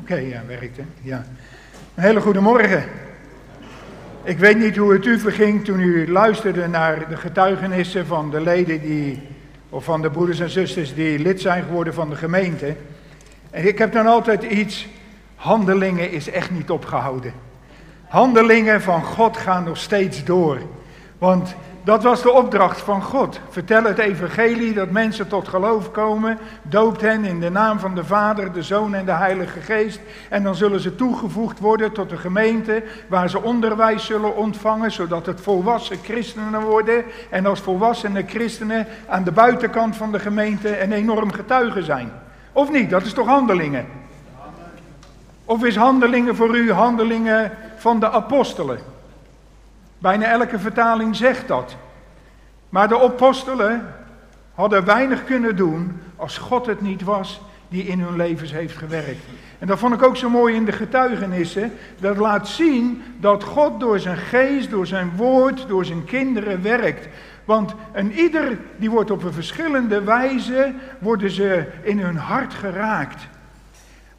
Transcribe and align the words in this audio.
Oké, 0.00 0.14
ja, 0.14 0.42
werkt 0.46 0.76
hè. 0.76 0.84
Ja. 1.02 1.24
Een 1.94 2.02
hele 2.02 2.20
goede 2.20 2.40
morgen. 2.40 2.84
Ik 4.24 4.38
weet 4.38 4.58
niet 4.58 4.76
hoe 4.76 4.92
het 4.92 5.06
u 5.06 5.18
verging 5.18 5.64
toen 5.64 5.80
u 5.80 6.12
luisterde 6.12 6.68
naar 6.68 7.08
de 7.08 7.16
getuigenissen 7.16 8.06
van 8.06 8.30
de 8.30 8.40
leden 8.40 8.80
die, 8.80 9.22
of 9.68 9.84
van 9.84 10.02
de 10.02 10.10
broeders 10.10 10.40
en 10.40 10.50
zusters 10.50 10.94
die 10.94 11.18
lid 11.18 11.40
zijn 11.40 11.64
geworden 11.64 11.94
van 11.94 12.10
de 12.10 12.16
gemeente. 12.16 12.76
En 13.50 13.66
ik 13.66 13.78
heb 13.78 13.92
dan 13.92 14.06
altijd 14.06 14.42
iets, 14.42 14.88
handelingen 15.34 16.10
is 16.10 16.30
echt 16.30 16.50
niet 16.50 16.70
opgehouden. 16.70 17.32
Handelingen 18.08 18.82
van 18.82 19.02
God 19.04 19.36
gaan 19.36 19.64
nog 19.64 19.76
steeds 19.76 20.24
door. 20.24 20.58
Want 21.18 21.54
dat 21.84 22.02
was 22.02 22.22
de 22.22 22.30
opdracht 22.30 22.80
van 22.80 23.02
God. 23.02 23.40
Vertel 23.48 23.84
het 23.84 23.98
evangelie 23.98 24.72
dat 24.72 24.90
mensen 24.90 25.28
tot 25.28 25.48
geloof 25.48 25.90
komen. 25.90 26.38
Doopt 26.62 27.00
hen 27.00 27.24
in 27.24 27.40
de 27.40 27.50
naam 27.50 27.78
van 27.78 27.94
de 27.94 28.04
Vader, 28.04 28.52
de 28.52 28.62
Zoon 28.62 28.94
en 28.94 29.04
de 29.04 29.12
Heilige 29.12 29.60
Geest. 29.60 30.00
En 30.28 30.42
dan 30.42 30.54
zullen 30.54 30.80
ze 30.80 30.94
toegevoegd 30.94 31.58
worden 31.58 31.92
tot 31.92 32.10
de 32.10 32.16
gemeente 32.16 32.82
waar 33.08 33.30
ze 33.30 33.42
onderwijs 33.42 34.04
zullen 34.04 34.36
ontvangen. 34.36 34.92
Zodat 34.92 35.26
het 35.26 35.40
volwassen 35.40 35.98
christenen 36.02 36.60
worden. 36.60 37.04
En 37.30 37.46
als 37.46 37.60
volwassene 37.60 38.24
christenen 38.26 38.86
aan 39.08 39.24
de 39.24 39.32
buitenkant 39.32 39.96
van 39.96 40.12
de 40.12 40.18
gemeente 40.18 40.82
een 40.82 40.92
enorm 40.92 41.32
getuige 41.32 41.82
zijn. 41.82 42.12
Of 42.52 42.70
niet? 42.70 42.90
Dat 42.90 43.02
is 43.04 43.12
toch 43.12 43.26
handelingen? 43.26 43.86
Of 45.44 45.64
is 45.64 45.76
handelingen 45.76 46.36
voor 46.36 46.56
u 46.56 46.72
handelingen 46.72 47.52
van 47.76 48.00
de 48.00 48.10
apostelen? 48.10 48.91
Bijna 50.02 50.26
elke 50.26 50.58
vertaling 50.58 51.16
zegt 51.16 51.48
dat. 51.48 51.76
Maar 52.68 52.88
de 52.88 53.02
apostelen 53.02 53.94
hadden 54.54 54.84
weinig 54.84 55.24
kunnen 55.24 55.56
doen 55.56 56.00
als 56.16 56.38
God 56.38 56.66
het 56.66 56.80
niet 56.80 57.02
was 57.02 57.40
die 57.68 57.86
in 57.86 58.00
hun 58.00 58.16
levens 58.16 58.52
heeft 58.52 58.76
gewerkt. 58.76 59.24
En 59.58 59.66
dat 59.66 59.78
vond 59.78 59.94
ik 59.94 60.02
ook 60.02 60.16
zo 60.16 60.30
mooi 60.30 60.54
in 60.54 60.64
de 60.64 60.72
getuigenissen. 60.72 61.72
Dat 62.00 62.16
laat 62.16 62.48
zien 62.48 63.02
dat 63.20 63.44
God 63.44 63.80
door 63.80 63.98
zijn 63.98 64.16
geest, 64.16 64.70
door 64.70 64.86
zijn 64.86 65.12
woord, 65.16 65.68
door 65.68 65.84
zijn 65.84 66.04
kinderen 66.04 66.62
werkt. 66.62 67.08
Want 67.44 67.74
een 67.92 68.12
ieder 68.12 68.58
die 68.76 68.90
wordt 68.90 69.10
op 69.10 69.22
een 69.22 69.32
verschillende 69.32 70.02
wijze, 70.02 70.72
worden 70.98 71.30
ze 71.30 71.66
in 71.82 71.98
hun 71.98 72.16
hart 72.16 72.54
geraakt. 72.54 73.28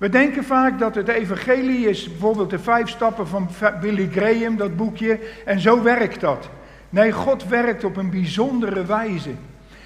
We 0.04 0.10
denken 0.10 0.44
vaak 0.44 0.80
dat 0.80 0.96
het 0.96 1.08
evangelie 1.08 1.90
is 1.90 2.10
bijvoorbeeld 2.10 2.50
de 2.50 2.60
vijf 2.60 2.90
stappen 2.90 3.28
van 3.28 3.50
Billy 3.82 4.10
Graham, 4.12 4.58
dat 4.58 4.76
boekje, 4.76 5.20
en 5.46 5.60
zo 5.60 5.84
werkt 5.84 6.20
dat. 6.20 6.50
Nee, 6.90 7.12
God 7.12 7.48
werkt 7.48 7.84
op 7.84 7.98
een 7.98 8.10
bijzondere 8.10 8.86
wijze. 8.86 9.30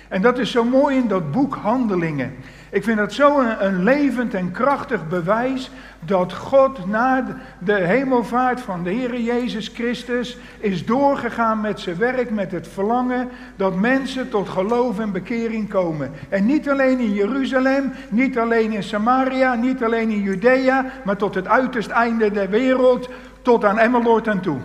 En 0.07 0.21
dat 0.21 0.37
is 0.37 0.51
zo 0.51 0.63
mooi 0.63 0.97
in 0.97 1.07
dat 1.07 1.31
boek 1.31 1.55
Handelingen. 1.55 2.35
Ik 2.69 2.83
vind 2.83 2.97
dat 2.97 3.13
zo 3.13 3.41
een, 3.59 3.83
levend 3.83 4.33
en 4.33 4.51
krachtig 4.51 5.07
bewijs 5.07 5.71
dat 5.99 6.33
God 6.33 6.87
na 6.87 7.25
de 7.59 7.73
hemelvaart 7.73 8.61
van 8.61 8.83
de 8.83 8.89
Heer 8.89 9.19
Jezus 9.19 9.67
Christus 9.67 10.37
is 10.59 10.85
doorgegaan 10.85 11.61
met 11.61 11.79
zijn 11.79 11.97
werk, 11.97 12.29
met 12.29 12.51
het 12.51 12.67
verlangen 12.67 13.29
dat 13.55 13.75
mensen 13.75 14.29
tot 14.29 14.49
geloof 14.49 14.99
en 14.99 15.11
bekering 15.11 15.69
komen. 15.69 16.11
En 16.29 16.45
niet 16.45 16.69
alleen 16.69 16.99
in 16.99 17.13
Jeruzalem, 17.13 17.93
niet 18.09 18.37
alleen 18.37 18.71
in 18.71 18.83
Samaria, 18.83 19.55
niet 19.55 19.83
alleen 19.83 20.09
in 20.09 20.21
Judea, 20.21 20.85
maar 21.03 21.17
tot 21.17 21.35
het 21.35 21.47
uiterste 21.47 21.93
einde 21.93 22.31
der 22.31 22.49
wereld, 22.49 23.09
tot 23.41 23.65
aan 23.65 23.79
Emmeloord 23.79 24.27
en 24.27 24.39
toe. 24.39 24.57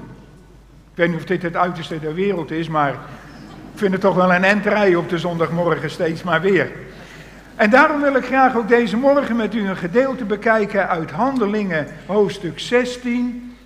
Ik 0.90 0.98
weet 0.98 1.08
niet 1.08 1.16
of 1.16 1.24
dit 1.24 1.42
het 1.42 1.56
uiterste 1.56 2.00
der 2.00 2.14
wereld 2.14 2.50
is, 2.50 2.68
maar 2.68 2.92
ik 3.72 3.78
vind 3.78 3.92
het 3.92 4.00
toch 4.00 4.14
wel 4.14 4.34
een 4.34 4.44
entrei 4.44 4.96
op 4.96 5.08
de 5.08 5.18
zondagmorgen 5.18 5.90
steeds 5.90 6.22
maar 6.22 6.40
weer. 6.40 6.70
En 7.56 7.70
daarom 7.70 8.00
wil 8.00 8.14
ik 8.14 8.24
graag 8.24 8.56
ook 8.56 8.68
deze 8.68 8.96
morgen 8.96 9.36
met 9.36 9.54
u 9.54 9.68
een 9.68 9.76
gedeelte 9.76 10.24
bekijken 10.24 10.88
uit 10.88 11.10
Handelingen, 11.10 11.86
hoofdstuk 12.06 12.58
16. 12.58 13.56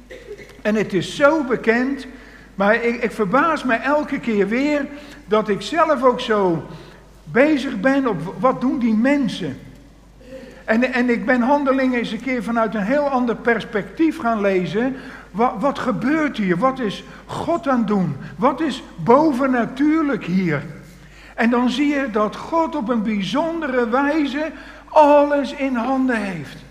En 0.63 0.75
het 0.75 0.93
is 0.93 1.17
zo 1.17 1.45
bekend, 1.45 2.07
maar 2.55 2.75
ik, 2.75 3.03
ik 3.03 3.13
verbaas 3.13 3.65
me 3.65 3.75
elke 3.75 4.19
keer 4.19 4.49
weer 4.49 4.87
dat 5.27 5.49
ik 5.49 5.63
zelf 5.63 6.03
ook 6.03 6.21
zo 6.21 6.67
bezig 7.25 7.81
ben 7.81 8.09
op 8.09 8.35
wat 8.39 8.61
doen 8.61 8.79
die 8.79 8.95
mensen. 8.95 9.59
En, 10.65 10.93
en 10.93 11.11
ik 11.11 11.27
ben 11.27 11.41
Handelingen 11.41 11.99
eens 11.99 12.11
een 12.11 12.21
keer 12.21 12.43
vanuit 12.43 12.75
een 12.75 12.83
heel 12.83 13.09
ander 13.09 13.37
perspectief 13.37 14.19
gaan 14.19 14.41
lezen. 14.41 14.97
Wat, 15.31 15.53
wat 15.59 15.79
gebeurt 15.79 16.37
hier? 16.37 16.57
Wat 16.57 16.79
is 16.79 17.05
God 17.27 17.69
aan 17.69 17.79
het 17.79 17.87
doen? 17.87 18.17
Wat 18.37 18.61
is 18.61 18.83
bovennatuurlijk 18.97 20.25
hier? 20.25 20.63
En 21.37 21.51
dan 21.51 21.71
zie 21.71 21.87
je 21.87 22.11
dat 22.11 22.37
God 22.37 22.77
op 22.77 22.89
een 22.89 23.03
bijzondere 23.03 23.89
wijze 23.89 24.53
alles 24.89 25.53
in 25.53 25.75
handen 25.75 26.23
heeft. 26.23 26.65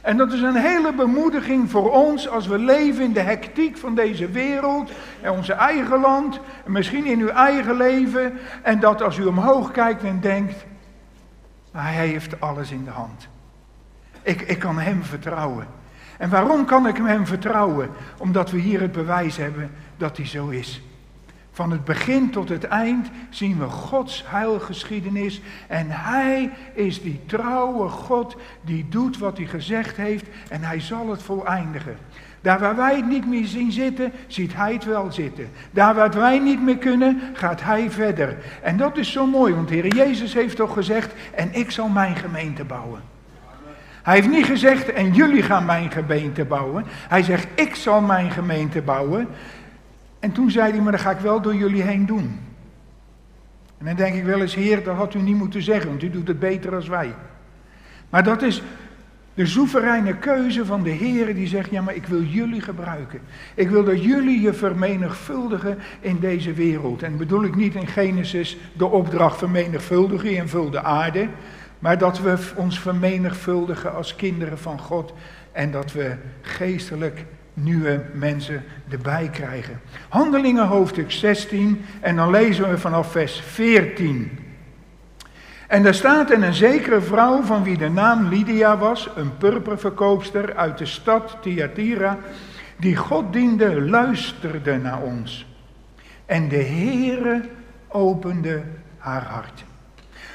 En 0.00 0.16
dat 0.16 0.32
is 0.32 0.40
een 0.40 0.56
hele 0.56 0.92
bemoediging 0.92 1.70
voor 1.70 1.90
ons 1.90 2.28
als 2.28 2.46
we 2.46 2.58
leven 2.58 3.04
in 3.04 3.12
de 3.12 3.20
hectiek 3.20 3.76
van 3.76 3.94
deze 3.94 4.28
wereld 4.28 4.90
en 5.20 5.32
onze 5.32 5.52
eigen 5.52 6.00
land, 6.00 6.40
en 6.64 6.72
misschien 6.72 7.04
in 7.04 7.20
uw 7.20 7.28
eigen 7.28 7.76
leven. 7.76 8.32
En 8.62 8.80
dat 8.80 9.02
als 9.02 9.18
u 9.18 9.24
omhoog 9.24 9.70
kijkt 9.70 10.02
en 10.02 10.20
denkt, 10.20 10.64
hij 11.72 11.92
heeft 11.92 12.40
alles 12.40 12.70
in 12.70 12.84
de 12.84 12.90
hand. 12.90 13.28
Ik, 14.22 14.40
ik 14.40 14.58
kan 14.58 14.78
hem 14.78 15.02
vertrouwen. 15.02 15.66
En 16.18 16.30
waarom 16.30 16.64
kan 16.64 16.86
ik 16.86 16.96
hem 16.96 17.26
vertrouwen? 17.26 17.90
Omdat 18.18 18.50
we 18.50 18.58
hier 18.58 18.80
het 18.80 18.92
bewijs 18.92 19.36
hebben 19.36 19.70
dat 19.96 20.16
hij 20.16 20.26
zo 20.26 20.48
is. 20.48 20.82
Van 21.62 21.70
het 21.70 21.84
begin 21.84 22.30
tot 22.30 22.48
het 22.48 22.64
eind 22.64 23.08
zien 23.30 23.58
we 23.58 23.64
Gods 23.64 24.24
heilgeschiedenis. 24.26 25.40
En 25.66 25.86
Hij 25.88 26.50
is 26.74 27.02
die 27.02 27.20
trouwe 27.26 27.88
God 27.88 28.36
die 28.64 28.86
doet 28.88 29.18
wat 29.18 29.36
Hij 29.36 29.46
gezegd 29.46 29.96
heeft 29.96 30.24
en 30.48 30.62
Hij 30.62 30.80
zal 30.80 31.10
het 31.10 31.22
voleindigen. 31.22 31.96
Daar 32.40 32.58
waar 32.58 32.76
wij 32.76 32.96
het 32.96 33.08
niet 33.08 33.26
meer 33.26 33.46
zien 33.46 33.72
zitten, 33.72 34.12
ziet 34.26 34.54
Hij 34.54 34.72
het 34.72 34.84
wel 34.84 35.12
zitten. 35.12 35.48
Daar 35.70 35.94
waar 35.94 36.10
wij 36.10 36.38
niet 36.38 36.62
meer 36.62 36.78
kunnen, 36.78 37.20
gaat 37.32 37.62
Hij 37.62 37.90
verder. 37.90 38.36
En 38.62 38.76
dat 38.76 38.96
is 38.96 39.12
zo 39.12 39.26
mooi, 39.26 39.54
want 39.54 39.68
de 39.68 39.74
Heer 39.74 39.94
Jezus 39.94 40.34
heeft 40.34 40.56
toch 40.56 40.72
gezegd, 40.72 41.14
en 41.34 41.54
ik 41.54 41.70
zal 41.70 41.88
mijn 41.88 42.16
gemeente 42.16 42.64
bouwen. 42.64 43.00
Hij 44.02 44.14
heeft 44.14 44.28
niet 44.28 44.46
gezegd, 44.46 44.92
en 44.92 45.12
jullie 45.12 45.42
gaan 45.42 45.64
mijn 45.64 45.90
gemeente 45.90 46.44
bouwen. 46.44 46.84
Hij 47.08 47.22
zegt, 47.22 47.46
ik 47.54 47.74
zal 47.74 48.00
mijn 48.00 48.30
gemeente 48.30 48.82
bouwen. 48.82 49.28
En 50.22 50.32
toen 50.32 50.50
zei 50.50 50.72
hij, 50.72 50.80
maar 50.80 50.92
dat 50.92 51.00
ga 51.00 51.10
ik 51.10 51.18
wel 51.18 51.40
door 51.40 51.54
jullie 51.54 51.82
heen 51.82 52.06
doen. 52.06 52.38
En 53.78 53.86
dan 53.86 53.96
denk 53.96 54.14
ik 54.14 54.24
wel 54.24 54.40
eens, 54.40 54.54
heer, 54.54 54.84
dat 54.84 54.96
had 54.96 55.14
u 55.14 55.18
niet 55.18 55.36
moeten 55.36 55.62
zeggen, 55.62 55.88
want 55.88 56.02
u 56.02 56.10
doet 56.10 56.28
het 56.28 56.38
beter 56.38 56.74
als 56.74 56.88
wij. 56.88 57.14
Maar 58.10 58.22
dat 58.22 58.42
is 58.42 58.62
de 59.34 59.46
soevereine 59.46 60.16
keuze 60.16 60.66
van 60.66 60.82
de 60.82 60.90
Heer 60.90 61.34
die 61.34 61.46
zegt, 61.46 61.70
ja 61.70 61.82
maar 61.82 61.94
ik 61.94 62.06
wil 62.06 62.22
jullie 62.22 62.60
gebruiken. 62.60 63.20
Ik 63.54 63.70
wil 63.70 63.84
dat 63.84 64.04
jullie 64.04 64.40
je 64.40 64.52
vermenigvuldigen 64.52 65.78
in 66.00 66.18
deze 66.18 66.52
wereld. 66.52 67.02
En 67.02 67.16
bedoel 67.16 67.44
ik 67.44 67.56
niet 67.56 67.74
in 67.74 67.86
Genesis 67.86 68.56
de 68.72 68.86
opdracht 68.86 69.38
vermenigvuldigen 69.38 70.36
en 70.36 70.48
vul 70.48 70.70
de 70.70 70.82
aarde. 70.82 71.28
Maar 71.78 71.98
dat 71.98 72.20
we 72.20 72.36
ons 72.56 72.80
vermenigvuldigen 72.80 73.94
als 73.94 74.16
kinderen 74.16 74.58
van 74.58 74.78
God. 74.78 75.12
En 75.52 75.70
dat 75.70 75.92
we 75.92 76.16
geestelijk 76.40 77.24
nieuwe 77.54 78.04
mensen 78.12 78.64
erbij 78.88 79.28
krijgen. 79.32 79.80
Handelingen 80.08 80.66
hoofdstuk 80.66 81.10
16 81.10 81.84
en 82.00 82.16
dan 82.16 82.30
lezen 82.30 82.70
we 82.70 82.78
vanaf 82.78 83.10
vers 83.10 83.40
14. 83.40 84.38
En 85.68 85.82
daar 85.82 85.94
staat 85.94 86.30
en 86.30 86.42
een 86.42 86.54
zekere 86.54 87.00
vrouw 87.00 87.42
van 87.42 87.62
wie 87.62 87.78
de 87.78 87.88
naam 87.88 88.28
Lydia 88.28 88.78
was, 88.78 89.08
een 89.16 89.36
purperverkoopster 89.36 90.56
uit 90.56 90.78
de 90.78 90.86
stad 90.86 91.36
Thyatira, 91.40 92.18
die 92.76 92.96
God 92.96 93.32
diende, 93.32 93.80
luisterde 93.80 94.76
naar 94.76 95.02
ons. 95.02 95.46
En 96.26 96.48
de 96.48 96.62
Heere 96.62 97.48
opende 97.88 98.62
haar 98.98 99.24
hart, 99.24 99.64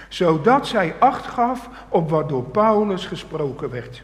zodat 0.10 0.68
zij 0.68 0.96
acht 1.00 1.26
gaf 1.26 1.70
op 1.90 2.10
wat 2.10 2.30
door 2.30 2.44
Paulus 2.44 3.06
gesproken 3.06 3.70
werd. 3.70 4.04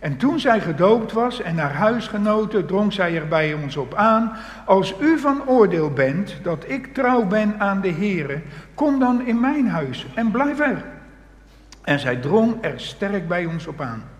En 0.00 0.16
toen 0.16 0.40
zij 0.40 0.60
gedoopt 0.60 1.12
was 1.12 1.42
en 1.42 1.54
naar 1.54 1.72
huisgenoten, 1.72 2.66
drong 2.66 2.92
zij 2.92 3.16
er 3.16 3.28
bij 3.28 3.54
ons 3.54 3.76
op 3.76 3.94
aan. 3.94 4.32
Als 4.64 4.94
u 5.00 5.18
van 5.18 5.48
oordeel 5.48 5.90
bent 5.90 6.36
dat 6.42 6.64
ik 6.66 6.94
trouw 6.94 7.24
ben 7.24 7.54
aan 7.58 7.80
de 7.80 7.92
Here, 7.92 8.42
kom 8.74 8.98
dan 8.98 9.26
in 9.26 9.40
mijn 9.40 9.68
huis 9.68 10.06
en 10.14 10.30
blijf 10.30 10.60
er. 10.60 10.84
En 11.84 11.98
zij 11.98 12.16
drong 12.16 12.54
er 12.60 12.80
sterk 12.80 13.28
bij 13.28 13.46
ons 13.46 13.66
op 13.66 13.80
aan. 13.80 14.17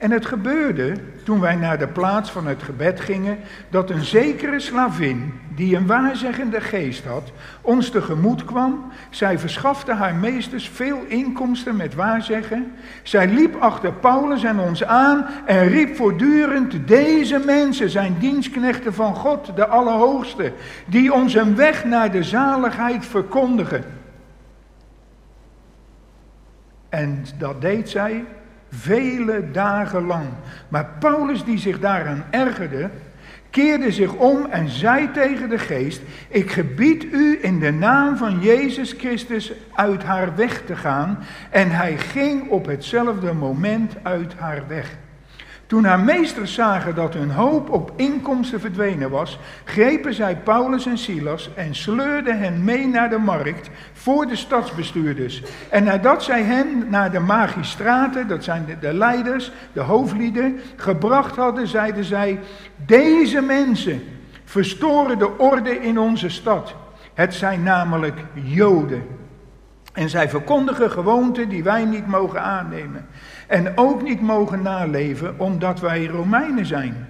En 0.00 0.10
het 0.10 0.26
gebeurde, 0.26 0.94
toen 1.24 1.40
wij 1.40 1.54
naar 1.54 1.78
de 1.78 1.88
plaats 1.88 2.30
van 2.30 2.46
het 2.46 2.62
gebed 2.62 3.00
gingen, 3.00 3.38
dat 3.70 3.90
een 3.90 4.04
zekere 4.04 4.60
slavin, 4.60 5.32
die 5.54 5.76
een 5.76 5.86
waarzeggende 5.86 6.60
geest 6.60 7.04
had, 7.04 7.32
ons 7.60 7.90
tegemoet 7.90 8.44
kwam. 8.44 8.92
Zij 9.10 9.38
verschafte 9.38 9.92
haar 9.92 10.14
meesters 10.14 10.68
veel 10.68 11.04
inkomsten 11.06 11.76
met 11.76 11.94
waarzeggen. 11.94 12.72
Zij 13.02 13.28
liep 13.28 13.56
achter 13.56 13.92
Paulus 13.92 14.44
en 14.44 14.58
ons 14.58 14.84
aan 14.84 15.26
en 15.44 15.68
riep 15.68 15.96
voortdurend, 15.96 16.88
deze 16.88 17.38
mensen 17.38 17.90
zijn 17.90 18.16
dienstknechten 18.18 18.94
van 18.94 19.14
God, 19.14 19.56
de 19.56 19.66
Allerhoogste, 19.66 20.52
die 20.86 21.12
ons 21.12 21.34
een 21.34 21.56
weg 21.56 21.84
naar 21.84 22.12
de 22.12 22.22
zaligheid 22.22 23.06
verkondigen. 23.06 23.84
En 26.88 27.24
dat 27.38 27.60
deed 27.60 27.90
zij 27.90 28.24
vele 28.70 29.50
dagen 29.50 30.06
lang. 30.06 30.26
Maar 30.68 30.88
Paulus, 30.98 31.44
die 31.44 31.58
zich 31.58 31.80
daaraan 31.80 32.24
ergerde, 32.30 32.90
keerde 33.50 33.92
zich 33.92 34.14
om 34.14 34.46
en 34.50 34.68
zei 34.68 35.10
tegen 35.10 35.48
de 35.48 35.58
geest: 35.58 36.02
Ik 36.28 36.50
gebied 36.50 37.04
u 37.04 37.38
in 37.42 37.58
de 37.58 37.72
naam 37.72 38.16
van 38.16 38.40
Jezus 38.40 38.92
Christus 38.92 39.52
uit 39.74 40.02
haar 40.02 40.36
weg 40.36 40.62
te 40.66 40.76
gaan. 40.76 41.18
En 41.50 41.70
hij 41.70 41.98
ging 41.98 42.48
op 42.48 42.66
hetzelfde 42.66 43.32
moment 43.32 43.94
uit 44.02 44.34
haar 44.36 44.62
weg. 44.68 44.96
Toen 45.70 45.84
haar 45.84 46.00
meesters 46.00 46.54
zagen 46.54 46.94
dat 46.94 47.14
hun 47.14 47.30
hoop 47.30 47.70
op 47.70 47.92
inkomsten 47.96 48.60
verdwenen 48.60 49.10
was, 49.10 49.38
grepen 49.64 50.14
zij 50.14 50.36
Paulus 50.36 50.86
en 50.86 50.98
Silas 50.98 51.50
en 51.54 51.74
sleurden 51.74 52.38
hen 52.38 52.64
mee 52.64 52.86
naar 52.86 53.10
de 53.10 53.18
markt 53.18 53.70
voor 53.92 54.26
de 54.26 54.36
stadsbestuurders. 54.36 55.42
En 55.68 55.84
nadat 55.84 56.22
zij 56.22 56.42
hen 56.42 56.86
naar 56.88 57.10
de 57.10 57.18
magistraten, 57.18 58.28
dat 58.28 58.44
zijn 58.44 58.64
de, 58.66 58.78
de 58.78 58.92
leiders, 58.92 59.52
de 59.72 59.80
hoofdlieden, 59.80 60.60
gebracht 60.76 61.36
hadden, 61.36 61.66
zeiden 61.66 62.04
zij: 62.04 62.38
Deze 62.86 63.40
mensen 63.40 64.02
verstoren 64.44 65.18
de 65.18 65.38
orde 65.38 65.80
in 65.80 65.98
onze 65.98 66.28
stad. 66.28 66.74
Het 67.14 67.34
zijn 67.34 67.62
namelijk 67.62 68.18
Joden. 68.34 69.02
En 69.92 70.08
zij 70.08 70.28
verkondigen 70.28 70.90
gewoonten 70.90 71.48
die 71.48 71.62
wij 71.62 71.84
niet 71.84 72.06
mogen 72.06 72.42
aannemen. 72.42 73.06
En 73.50 73.72
ook 73.76 74.02
niet 74.02 74.20
mogen 74.20 74.62
naleven, 74.62 75.34
omdat 75.38 75.80
wij 75.80 76.06
Romeinen 76.06 76.66
zijn. 76.66 77.06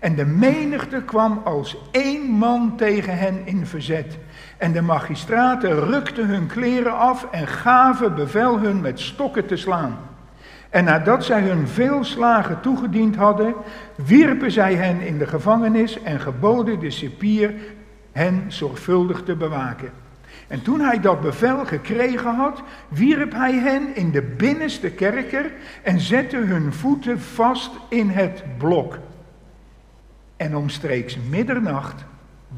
En 0.00 0.14
de 0.14 0.24
menigte 0.24 1.02
kwam 1.02 1.40
als 1.44 1.76
één 1.90 2.22
man 2.22 2.76
tegen 2.76 3.18
hen 3.18 3.40
in 3.44 3.66
verzet. 3.66 4.18
En 4.58 4.72
de 4.72 4.82
magistraten 4.82 5.80
rukten 5.80 6.26
hun 6.26 6.46
kleren 6.46 6.98
af 6.98 7.26
en 7.30 7.46
gaven 7.46 8.14
bevel 8.14 8.58
hun 8.58 8.80
met 8.80 9.00
stokken 9.00 9.46
te 9.46 9.56
slaan. 9.56 9.98
En 10.70 10.84
nadat 10.84 11.24
zij 11.24 11.42
hun 11.42 11.68
veel 11.68 12.04
slagen 12.04 12.60
toegediend 12.60 13.16
hadden, 13.16 13.54
wierpen 13.94 14.50
zij 14.50 14.74
hen 14.74 15.00
in 15.00 15.18
de 15.18 15.26
gevangenis 15.26 16.02
en 16.02 16.20
geboden 16.20 16.80
de 16.80 16.90
cipier 16.90 17.54
hen 18.12 18.44
zorgvuldig 18.48 19.22
te 19.22 19.36
bewaken. 19.36 20.03
En 20.48 20.62
toen 20.62 20.80
hij 20.80 21.00
dat 21.00 21.20
bevel 21.20 21.64
gekregen 21.64 22.34
had, 22.34 22.62
wierp 22.88 23.32
hij 23.32 23.52
hen 23.52 23.96
in 23.96 24.10
de 24.10 24.22
binnenste 24.22 24.90
kerker 24.90 25.52
en 25.82 26.00
zette 26.00 26.36
hun 26.36 26.72
voeten 26.72 27.20
vast 27.20 27.70
in 27.88 28.08
het 28.08 28.42
blok. 28.58 28.98
En 30.36 30.56
omstreeks 30.56 31.18
middernacht 31.28 32.04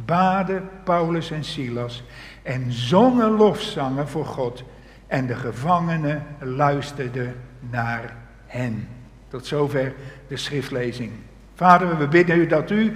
baden 0.04 0.68
Paulus 0.84 1.30
en 1.30 1.44
Silas 1.44 2.04
en 2.42 2.72
zongen 2.72 3.30
lofzangen 3.30 4.08
voor 4.08 4.26
God. 4.26 4.64
En 5.06 5.26
de 5.26 5.34
gevangenen 5.34 6.22
luisterden 6.40 7.34
naar 7.70 8.16
hen. 8.46 8.88
Tot 9.28 9.46
zover 9.46 9.94
de 10.28 10.36
schriftlezing. 10.36 11.12
Vader, 11.54 11.98
we 11.98 12.08
bidden 12.08 12.38
u 12.38 12.46
dat 12.46 12.70
u 12.70 12.92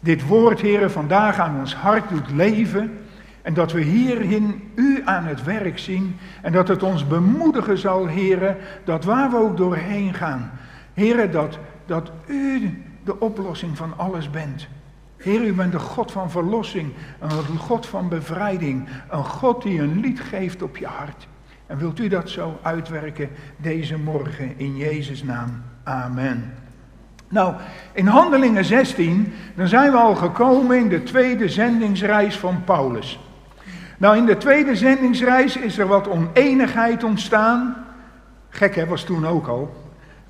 dit 0.00 0.26
woord, 0.26 0.60
heren, 0.60 0.90
vandaag 0.90 1.38
aan 1.38 1.58
ons 1.58 1.74
hart 1.74 2.08
doet 2.08 2.30
leven. 2.30 2.98
En 3.42 3.54
dat 3.54 3.72
we 3.72 3.80
hierin 3.80 4.70
u 4.74 5.02
aan 5.04 5.24
het 5.24 5.44
werk 5.44 5.78
zien. 5.78 6.16
En 6.42 6.52
dat 6.52 6.68
het 6.68 6.82
ons 6.82 7.06
bemoedigen 7.06 7.78
zal, 7.78 8.06
heren, 8.06 8.56
dat 8.84 9.04
waar 9.04 9.30
we 9.30 9.36
ook 9.36 9.56
doorheen 9.56 10.14
gaan. 10.14 10.50
Heren, 10.94 11.30
dat, 11.30 11.58
dat 11.86 12.10
u 12.26 12.82
de 13.04 13.20
oplossing 13.20 13.76
van 13.76 13.92
alles 13.96 14.30
bent. 14.30 14.68
Heer, 15.16 15.44
u 15.44 15.52
bent 15.52 15.72
de 15.72 15.78
God 15.78 16.12
van 16.12 16.30
verlossing, 16.30 16.92
een 17.20 17.58
God 17.58 17.86
van 17.86 18.08
bevrijding, 18.08 18.88
een 19.10 19.24
God 19.24 19.62
die 19.62 19.80
een 19.80 20.00
lied 20.00 20.20
geeft 20.20 20.62
op 20.62 20.76
je 20.76 20.86
hart. 20.86 21.28
En 21.66 21.78
wilt 21.78 21.98
u 21.98 22.08
dat 22.08 22.28
zo 22.28 22.58
uitwerken 22.62 23.28
deze 23.56 23.98
morgen 23.98 24.58
in 24.58 24.76
Jezus' 24.76 25.22
naam? 25.22 25.62
Amen. 25.84 26.54
Nou, 27.28 27.54
in 27.92 28.06
Handelingen 28.06 28.64
16, 28.64 29.32
dan 29.54 29.68
zijn 29.68 29.90
we 29.90 29.96
al 29.96 30.14
gekomen 30.14 30.78
in 30.78 30.88
de 30.88 31.02
tweede 31.02 31.48
zendingsreis 31.48 32.38
van 32.38 32.64
Paulus. 32.64 33.20
Nou, 33.98 34.16
in 34.16 34.26
de 34.26 34.36
tweede 34.36 34.76
zendingsreis 34.76 35.56
is 35.56 35.78
er 35.78 35.86
wat 35.86 36.08
oneenigheid 36.08 37.04
ontstaan. 37.04 37.76
Gek 38.48 38.74
hè, 38.74 38.86
was 38.86 39.04
toen 39.04 39.26
ook 39.26 39.46
al. 39.46 39.76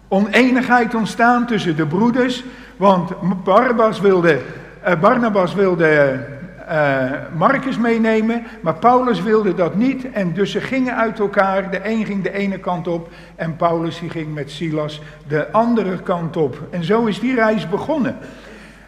Oneenigheid 0.08 0.94
ontstaan 0.94 1.46
tussen 1.46 1.76
de 1.76 1.86
broeders, 1.86 2.44
want 2.76 3.12
Barnabas 3.44 4.00
wilde, 4.00 4.40
uh, 4.86 5.00
Barnabas 5.00 5.54
wilde 5.54 6.24
uh, 6.68 7.10
Marcus 7.36 7.78
meenemen, 7.78 8.46
maar 8.60 8.74
Paulus 8.74 9.22
wilde 9.22 9.54
dat 9.54 9.74
niet. 9.74 10.10
En 10.10 10.32
dus 10.32 10.50
ze 10.50 10.60
gingen 10.60 10.96
uit 10.96 11.18
elkaar. 11.18 11.70
De 11.70 11.80
een 11.88 12.04
ging 12.04 12.22
de 12.22 12.32
ene 12.32 12.58
kant 12.58 12.88
op 12.88 13.10
en 13.36 13.56
Paulus 13.56 14.00
die 14.00 14.10
ging 14.10 14.34
met 14.34 14.50
Silas 14.50 15.02
de 15.26 15.52
andere 15.52 16.02
kant 16.02 16.36
op. 16.36 16.58
En 16.70 16.84
zo 16.84 17.04
is 17.04 17.20
die 17.20 17.34
reis 17.34 17.68
begonnen. 17.68 18.16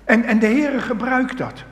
En, 0.04 0.24
en 0.24 0.38
de 0.38 0.46
Heere 0.46 0.78
gebruikt 0.78 1.38
dat. 1.38 1.64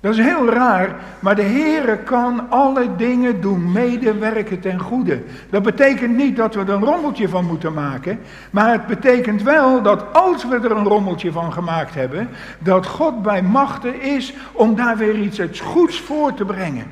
Dat 0.00 0.14
is 0.14 0.24
heel 0.24 0.48
raar, 0.48 0.96
maar 1.20 1.34
de 1.34 1.42
Heere 1.42 1.98
kan 1.98 2.50
alle 2.50 2.96
dingen 2.96 3.40
doen 3.40 3.72
medewerken 3.72 4.60
ten 4.60 4.80
goede. 4.80 5.22
Dat 5.50 5.62
betekent 5.62 6.16
niet 6.16 6.36
dat 6.36 6.54
we 6.54 6.60
er 6.60 6.68
een 6.68 6.84
rommeltje 6.84 7.28
van 7.28 7.46
moeten 7.46 7.72
maken, 7.72 8.20
maar 8.50 8.72
het 8.72 8.86
betekent 8.86 9.42
wel 9.42 9.82
dat 9.82 10.04
als 10.12 10.44
we 10.44 10.54
er 10.54 10.70
een 10.70 10.84
rommeltje 10.84 11.32
van 11.32 11.52
gemaakt 11.52 11.94
hebben, 11.94 12.28
dat 12.58 12.86
God 12.86 13.22
bij 13.22 13.42
machten 13.42 14.00
is 14.00 14.34
om 14.52 14.74
daar 14.74 14.96
weer 14.96 15.18
iets 15.18 15.60
goeds 15.60 16.00
voor 16.00 16.34
te 16.34 16.44
brengen. 16.44 16.86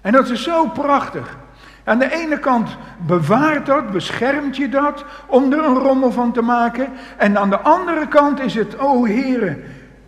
En 0.00 0.12
dat 0.12 0.28
is 0.28 0.42
zo 0.42 0.66
prachtig. 0.66 1.36
Aan 1.84 1.98
de 1.98 2.12
ene 2.12 2.38
kant 2.38 2.76
bewaart 3.06 3.66
dat, 3.66 3.90
beschermt 3.90 4.56
je 4.56 4.68
dat 4.68 5.04
om 5.26 5.52
er 5.52 5.64
een 5.64 5.78
rommel 5.78 6.12
van 6.12 6.32
te 6.32 6.42
maken. 6.42 6.88
En 7.16 7.38
aan 7.38 7.50
de 7.50 7.58
andere 7.58 8.08
kant 8.08 8.40
is 8.40 8.54
het, 8.54 8.76
oh 8.76 9.06
Heere, 9.06 9.58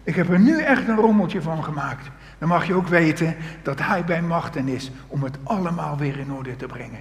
ik 0.03 0.15
heb 0.15 0.31
er 0.31 0.41
nu 0.41 0.61
echt 0.61 0.89
een 0.89 0.97
rommeltje 0.97 1.43
van 1.43 1.65
gemaakt. 1.65 2.11
Dan 2.39 2.49
mag 2.49 2.67
je 2.67 2.75
ook 2.75 2.89
weten 2.89 3.37
dat 3.63 3.81
hij 3.81 4.05
bij 4.05 4.23
machten 4.23 4.69
is 4.69 4.91
om 5.07 5.23
het 5.23 5.39
allemaal 5.43 5.97
weer 5.97 6.19
in 6.19 6.33
orde 6.33 6.57
te 6.57 6.67
brengen. 6.67 7.01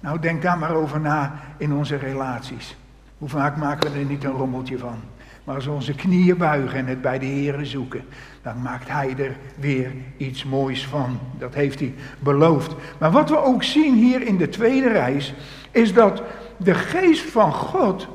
Nou, 0.00 0.18
denk 0.18 0.42
daar 0.42 0.58
maar 0.58 0.74
over 0.74 1.00
na 1.00 1.34
in 1.56 1.72
onze 1.72 1.96
relaties. 1.96 2.76
Hoe 3.18 3.28
vaak 3.28 3.56
maken 3.56 3.92
we 3.92 3.98
er 3.98 4.04
niet 4.04 4.24
een 4.24 4.30
rommeltje 4.30 4.78
van? 4.78 4.96
Maar 5.44 5.54
als 5.54 5.64
we 5.64 5.70
onze 5.70 5.94
knieën 5.94 6.36
buigen 6.36 6.78
en 6.78 6.86
het 6.86 7.00
bij 7.00 7.18
de 7.18 7.26
Heeren 7.26 7.66
zoeken, 7.66 8.04
dan 8.42 8.62
maakt 8.62 8.88
Hij 8.88 9.14
er 9.18 9.36
weer 9.56 9.92
iets 10.16 10.44
moois 10.44 10.86
van. 10.86 11.18
Dat 11.38 11.54
heeft 11.54 11.78
Hij 11.78 11.94
beloofd. 12.18 12.74
Maar 12.98 13.10
wat 13.10 13.28
we 13.28 13.36
ook 13.36 13.62
zien 13.62 13.94
hier 13.94 14.22
in 14.22 14.36
de 14.36 14.48
tweede 14.48 14.88
reis, 14.88 15.34
is 15.70 15.94
dat 15.94 16.22
de 16.56 16.74
geest 16.74 17.30
van 17.30 17.52
God 17.52 18.08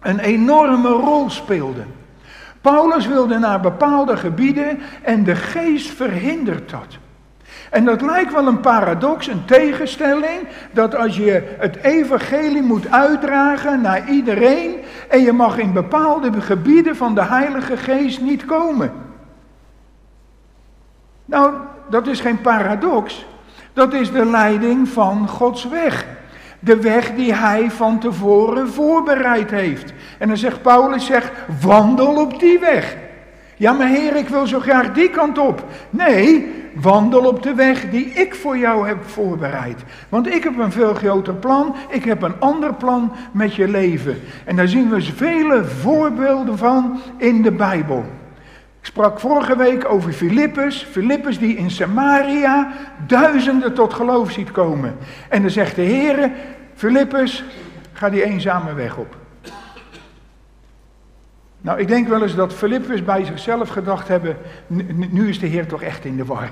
een 0.00 0.18
enorme 0.18 0.88
rol 0.88 1.30
speelde. 1.30 1.84
Paulus 2.64 3.06
wilde 3.06 3.38
naar 3.38 3.60
bepaalde 3.60 4.16
gebieden 4.16 4.78
en 5.02 5.24
de 5.24 5.34
geest 5.34 5.90
verhindert 5.90 6.70
dat. 6.70 6.98
En 7.70 7.84
dat 7.84 8.00
lijkt 8.00 8.32
wel 8.32 8.46
een 8.46 8.60
paradox, 8.60 9.26
een 9.26 9.44
tegenstelling, 9.44 10.48
dat 10.72 10.96
als 10.96 11.16
je 11.16 11.56
het 11.58 11.76
evangelie 11.76 12.62
moet 12.62 12.90
uitdragen 12.90 13.80
naar 13.80 14.08
iedereen 14.08 14.74
en 15.08 15.20
je 15.20 15.32
mag 15.32 15.58
in 15.58 15.72
bepaalde 15.72 16.40
gebieden 16.40 16.96
van 16.96 17.14
de 17.14 17.24
Heilige 17.24 17.76
Geest 17.76 18.20
niet 18.20 18.44
komen. 18.44 18.92
Nou, 21.24 21.52
dat 21.88 22.06
is 22.06 22.20
geen 22.20 22.40
paradox, 22.40 23.26
dat 23.72 23.92
is 23.92 24.12
de 24.12 24.24
leiding 24.24 24.88
van 24.88 25.28
Gods 25.28 25.68
weg. 25.68 26.06
De 26.64 26.80
weg 26.80 27.14
die 27.14 27.34
hij 27.34 27.70
van 27.70 27.98
tevoren 27.98 28.68
voorbereid 28.68 29.50
heeft. 29.50 29.92
En 30.18 30.28
dan 30.28 30.36
zegt 30.36 30.62
Paulus, 30.62 31.06
zegt, 31.06 31.32
wandel 31.60 32.14
op 32.20 32.40
die 32.40 32.58
weg. 32.58 32.96
Ja, 33.56 33.72
maar 33.72 33.88
heer, 33.88 34.16
ik 34.16 34.28
wil 34.28 34.46
zo 34.46 34.60
graag 34.60 34.92
die 34.92 35.10
kant 35.10 35.38
op. 35.38 35.64
Nee, 35.90 36.52
wandel 36.74 37.26
op 37.26 37.42
de 37.42 37.54
weg 37.54 37.90
die 37.90 38.06
ik 38.06 38.34
voor 38.34 38.58
jou 38.58 38.86
heb 38.86 39.04
voorbereid. 39.04 39.82
Want 40.08 40.26
ik 40.26 40.44
heb 40.44 40.58
een 40.58 40.72
veel 40.72 40.94
groter 40.94 41.34
plan, 41.34 41.74
ik 41.88 42.04
heb 42.04 42.22
een 42.22 42.40
ander 42.40 42.74
plan 42.74 43.12
met 43.32 43.54
je 43.54 43.68
leven. 43.68 44.20
En 44.44 44.56
daar 44.56 44.68
zien 44.68 44.90
we 44.90 45.02
vele 45.02 45.64
voorbeelden 45.64 46.58
van 46.58 47.00
in 47.16 47.42
de 47.42 47.52
Bijbel. 47.52 48.04
Ik 48.80 48.90
sprak 48.90 49.20
vorige 49.20 49.56
week 49.56 49.88
over 49.88 50.12
Filippus. 50.12 50.86
Filippus 50.90 51.38
die 51.38 51.56
in 51.56 51.70
Samaria 51.70 52.72
duizenden 53.06 53.74
tot 53.74 53.94
geloof 53.94 54.30
ziet 54.30 54.50
komen. 54.50 54.96
En 55.28 55.42
dan 55.42 55.50
zegt 55.50 55.76
de 55.76 55.82
Heer, 55.82 56.30
Filippus, 56.74 57.44
ga 57.92 58.10
die 58.10 58.24
eenzame 58.24 58.74
weg 58.74 58.96
op. 58.96 59.16
Nou, 61.60 61.78
ik 61.78 61.88
denk 61.88 62.08
wel 62.08 62.22
eens 62.22 62.34
dat 62.34 62.54
Filippus 62.54 63.04
bij 63.04 63.24
zichzelf 63.24 63.68
gedacht 63.68 64.08
hebben, 64.08 64.36
nu 65.10 65.28
is 65.28 65.38
de 65.38 65.46
Heer 65.46 65.66
toch 65.66 65.82
echt 65.82 66.04
in 66.04 66.16
de 66.16 66.24
war. 66.24 66.50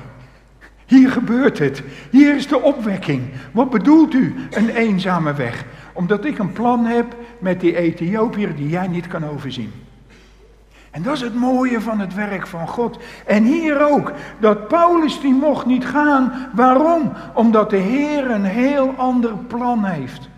Hier 0.86 1.10
gebeurt 1.10 1.58
het. 1.58 1.82
Hier 2.10 2.36
is 2.36 2.46
de 2.46 2.60
opwekking. 2.60 3.22
Wat 3.52 3.70
bedoelt 3.70 4.14
u, 4.14 4.34
een 4.50 4.68
eenzame 4.68 5.34
weg? 5.34 5.64
Omdat 5.92 6.24
ik 6.24 6.38
een 6.38 6.52
plan 6.52 6.84
heb 6.84 7.16
met 7.38 7.60
die 7.60 7.76
Ethiopiër 7.76 8.54
die 8.54 8.68
jij 8.68 8.88
niet 8.88 9.06
kan 9.06 9.28
overzien. 9.28 9.72
En 10.92 11.02
dat 11.02 11.14
is 11.14 11.20
het 11.20 11.34
mooie 11.34 11.80
van 11.80 12.00
het 12.00 12.14
werk 12.14 12.46
van 12.46 12.68
God. 12.68 12.98
En 13.26 13.44
hier 13.44 13.90
ook, 13.90 14.12
dat 14.38 14.68
Paulus 14.68 15.20
die 15.20 15.34
mocht 15.34 15.66
niet 15.66 15.86
gaan. 15.86 16.32
Waarom? 16.52 17.12
Omdat 17.34 17.70
de 17.70 17.76
Heer 17.76 18.30
een 18.30 18.44
heel 18.44 18.94
ander 18.96 19.32
plan 19.46 19.84
heeft. 19.84 20.28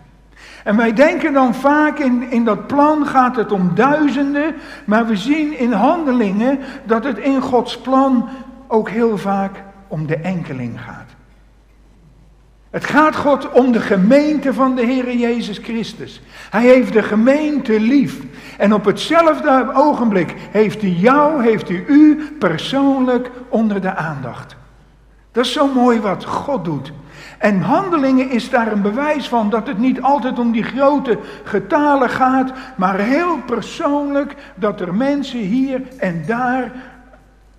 En 0.63 0.77
wij 0.77 0.93
denken 0.93 1.33
dan 1.33 1.55
vaak 1.55 1.99
in, 1.99 2.31
in 2.31 2.43
dat 2.43 2.67
plan 2.67 3.05
gaat 3.05 3.35
het 3.35 3.51
om 3.51 3.75
duizenden, 3.75 4.55
maar 4.85 5.05
we 5.05 5.15
zien 5.15 5.59
in 5.59 5.71
handelingen 5.71 6.59
dat 6.85 7.03
het 7.03 7.17
in 7.17 7.41
Gods 7.41 7.77
plan 7.77 8.29
ook 8.67 8.89
heel 8.89 9.17
vaak 9.17 9.63
om 9.87 10.07
de 10.07 10.17
enkeling 10.17 10.81
gaat. 10.81 11.04
Het 12.75 12.85
gaat 12.85 13.15
God 13.15 13.51
om 13.51 13.71
de 13.71 13.79
gemeente 13.79 14.53
van 14.53 14.75
de 14.75 14.85
Heer 14.85 15.15
Jezus 15.15 15.57
Christus. 15.57 16.21
Hij 16.49 16.63
heeft 16.63 16.93
de 16.93 17.03
gemeente 17.03 17.79
lief. 17.79 18.19
En 18.57 18.73
op 18.73 18.85
hetzelfde 18.85 19.71
ogenblik 19.73 20.35
heeft 20.51 20.81
hij 20.81 20.89
jou, 20.89 21.43
heeft 21.43 21.67
hij 21.67 21.83
u 21.87 22.35
persoonlijk 22.39 23.31
onder 23.49 23.81
de 23.81 23.95
aandacht. 23.95 24.55
Dat 25.31 25.45
is 25.45 25.51
zo 25.51 25.67
mooi 25.67 25.99
wat 25.99 26.25
God 26.25 26.65
doet. 26.65 26.91
En 27.37 27.61
handelingen 27.61 28.29
is 28.29 28.49
daar 28.49 28.71
een 28.71 28.81
bewijs 28.81 29.27
van 29.27 29.49
dat 29.49 29.67
het 29.67 29.77
niet 29.77 30.01
altijd 30.01 30.39
om 30.39 30.51
die 30.51 30.63
grote 30.63 31.19
getalen 31.43 32.09
gaat, 32.09 32.53
maar 32.77 32.99
heel 32.99 33.37
persoonlijk 33.45 34.35
dat 34.55 34.81
er 34.81 34.95
mensen 34.95 35.39
hier 35.39 35.81
en 35.97 36.23
daar 36.27 36.71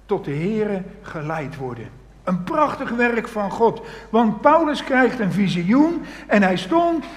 tot 0.07 0.25
de 0.25 0.35
Here 0.35 0.83
geleid 1.03 1.57
worden. 1.57 2.05
Een 2.27 2.45
prachtig 2.45 2.91
werk 2.91 3.29
van 3.29 3.51
God. 3.51 3.81
Want 4.11 4.41
Paulus 4.41 4.85
krijgt 4.85 5.21
een 5.21 5.33
visioen 5.33 6.05
en 6.27 6.43
hij 6.43 6.57
stond, 6.57 7.05
uh, 7.05 7.09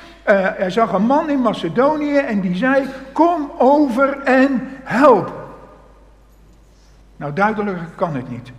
hij 0.57 0.69
zag 0.69 0.91
een 0.91 1.05
man 1.05 1.29
in 1.29 1.41
Macedonië 1.41 2.17
en 2.17 2.41
die 2.41 2.55
zei, 2.55 2.85
kom 3.13 3.51
over 3.57 4.19
en 4.19 4.69
help. 4.83 5.31
Nou, 7.17 7.33
duidelijker 7.33 7.89
kan 7.95 8.15
het 8.15 8.29
niet. 8.29 8.51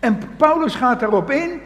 En 0.00 0.18
Paulus 0.36 0.74
gaat 0.74 1.00
daarop 1.00 1.30
in 1.30 1.60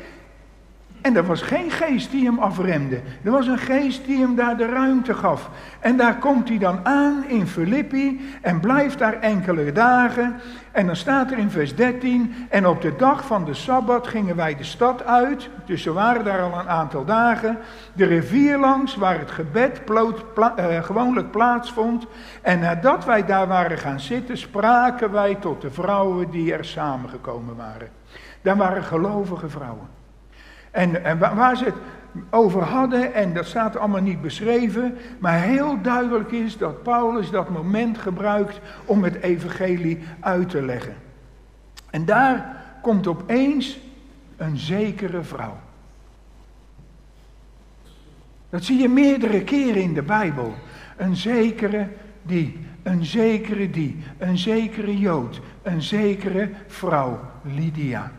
en 1.09 1.17
er 1.17 1.27
was 1.27 1.43
geen 1.43 1.71
geest 1.71 2.11
die 2.11 2.25
hem 2.25 2.39
afremde. 2.39 3.01
Er 3.23 3.31
was 3.31 3.47
een 3.47 3.59
geest 3.59 4.05
die 4.05 4.21
hem 4.21 4.35
daar 4.35 4.57
de 4.57 4.67
ruimte 4.67 5.15
gaf. 5.15 5.51
En 5.81 5.97
daar 5.97 6.19
komt 6.19 6.49
hij 6.49 6.59
dan 6.59 6.87
aan 6.87 7.25
in 7.29 7.47
Filippi 7.47 8.21
en 8.43 8.61
blijft 8.61 8.99
daar 8.99 9.21
enkele 9.21 9.73
dagen. 9.73 10.41
En 10.73 10.87
dan 10.87 10.97
staat 10.97 11.31
er 11.31 11.39
in 11.39 11.51
vers 11.51 11.75
13, 11.75 12.35
en 12.49 12.67
op 12.67 12.83
de 12.83 12.97
dag 12.97 13.27
van 13.27 13.45
de 13.45 13.55
Sabbat 13.55 14.07
gingen 14.07 14.37
wij 14.37 14.57
de 14.57 14.65
stad 14.65 15.05
uit. 15.05 15.49
Dus 15.65 15.83
ze 15.83 15.93
waren 15.93 16.25
daar 16.25 16.41
al 16.41 16.59
een 16.59 16.69
aantal 16.69 17.05
dagen. 17.05 17.59
De 17.93 18.05
rivier 18.05 18.59
langs, 18.59 18.97
waar 18.97 19.19
het 19.19 19.31
gebed 19.31 19.81
eh, 20.57 20.83
gewoonlijk 20.83 21.31
plaatsvond. 21.31 22.07
En 22.43 22.61
nadat 22.61 23.05
wij 23.05 23.25
daar 23.25 23.47
waren 23.47 23.79
gaan 23.79 24.01
zitten, 24.01 24.39
spraken 24.39 25.13
wij 25.13 25.35
tot 25.35 25.61
de 25.61 25.71
vrouwen 25.71 26.31
die 26.31 26.53
er 26.53 26.65
samengekomen 26.65 27.57
waren. 27.57 27.89
Daar 28.43 28.57
waren 28.57 28.83
gelovige 28.83 29.49
vrouwen. 29.49 29.98
En, 30.79 31.05
en 31.05 31.19
waar 31.19 31.57
ze 31.57 31.65
het 31.65 31.75
over 32.31 32.63
hadden, 32.63 33.15
en 33.15 33.35
dat 33.35 33.47
staat 33.47 33.77
allemaal 33.77 34.01
niet 34.01 34.21
beschreven, 34.21 34.97
maar 35.19 35.41
heel 35.41 35.81
duidelijk 35.83 36.33
is 36.33 36.57
dat 36.57 36.83
Paulus 36.83 37.31
dat 37.31 37.49
moment 37.49 37.99
gebruikt 37.99 38.61
om 38.85 39.05
het 39.05 39.15
evangelie 39.15 39.99
uit 40.21 40.49
te 40.49 40.63
leggen. 40.63 40.95
En 41.91 42.05
daar 42.05 42.57
komt 42.83 43.07
opeens 43.07 43.79
een 44.37 44.57
zekere 44.57 45.23
vrouw. 45.23 45.57
Dat 48.51 48.65
zie 48.65 48.79
je 48.79 48.89
meerdere 48.89 49.45
keren 49.45 49.83
in 49.83 49.95
de 49.95 50.03
Bijbel. 50.03 50.55
Een 50.97 51.17
zekere 51.17 51.89
die, 52.23 52.59
een 52.83 53.05
zekere 53.05 53.71
die, 53.71 53.97
een 54.19 54.39
zekere 54.39 54.99
Jood, 54.99 55.41
een 55.63 55.83
zekere 55.83 56.51
vrouw, 56.67 57.21
Lydia. 57.43 58.13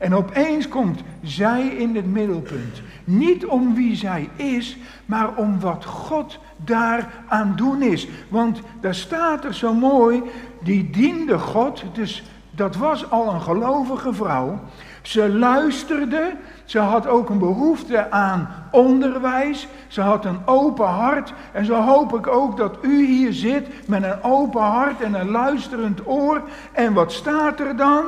En 0.00 0.14
opeens 0.14 0.68
komt 0.68 1.00
zij 1.22 1.66
in 1.66 1.96
het 1.96 2.06
middelpunt. 2.06 2.82
Niet 3.04 3.46
om 3.46 3.74
wie 3.74 3.96
zij 3.96 4.28
is, 4.36 4.76
maar 5.06 5.34
om 5.36 5.60
wat 5.60 5.84
God 5.84 6.38
daar 6.56 7.08
aan 7.28 7.52
doen 7.56 7.82
is. 7.82 8.08
Want 8.28 8.60
daar 8.80 8.94
staat 8.94 9.44
er 9.44 9.54
zo 9.54 9.74
mooi, 9.74 10.22
die 10.62 10.90
diende 10.90 11.38
God, 11.38 11.84
dus 11.92 12.22
dat 12.50 12.76
was 12.76 13.10
al 13.10 13.34
een 13.34 13.40
gelovige 13.40 14.12
vrouw. 14.12 14.58
Ze 15.02 15.28
luisterde, 15.28 16.36
ze 16.64 16.78
had 16.78 17.06
ook 17.06 17.30
een 17.30 17.38
behoefte 17.38 18.10
aan 18.10 18.48
onderwijs, 18.70 19.68
ze 19.88 20.00
had 20.00 20.24
een 20.24 20.46
open 20.46 20.86
hart. 20.86 21.32
En 21.52 21.64
zo 21.64 21.74
hoop 21.74 22.14
ik 22.14 22.26
ook 22.26 22.56
dat 22.56 22.76
u 22.82 23.06
hier 23.06 23.32
zit 23.32 23.88
met 23.88 24.02
een 24.02 24.22
open 24.22 24.62
hart 24.62 25.00
en 25.00 25.14
een 25.14 25.30
luisterend 25.30 26.06
oor. 26.06 26.42
En 26.72 26.92
wat 26.92 27.12
staat 27.12 27.60
er 27.60 27.76
dan? 27.76 28.04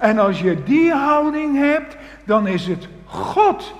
En 0.00 0.18
als 0.18 0.40
je 0.40 0.62
die 0.62 0.92
houding 0.92 1.56
hebt, 1.56 1.96
dan 2.24 2.46
is 2.46 2.66
het 2.66 2.88
God 3.04 3.74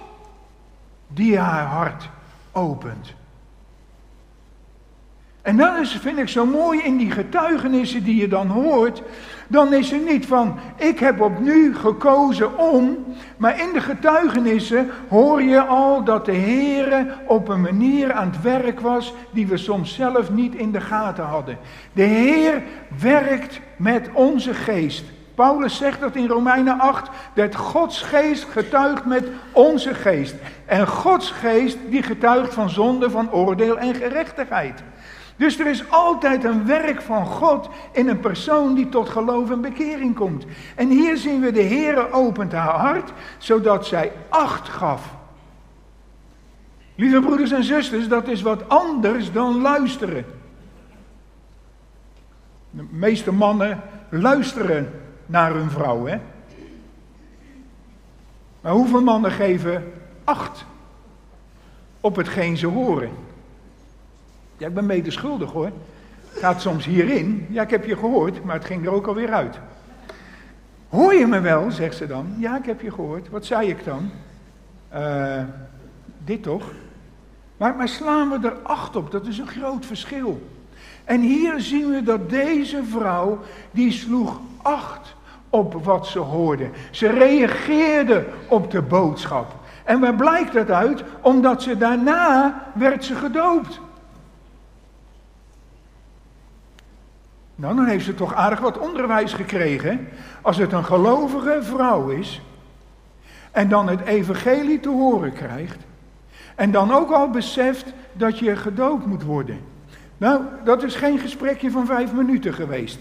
die 1.06 1.38
haar 1.38 1.66
hart 1.66 2.08
opent. 2.52 3.14
En 5.42 5.56
dan 5.56 5.76
is, 5.76 5.92
vind 5.92 6.18
ik 6.18 6.28
zo 6.28 6.46
mooi 6.46 6.80
in 6.80 6.96
die 6.96 7.10
getuigenissen 7.10 8.04
die 8.04 8.16
je 8.16 8.28
dan 8.28 8.46
hoort, 8.46 9.02
dan 9.48 9.72
is 9.72 9.90
het 9.90 10.04
niet 10.08 10.26
van 10.26 10.58
ik 10.76 10.98
heb 10.98 11.20
opnieuw 11.20 11.74
gekozen 11.74 12.58
om, 12.58 12.96
maar 13.36 13.60
in 13.60 13.72
de 13.72 13.80
getuigenissen 13.80 14.90
hoor 15.08 15.42
je 15.42 15.60
al 15.60 16.04
dat 16.04 16.24
de 16.24 16.32
Heer 16.32 17.18
op 17.26 17.48
een 17.48 17.60
manier 17.60 18.12
aan 18.12 18.30
het 18.30 18.42
werk 18.42 18.80
was 18.80 19.14
die 19.30 19.46
we 19.46 19.56
soms 19.56 19.94
zelf 19.94 20.30
niet 20.30 20.54
in 20.54 20.72
de 20.72 20.80
gaten 20.80 21.24
hadden. 21.24 21.58
De 21.92 22.02
Heer 22.02 22.62
werkt 23.00 23.60
met 23.76 24.08
onze 24.12 24.54
geest. 24.54 25.04
Paulus 25.40 25.76
zegt 25.76 26.00
dat 26.00 26.16
in 26.16 26.28
Romeinen 26.28 26.80
8, 26.80 27.10
dat 27.34 27.54
Gods 27.56 28.02
geest 28.02 28.44
getuigt 28.44 29.04
met 29.04 29.28
onze 29.52 29.94
geest. 29.94 30.34
En 30.66 30.86
Gods 30.86 31.30
geest 31.30 31.78
die 31.88 32.02
getuigt 32.02 32.54
van 32.54 32.70
zonde, 32.70 33.10
van 33.10 33.32
oordeel 33.32 33.78
en 33.78 33.94
gerechtigheid. 33.94 34.82
Dus 35.36 35.58
er 35.58 35.66
is 35.66 35.90
altijd 35.90 36.44
een 36.44 36.66
werk 36.66 37.02
van 37.02 37.26
God 37.26 37.68
in 37.92 38.08
een 38.08 38.20
persoon 38.20 38.74
die 38.74 38.88
tot 38.88 39.08
geloof 39.08 39.50
en 39.50 39.60
bekering 39.60 40.14
komt. 40.14 40.44
En 40.76 40.88
hier 40.88 41.16
zien 41.16 41.40
we 41.40 41.52
de 41.52 41.62
Heere 41.62 42.12
opent 42.12 42.52
haar 42.52 42.78
hart, 42.78 43.12
zodat 43.38 43.86
zij 43.86 44.12
acht 44.28 44.68
gaf. 44.68 45.14
Lieve 46.94 47.20
broeders 47.20 47.50
en 47.50 47.64
zusters, 47.64 48.08
dat 48.08 48.28
is 48.28 48.42
wat 48.42 48.68
anders 48.68 49.32
dan 49.32 49.60
luisteren. 49.60 50.24
De 52.70 52.84
meeste 52.90 53.32
mannen 53.32 53.80
luisteren 54.10 55.08
naar 55.30 55.54
hun 55.54 55.70
vrouw. 55.70 56.06
Hè? 56.06 56.18
Maar 58.60 58.72
hoeveel 58.72 59.02
mannen 59.02 59.30
geven 59.30 59.92
acht 60.24 60.64
op 62.00 62.16
hetgeen 62.16 62.56
ze 62.56 62.66
horen? 62.66 63.10
Ja, 64.56 64.66
ik 64.66 64.74
ben 64.74 64.86
mede 64.86 65.10
schuldig 65.10 65.52
hoor. 65.52 65.70
Gaat 66.32 66.60
soms 66.60 66.84
hierin. 66.84 67.46
Ja, 67.50 67.62
ik 67.62 67.70
heb 67.70 67.84
je 67.84 67.96
gehoord, 67.96 68.44
maar 68.44 68.54
het 68.54 68.64
ging 68.64 68.86
er 68.86 68.92
ook 68.92 69.06
alweer 69.06 69.32
uit. 69.32 69.58
Hoor 70.88 71.14
je 71.14 71.26
me 71.26 71.40
wel, 71.40 71.70
zegt 71.70 71.96
ze 71.96 72.06
dan. 72.06 72.34
Ja, 72.38 72.58
ik 72.58 72.64
heb 72.64 72.80
je 72.80 72.90
gehoord. 72.90 73.28
Wat 73.28 73.44
zei 73.44 73.68
ik 73.68 73.84
dan? 73.84 74.10
Uh, 74.94 75.42
dit 76.24 76.42
toch? 76.42 76.72
Maar, 77.56 77.76
maar 77.76 77.88
slaan 77.88 78.30
we 78.30 78.48
er 78.48 78.56
acht 78.62 78.96
op? 78.96 79.10
Dat 79.10 79.26
is 79.26 79.38
een 79.38 79.46
groot 79.46 79.86
verschil. 79.86 80.48
En 81.04 81.20
hier 81.20 81.60
zien 81.60 81.90
we 81.90 82.02
dat 82.02 82.30
deze 82.30 82.84
vrouw, 82.84 83.38
die 83.70 83.92
sloeg 83.92 84.40
acht 84.62 85.14
op 85.50 85.84
wat 85.84 86.06
ze 86.06 86.18
hoorden. 86.18 86.72
Ze 86.90 87.08
reageerde 87.08 88.26
op 88.48 88.70
de 88.70 88.82
boodschap. 88.82 89.54
En 89.84 90.00
waar 90.00 90.14
blijkt 90.14 90.52
dat 90.52 90.70
uit? 90.70 91.04
Omdat 91.20 91.62
ze 91.62 91.76
daarna 91.76 92.54
werd 92.74 93.04
ze 93.04 93.14
gedoopt. 93.14 93.80
Nou, 97.54 97.76
dan 97.76 97.86
heeft 97.86 98.04
ze 98.04 98.14
toch 98.14 98.34
aardig 98.34 98.60
wat 98.60 98.78
onderwijs 98.78 99.32
gekregen. 99.32 100.08
Als 100.42 100.56
het 100.56 100.72
een 100.72 100.84
gelovige 100.84 101.58
vrouw 101.62 102.08
is. 102.08 102.42
En 103.50 103.68
dan 103.68 103.88
het 103.88 104.00
evangelie 104.00 104.80
te 104.80 104.88
horen 104.88 105.32
krijgt. 105.32 105.78
En 106.54 106.70
dan 106.70 106.92
ook 106.92 107.10
al 107.10 107.30
beseft 107.30 107.92
dat 108.12 108.38
je 108.38 108.56
gedoopt 108.56 109.06
moet 109.06 109.22
worden. 109.22 109.60
Nou, 110.16 110.42
dat 110.64 110.82
is 110.82 110.94
geen 110.94 111.18
gesprekje 111.18 111.70
van 111.70 111.86
vijf 111.86 112.12
minuten 112.12 112.54
geweest 112.54 112.98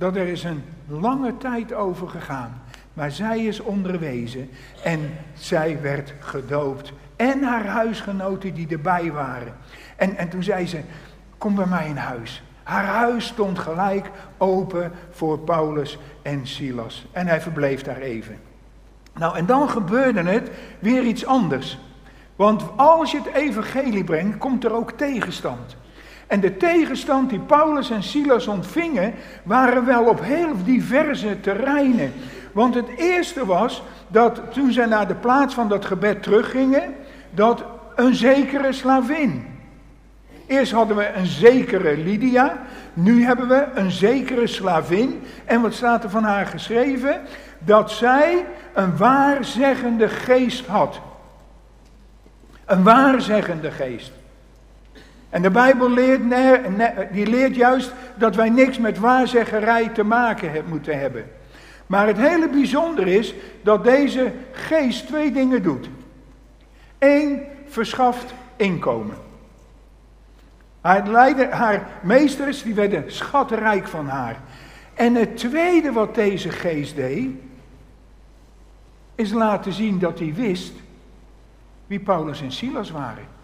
dat 0.00 0.16
er 0.16 0.26
is 0.26 0.44
een 0.44 0.62
lange 0.86 1.36
tijd 1.36 1.72
over 1.72 2.08
gegaan. 2.08 2.62
Maar 2.94 3.10
zij 3.10 3.44
is 3.44 3.60
onderwezen 3.60 4.50
en 4.84 5.10
zij 5.34 5.80
werd 5.80 6.14
gedoopt. 6.18 6.92
En 7.16 7.42
haar 7.42 7.66
huisgenoten 7.66 8.54
die 8.54 8.68
erbij 8.68 9.12
waren. 9.12 9.54
En, 9.96 10.16
en 10.16 10.28
toen 10.28 10.42
zei 10.42 10.66
ze, 10.66 10.80
kom 11.38 11.54
bij 11.54 11.66
mij 11.66 11.88
in 11.88 11.96
huis. 11.96 12.42
Haar 12.62 12.84
huis 12.84 13.26
stond 13.26 13.58
gelijk 13.58 14.10
open 14.38 14.92
voor 15.10 15.38
Paulus 15.38 15.98
en 16.22 16.46
Silas. 16.46 17.06
En 17.12 17.26
hij 17.26 17.40
verbleef 17.40 17.82
daar 17.82 18.00
even. 18.00 18.38
Nou, 19.14 19.36
en 19.36 19.46
dan 19.46 19.70
gebeurde 19.70 20.22
het 20.22 20.50
weer 20.78 21.02
iets 21.02 21.26
anders. 21.26 21.78
Want 22.36 22.64
als 22.76 23.10
je 23.10 23.18
het 23.22 23.34
evangelie 23.34 24.04
brengt, 24.04 24.38
komt 24.38 24.64
er 24.64 24.72
ook 24.72 24.90
tegenstand. 24.90 25.76
En 26.30 26.40
de 26.40 26.56
tegenstand 26.56 27.30
die 27.30 27.38
Paulus 27.38 27.90
en 27.90 28.02
Silas 28.02 28.46
ontvingen, 28.46 29.14
waren 29.42 29.84
wel 29.84 30.04
op 30.04 30.20
heel 30.22 30.52
diverse 30.64 31.40
terreinen. 31.40 32.12
Want 32.52 32.74
het 32.74 32.88
eerste 32.96 33.46
was 33.46 33.82
dat 34.08 34.40
toen 34.52 34.72
zij 34.72 34.86
naar 34.86 35.08
de 35.08 35.14
plaats 35.14 35.54
van 35.54 35.68
dat 35.68 35.84
gebed 35.84 36.22
teruggingen, 36.22 36.94
dat 37.30 37.64
een 37.94 38.14
zekere 38.14 38.72
slavin. 38.72 39.46
Eerst 40.46 40.72
hadden 40.72 40.96
we 40.96 41.12
een 41.12 41.26
zekere 41.26 41.96
Lydia, 41.96 42.58
nu 42.92 43.24
hebben 43.24 43.48
we 43.48 43.66
een 43.74 43.90
zekere 43.90 44.46
slavin. 44.46 45.22
En 45.44 45.60
wat 45.60 45.74
staat 45.74 46.04
er 46.04 46.10
van 46.10 46.24
haar 46.24 46.46
geschreven? 46.46 47.20
Dat 47.58 47.90
zij 47.90 48.46
een 48.74 48.96
waarzeggende 48.96 50.08
geest 50.08 50.66
had. 50.66 51.00
Een 52.64 52.82
waarzeggende 52.82 53.70
geest. 53.70 54.12
En 55.30 55.42
de 55.42 55.50
Bijbel 55.50 55.90
leert, 55.90 56.22
die 57.12 57.26
leert 57.26 57.54
juist 57.54 57.92
dat 58.14 58.34
wij 58.34 58.50
niks 58.50 58.78
met 58.78 58.98
waarzeggerij 58.98 59.88
te 59.88 60.02
maken 60.02 60.64
moeten 60.68 60.98
hebben. 60.98 61.30
Maar 61.86 62.06
het 62.06 62.16
hele 62.16 62.48
bijzonder 62.48 63.06
is 63.06 63.34
dat 63.62 63.84
deze 63.84 64.32
geest 64.52 65.06
twee 65.06 65.32
dingen 65.32 65.62
doet. 65.62 65.88
Eén, 66.98 67.42
verschaft 67.66 68.34
inkomen. 68.56 69.16
Haar, 70.80 71.50
haar 71.50 71.88
meesters 72.02 72.62
die 72.62 72.74
werden 72.74 73.12
schatrijk 73.12 73.88
van 73.88 74.08
haar. 74.08 74.36
En 74.94 75.14
het 75.14 75.36
tweede 75.36 75.92
wat 75.92 76.14
deze 76.14 76.50
geest 76.50 76.96
deed, 76.96 77.28
is 79.14 79.32
laten 79.32 79.72
zien 79.72 79.98
dat 79.98 80.18
hij 80.18 80.34
wist 80.34 80.72
wie 81.86 82.00
Paulus 82.00 82.42
en 82.42 82.52
Silas 82.52 82.90
waren. 82.90 83.39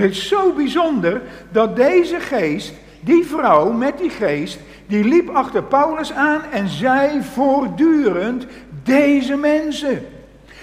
Het 0.00 0.10
is 0.10 0.28
zo 0.28 0.52
bijzonder 0.52 1.22
dat 1.50 1.76
deze 1.76 2.20
geest, 2.20 2.72
die 3.00 3.26
vrouw 3.26 3.72
met 3.72 3.98
die 3.98 4.10
geest, 4.10 4.58
die 4.86 5.04
liep 5.04 5.28
achter 5.28 5.62
Paulus 5.62 6.12
aan 6.12 6.42
en 6.50 6.68
zei 6.68 7.22
voortdurend, 7.22 8.46
deze 8.82 9.36
mensen 9.36 10.06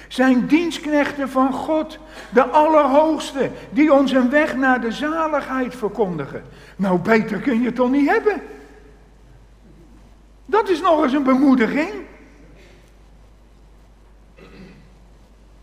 zijn 0.08 0.48
dienstknechten 0.48 1.30
van 1.30 1.54
God, 1.54 1.98
de 2.30 2.44
Allerhoogste, 2.44 3.50
die 3.70 3.94
ons 3.94 4.12
een 4.12 4.30
weg 4.30 4.56
naar 4.56 4.82
de 4.82 4.92
zaligheid 4.92 5.76
verkondigen. 5.76 6.44
Nou, 6.76 7.00
beter 7.00 7.40
kun 7.40 7.60
je 7.60 7.66
het 7.66 7.76
toch 7.76 7.92
niet 7.92 8.10
hebben? 8.10 8.42
Dat 10.46 10.70
is 10.70 10.82
nog 10.82 11.04
eens 11.04 11.14
een 11.14 11.24
bemoediging. 11.24 11.92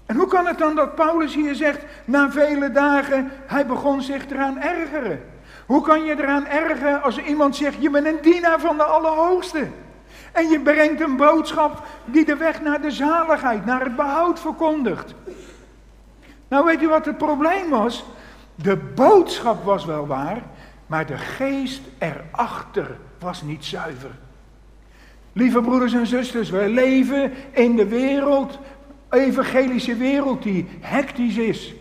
En 0.06 0.16
hoe 0.16 0.26
kan 0.26 0.46
het 0.46 0.58
dan 0.58 0.74
dat 0.74 0.94
Paulus 0.94 1.34
hier 1.34 1.54
zegt, 1.54 1.84
na 2.04 2.30
vele 2.30 2.70
dagen, 2.70 3.30
hij 3.46 3.66
begon 3.66 4.02
zich 4.02 4.30
eraan 4.30 4.60
ergeren? 4.60 5.24
Hoe 5.66 5.82
kan 5.82 6.04
je 6.04 6.18
eraan 6.18 6.46
ergeren 6.46 7.02
als 7.02 7.18
iemand 7.18 7.56
zegt, 7.56 7.76
je 7.82 7.90
bent 7.90 8.06
een 8.06 8.18
dienaar 8.22 8.60
van 8.60 8.76
de 8.76 8.82
Allerhoogste? 8.82 9.68
En 10.32 10.48
je 10.48 10.60
brengt 10.60 11.00
een 11.00 11.16
boodschap 11.16 11.82
die 12.04 12.24
de 12.24 12.36
weg 12.36 12.62
naar 12.62 12.80
de 12.80 12.90
zaligheid, 12.90 13.64
naar 13.64 13.80
het 13.80 13.96
behoud 13.96 14.40
verkondigt. 14.40 15.14
Nou 16.48 16.64
weet 16.64 16.82
u 16.82 16.88
wat 16.88 17.04
het 17.04 17.18
probleem 17.18 17.70
was? 17.70 18.04
De 18.54 18.76
boodschap 18.76 19.64
was 19.64 19.84
wel 19.84 20.06
waar, 20.06 20.42
maar 20.86 21.06
de 21.06 21.18
geest 21.18 21.80
erachter 21.98 22.98
was 23.18 23.42
niet 23.42 23.64
zuiver. 23.64 24.10
Lieve 25.32 25.60
broeders 25.60 25.92
en 25.92 26.06
zusters, 26.06 26.50
wij 26.50 26.68
leven 26.68 27.32
in 27.50 27.76
de 27.76 27.86
wereld 27.86 28.58
evangelische 29.16 29.96
wereld 29.96 30.42
die 30.42 30.66
hectisch 30.80 31.36
is. 31.36 31.74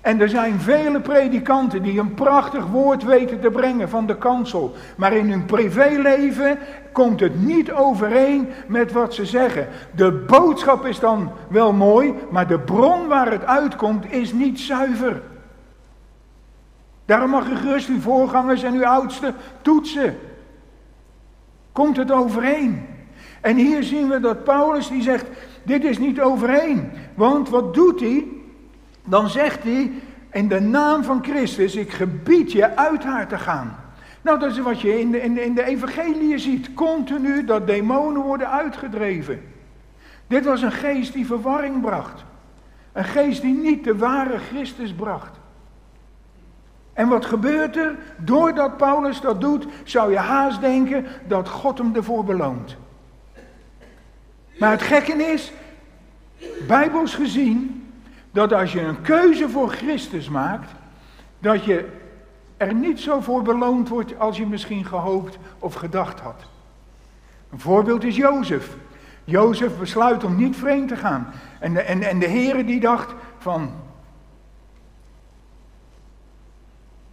En 0.00 0.20
er 0.20 0.28
zijn 0.28 0.60
vele 0.60 1.00
predikanten 1.00 1.82
die 1.82 2.00
een 2.00 2.14
prachtig 2.14 2.66
woord 2.66 3.04
weten 3.04 3.40
te 3.40 3.50
brengen 3.50 3.88
van 3.88 4.06
de 4.06 4.16
kansel. 4.16 4.74
Maar 4.96 5.12
in 5.12 5.30
hun 5.30 5.44
privéleven 5.44 6.58
komt 6.92 7.20
het 7.20 7.40
niet 7.40 7.72
overeen 7.72 8.48
met 8.66 8.92
wat 8.92 9.14
ze 9.14 9.26
zeggen. 9.26 9.68
De 9.94 10.12
boodschap 10.12 10.86
is 10.86 10.98
dan 10.98 11.30
wel 11.48 11.72
mooi, 11.72 12.14
maar 12.30 12.46
de 12.46 12.58
bron 12.58 13.06
waar 13.06 13.30
het 13.30 13.44
uitkomt 13.44 14.12
is 14.12 14.32
niet 14.32 14.60
zuiver. 14.60 15.22
Daarom 17.04 17.30
mag 17.30 17.48
u 17.48 17.56
gerust 17.56 17.88
uw 17.88 18.00
voorgangers 18.00 18.62
en 18.62 18.74
uw 18.74 18.86
oudsten 18.86 19.34
toetsen. 19.62 20.18
Komt 21.72 21.96
het 21.96 22.10
overeen? 22.10 22.86
En 23.40 23.56
hier 23.56 23.82
zien 23.82 24.08
we 24.08 24.20
dat 24.20 24.44
Paulus 24.44 24.88
die 24.88 25.02
zegt, 25.02 25.26
dit 25.70 25.84
is 25.84 25.98
niet 25.98 26.20
overeen. 26.20 26.90
Want 27.14 27.48
wat 27.48 27.74
doet 27.74 28.00
hij? 28.00 28.26
Dan 29.04 29.28
zegt 29.28 29.62
hij, 29.62 29.92
in 30.32 30.48
de 30.48 30.60
naam 30.60 31.04
van 31.04 31.24
Christus, 31.24 31.76
ik 31.76 31.90
gebied 31.90 32.52
je 32.52 32.76
uit 32.76 33.04
haar 33.04 33.28
te 33.28 33.38
gaan. 33.38 33.76
Nou, 34.22 34.38
dat 34.38 34.50
is 34.50 34.58
wat 34.58 34.80
je 34.80 35.00
in 35.00 35.10
de, 35.10 35.20
in 35.22 35.34
de, 35.34 35.44
in 35.44 35.54
de 35.54 35.64
evangelie 35.64 36.38
ziet. 36.38 36.74
Continu 36.74 37.44
dat 37.44 37.66
demonen 37.66 38.22
worden 38.22 38.50
uitgedreven. 38.50 39.42
Dit 40.26 40.44
was 40.44 40.62
een 40.62 40.72
geest 40.72 41.12
die 41.12 41.26
verwarring 41.26 41.80
bracht. 41.80 42.24
Een 42.92 43.04
geest 43.04 43.42
die 43.42 43.54
niet 43.54 43.84
de 43.84 43.96
ware 43.96 44.38
Christus 44.38 44.92
bracht. 44.92 45.38
En 46.92 47.08
wat 47.08 47.24
gebeurt 47.24 47.76
er? 47.76 47.98
Doordat 48.16 48.76
Paulus 48.76 49.20
dat 49.20 49.40
doet, 49.40 49.66
zou 49.84 50.10
je 50.10 50.18
haast 50.18 50.60
denken 50.60 51.06
dat 51.28 51.48
God 51.48 51.78
hem 51.78 51.94
ervoor 51.94 52.24
beloont. 52.24 52.76
Maar 54.60 54.70
het 54.70 54.82
gekke 54.82 55.12
is, 55.12 55.52
bijbels 56.66 57.14
gezien, 57.14 57.88
dat 58.30 58.52
als 58.52 58.72
je 58.72 58.80
een 58.80 59.00
keuze 59.02 59.48
voor 59.48 59.70
Christus 59.70 60.28
maakt, 60.28 60.70
dat 61.38 61.64
je 61.64 61.88
er 62.56 62.74
niet 62.74 63.00
zo 63.00 63.20
voor 63.20 63.42
beloond 63.42 63.88
wordt 63.88 64.18
als 64.18 64.36
je 64.36 64.46
misschien 64.46 64.84
gehoopt 64.84 65.38
of 65.58 65.74
gedacht 65.74 66.20
had. 66.20 66.42
Een 67.50 67.60
voorbeeld 67.60 68.04
is 68.04 68.16
Jozef. 68.16 68.76
Jozef 69.24 69.78
besluit 69.78 70.24
om 70.24 70.36
niet 70.36 70.56
vreemd 70.56 70.88
te 70.88 70.96
gaan. 70.96 71.32
En 71.58 71.74
de, 71.74 71.80
en, 71.80 72.02
en 72.02 72.18
de 72.18 72.28
Heere 72.28 72.64
die 72.64 72.80
dacht 72.80 73.14
van, 73.38 73.72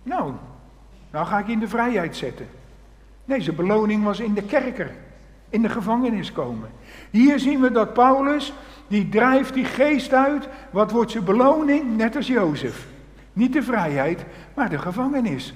nou, 0.04 0.34
nou 1.12 1.26
ga 1.26 1.40
ik 1.40 1.48
in 1.48 1.60
de 1.60 1.68
vrijheid 1.68 2.16
zetten. 2.16 2.48
Nee, 3.26 3.42
zijn 3.42 3.56
beloning 3.56 4.04
was 4.04 4.20
in 4.20 4.34
de 4.34 4.44
kerker, 4.44 4.92
in 5.50 5.62
de 5.62 5.70
gevangenis 5.70 6.32
komen. 6.32 6.70
Hier 7.10 7.40
zien 7.40 7.62
we 7.62 7.72
dat 7.72 7.94
Paulus, 7.94 8.54
die 8.88 9.10
drijft 9.10 9.54
die 9.54 9.66
geest 9.66 10.14
uit. 10.14 10.48
Wat 10.72 10.92
wordt 10.92 11.12
zijn 11.12 11.24
beloning? 11.24 11.98
Net 11.98 12.16
als 12.16 12.28
Jozef. 12.28 12.86
Niet 13.34 13.54
de 13.54 13.64
vrijheid, 13.64 14.26
maar 14.54 14.70
de 14.70 14.78
gevangenis. 14.78 15.54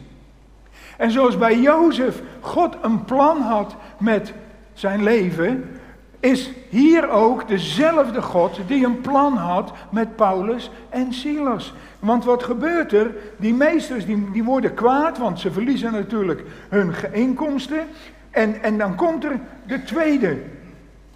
En 0.98 1.12
zoals 1.12 1.38
bij 1.38 1.60
Jozef 1.60 2.22
God 2.40 2.76
een 2.82 3.06
plan 3.06 3.42
had 3.42 3.76
met 4.00 4.34
zijn 4.74 5.04
leven, 5.04 5.80
is 6.20 6.52
hier 6.70 7.10
ook 7.10 7.48
dezelfde 7.48 8.22
God 8.22 8.60
die 8.68 8.86
een 8.86 9.02
plan 9.02 9.38
had 9.38 9.72
met 9.92 10.16
Paulus 10.16 10.72
en 10.90 11.14
Silas. 11.14 11.74
Want 12.00 12.26
wat 12.26 12.44
gebeurt 12.44 12.94
er? 12.94 13.16
Die 13.38 13.54
meesters 13.54 14.06
die, 14.06 14.32
die 14.32 14.44
worden 14.44 14.74
kwaad, 14.74 15.18
want 15.18 15.40
ze 15.40 15.52
verliezen 15.52 15.92
natuurlijk 15.92 16.44
hun 16.70 16.94
inkomsten. 17.12 17.88
En, 18.30 18.64
en 18.64 18.78
dan 18.78 18.96
komt 18.96 19.24
er 19.24 19.40
de 19.66 19.84
tweede 19.84 20.38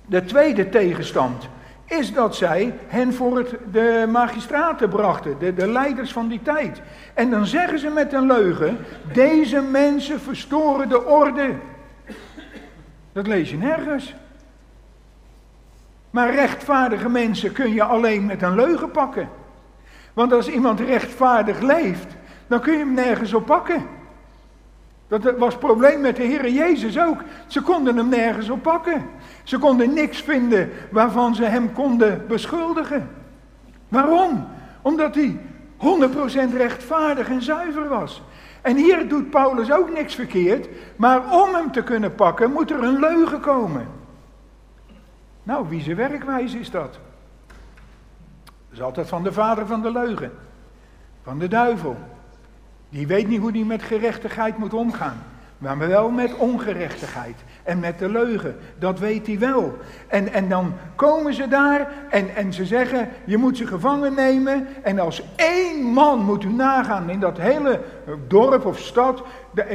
de 0.05 0.25
tweede 0.25 0.69
tegenstand 0.69 1.49
is 1.85 2.13
dat 2.13 2.35
zij 2.35 2.73
hen 2.87 3.13
voor 3.13 3.37
het, 3.37 3.55
de 3.71 4.05
magistraten 4.09 4.89
brachten, 4.89 5.39
de, 5.39 5.53
de 5.53 5.67
leiders 5.67 6.11
van 6.11 6.27
die 6.27 6.41
tijd. 6.41 6.81
En 7.13 7.29
dan 7.29 7.45
zeggen 7.45 7.79
ze 7.79 7.89
met 7.89 8.13
een 8.13 8.27
leugen, 8.27 8.77
deze 9.13 9.61
mensen 9.61 10.19
verstoren 10.19 10.89
de 10.89 11.05
orde. 11.05 11.55
Dat 13.11 13.27
lees 13.27 13.49
je 13.49 13.57
nergens. 13.57 14.15
Maar 16.09 16.33
rechtvaardige 16.33 17.09
mensen 17.09 17.51
kun 17.51 17.73
je 17.73 17.83
alleen 17.83 18.25
met 18.25 18.41
een 18.41 18.55
leugen 18.55 18.91
pakken. 18.91 19.29
Want 20.13 20.33
als 20.33 20.49
iemand 20.49 20.79
rechtvaardig 20.79 21.59
leeft, 21.59 22.15
dan 22.47 22.61
kun 22.61 22.73
je 22.73 22.79
hem 22.79 22.93
nergens 22.93 23.33
op 23.33 23.45
pakken. 23.45 23.85
Dat 25.07 25.37
was 25.37 25.53
het 25.53 25.59
probleem 25.59 26.01
met 26.01 26.15
de 26.15 26.23
Heer 26.23 26.49
Jezus 26.49 26.99
ook. 26.99 27.17
Ze 27.47 27.61
konden 27.61 27.97
hem 27.97 28.09
nergens 28.09 28.49
op 28.49 28.61
pakken. 28.61 29.05
Ze 29.43 29.57
konden 29.57 29.93
niks 29.93 30.21
vinden 30.21 30.69
waarvan 30.91 31.35
ze 31.35 31.43
hem 31.43 31.73
konden 31.73 32.27
beschuldigen. 32.27 33.09
Waarom? 33.87 34.47
Omdat 34.81 35.15
hij 35.15 35.39
100% 35.77 36.55
rechtvaardig 36.57 37.29
en 37.29 37.41
zuiver 37.41 37.87
was. 37.87 38.23
En 38.61 38.75
hier 38.75 39.07
doet 39.07 39.29
Paulus 39.29 39.71
ook 39.71 39.93
niks 39.93 40.15
verkeerd, 40.15 40.67
maar 40.95 41.33
om 41.33 41.53
hem 41.53 41.71
te 41.71 41.83
kunnen 41.83 42.15
pakken 42.15 42.51
moet 42.51 42.71
er 42.71 42.83
een 42.83 42.99
leugen 42.99 43.39
komen. 43.39 43.87
Nou, 45.43 45.69
wie 45.69 45.81
zijn 45.81 45.95
werkwijze 45.95 46.59
is 46.59 46.71
dat? 46.71 46.99
Dat 48.43 48.71
is 48.71 48.81
altijd 48.81 49.07
van 49.07 49.23
de 49.23 49.33
vader 49.33 49.67
van 49.67 49.81
de 49.81 49.91
leugen, 49.91 50.31
van 51.23 51.39
de 51.39 51.47
duivel. 51.47 51.97
Die 52.89 53.07
weet 53.07 53.27
niet 53.27 53.39
hoe 53.39 53.51
hij 53.51 53.63
met 53.63 53.81
gerechtigheid 53.81 54.57
moet 54.57 54.73
omgaan. 54.73 55.23
Maar 55.57 55.77
wel 55.77 56.09
met 56.09 56.35
ongerechtigheid 56.35 57.35
en 57.63 57.79
met 57.79 57.99
de 57.99 58.09
leugen. 58.09 58.57
Dat 58.79 58.99
weet 58.99 59.27
hij 59.27 59.39
wel. 59.39 59.77
En, 60.07 60.33
en 60.33 60.49
dan 60.49 60.73
komen 60.95 61.33
ze 61.33 61.47
daar 61.47 61.87
en, 62.09 62.35
en 62.35 62.53
ze 62.53 62.65
zeggen, 62.65 63.09
je 63.25 63.37
moet 63.37 63.57
ze 63.57 63.67
gevangen 63.67 64.13
nemen. 64.13 64.67
En 64.83 64.99
als 64.99 65.23
één 65.35 65.83
man 65.83 66.19
moet 66.19 66.43
u 66.43 66.49
nagaan 66.49 67.09
in 67.09 67.19
dat 67.19 67.37
hele 67.37 67.81
dorp 68.27 68.65
of 68.65 68.79
stad. 68.79 69.23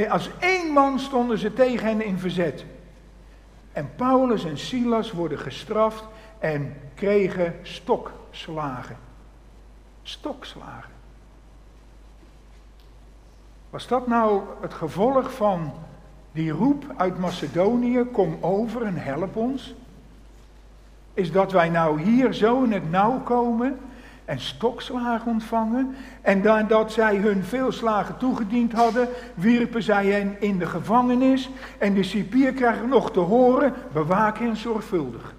als 0.09 0.31
één 0.39 0.73
man 0.73 0.99
stonden 0.99 1.39
ze 1.39 1.53
tegen 1.53 1.87
hen 1.87 2.05
in 2.05 2.19
verzet. 2.19 2.65
En 3.73 3.91
Paulus 3.97 4.45
en 4.45 4.59
Silas 4.59 5.13
worden 5.13 5.39
gestraft 5.39 6.05
en 6.39 6.75
kregen 6.95 7.55
stokslagen. 7.63 8.97
stokslagen. 10.03 10.90
Was 13.71 13.87
dat 13.87 14.07
nou 14.07 14.43
het 14.61 14.75
gevolg 14.75 15.33
van 15.33 15.73
die 16.33 16.51
roep 16.51 16.85
uit 16.97 17.19
Macedonië, 17.19 18.05
kom 18.13 18.37
over 18.41 18.83
en 18.83 18.97
help 18.97 19.37
ons? 19.37 19.75
Is 21.15 21.33
dat 21.33 21.53
wij 21.53 21.69
nou 21.69 22.01
hier 22.01 22.33
zo 22.33 22.63
in 22.63 22.73
het 22.73 22.91
nauw 22.91 23.21
komen 23.21 23.79
en 24.31 24.41
stokslagen 24.41 25.31
ontvangen. 25.31 25.95
En 26.21 26.67
dat 26.69 26.93
zij 26.93 27.17
hun 27.17 27.45
veel 27.45 27.73
slagen 27.73 28.17
toegediend 28.17 28.73
hadden, 28.73 29.09
wierpen 29.35 29.83
zij 29.83 30.07
hen 30.07 30.37
in 30.41 30.59
de 30.59 30.67
gevangenis. 30.67 31.51
En 31.79 31.95
de 31.95 32.03
cipier 32.03 32.53
krijgt 32.53 32.87
nog 32.87 33.13
te 33.13 33.21
horen, 33.21 33.75
bewaak 33.93 34.39
hen 34.39 34.57
zorgvuldig. 34.57 35.35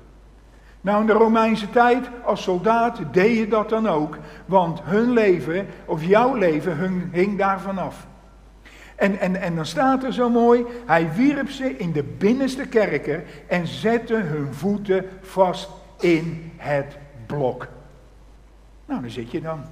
Nou, 0.82 1.02
in 1.02 1.08
de 1.08 1.14
Romeinse 1.14 1.70
tijd, 1.70 2.10
als 2.24 2.44
soldaat, 2.44 3.00
deed 3.12 3.38
je 3.38 3.48
dat 3.48 3.70
dan 3.70 3.88
ook. 3.88 4.18
Want 4.46 4.82
hun 4.84 5.12
leven, 5.12 5.68
of 5.86 6.04
jouw 6.04 6.36
leven, 6.36 7.10
hing 7.12 7.38
daarvan 7.38 7.78
af. 7.78 8.08
En, 9.02 9.20
en, 9.20 9.36
en 9.36 9.56
dan 9.56 9.66
staat 9.66 10.04
er 10.04 10.14
zo 10.14 10.30
mooi, 10.30 10.66
hij 10.86 11.14
wierp 11.14 11.50
ze 11.50 11.78
in 11.78 11.92
de 11.92 12.04
binnenste 12.04 12.66
kerken 12.66 13.24
en 13.48 13.68
zette 13.68 14.16
hun 14.16 14.54
voeten 14.54 15.06
vast 15.22 15.70
in 16.00 16.52
het 16.58 16.98
blok. 17.26 17.68
Nou, 18.86 19.02
daar 19.02 19.10
zit 19.10 19.32
je 19.32 19.42
dan. 19.42 19.64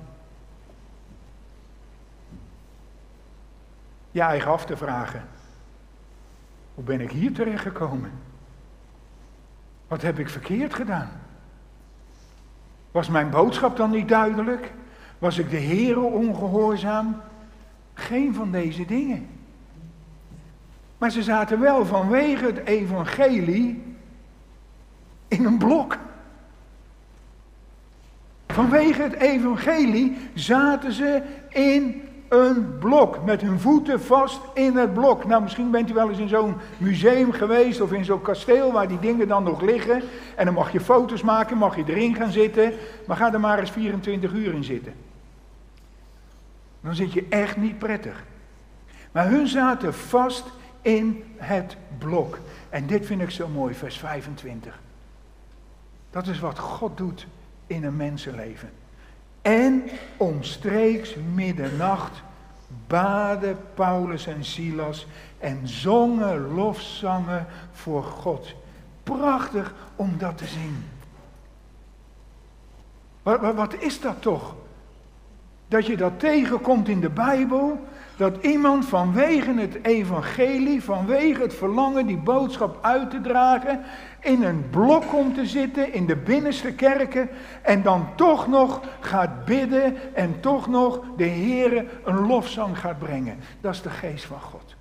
Je 4.11 4.21
eigen 4.21 4.51
af 4.51 4.65
te 4.65 4.77
vragen. 4.77 5.23
Hoe 6.73 6.83
ben 6.83 7.01
ik 7.01 7.11
hier 7.11 7.33
terechtgekomen? 7.33 8.11
Wat 9.87 10.01
heb 10.01 10.19
ik 10.19 10.29
verkeerd 10.29 10.73
gedaan? 10.73 11.11
Was 12.91 13.09
mijn 13.09 13.29
boodschap 13.29 13.77
dan 13.77 13.89
niet 13.89 14.07
duidelijk? 14.07 14.71
Was 15.19 15.37
ik 15.37 15.49
de 15.49 15.61
Heere 15.61 15.99
ongehoorzaam? 15.99 17.21
Geen 17.99 18.33
van 18.33 18.51
deze 18.51 18.85
dingen. 18.85 19.27
Maar 20.97 21.12
ze 21.12 21.23
zaten 21.23 21.59
wel 21.59 21.85
vanwege 21.85 22.45
het 22.45 22.57
evangelie 22.57 23.83
in 25.27 25.45
een 25.45 25.57
blok. 25.57 25.97
Vanwege 28.47 29.01
het 29.01 29.13
evangelie 29.13 30.17
zaten 30.33 30.91
ze 30.91 31.21
in 31.49 32.01
een 32.29 32.77
blok, 32.79 33.25
met 33.25 33.41
hun 33.41 33.59
voeten 33.59 34.01
vast 34.01 34.41
in 34.53 34.75
het 34.77 34.93
blok. 34.93 35.25
Nou, 35.25 35.41
misschien 35.41 35.71
bent 35.71 35.89
u 35.89 35.93
wel 35.93 36.09
eens 36.09 36.19
in 36.19 36.29
zo'n 36.29 36.55
museum 36.77 37.31
geweest 37.31 37.81
of 37.81 37.93
in 37.93 38.05
zo'n 38.05 38.21
kasteel 38.21 38.71
waar 38.71 38.88
die 38.88 38.99
dingen 38.99 39.27
dan 39.27 39.43
nog 39.43 39.62
liggen. 39.62 40.01
En 40.35 40.45
dan 40.45 40.53
mag 40.53 40.71
je 40.71 40.79
foto's 40.79 41.21
maken, 41.21 41.57
mag 41.57 41.75
je 41.75 41.83
erin 41.88 42.15
gaan 42.15 42.31
zitten, 42.31 42.73
maar 43.07 43.17
ga 43.17 43.33
er 43.33 43.39
maar 43.39 43.59
eens 43.59 43.71
24 43.71 44.33
uur 44.33 44.53
in 44.53 44.63
zitten. 44.63 44.93
Dan 46.81 46.95
zit 46.95 47.13
je 47.13 47.25
echt 47.29 47.57
niet 47.57 47.77
prettig. 47.77 48.23
Maar 49.11 49.29
hun 49.29 49.47
zaten 49.47 49.93
vast 49.93 50.45
in 50.81 51.23
het 51.37 51.77
blok. 51.97 52.39
En 52.69 52.87
dit 52.87 53.05
vind 53.05 53.21
ik 53.21 53.29
zo 53.29 53.47
mooi, 53.47 53.73
vers 53.73 53.97
25. 53.97 54.79
Dat 56.09 56.27
is 56.27 56.39
wat 56.39 56.59
God 56.59 56.97
doet 56.97 57.27
in 57.67 57.83
een 57.83 57.95
mensenleven. 57.95 58.69
En 59.41 59.83
omstreeks 60.17 61.15
middernacht 61.33 62.21
baden 62.87 63.57
Paulus 63.73 64.27
en 64.27 64.45
Silas 64.45 65.07
en 65.37 65.67
zongen 65.67 66.53
lofzangen 66.53 67.45
voor 67.71 68.03
God. 68.03 68.53
Prachtig 69.03 69.73
om 69.95 70.17
dat 70.17 70.37
te 70.37 70.45
zien. 70.45 70.85
Wat, 73.23 73.55
wat, 73.55 73.73
is 73.73 74.01
dat 74.01 74.21
toch? 74.21 74.55
Dat 75.69 75.86
je 75.86 75.97
dat 75.97 76.19
tegenkomt 76.19 76.88
in 76.88 76.99
de 76.99 77.10
Bijbel, 77.10 77.79
dat 78.15 78.38
iemand 78.41 78.86
vanwege 78.86 79.53
het 79.53 79.77
evangelie, 79.82 80.84
vanwege 80.84 81.41
het 81.41 81.53
verlangen 81.53 82.05
die 82.05 82.17
boodschap 82.17 82.77
uit 82.82 83.10
te 83.10 83.21
dragen, 83.21 83.79
in 84.19 84.43
een 84.43 84.69
blok 84.69 85.08
komt 85.08 85.36
te 85.36 85.45
zitten 85.45 85.93
in 85.93 86.05
de 86.05 86.15
binnenste 86.15 86.73
kerken 86.73 87.29
en 87.62 87.82
dan 87.82 88.08
toch 88.15 88.47
nog 88.47 88.82
gaat 88.99 89.45
bidden 89.45 90.15
en 90.15 90.39
toch 90.39 90.67
nog 90.67 91.01
de 91.17 91.27
Heere 91.27 91.86
een 92.03 92.27
lofzang 92.27 92.79
gaat 92.79 92.99
brengen. 92.99 93.38
Dat 93.62 93.73
is 93.73 93.82
de 93.82 93.89
geest 93.89 94.25
van 94.25 94.41
God. 94.41 94.75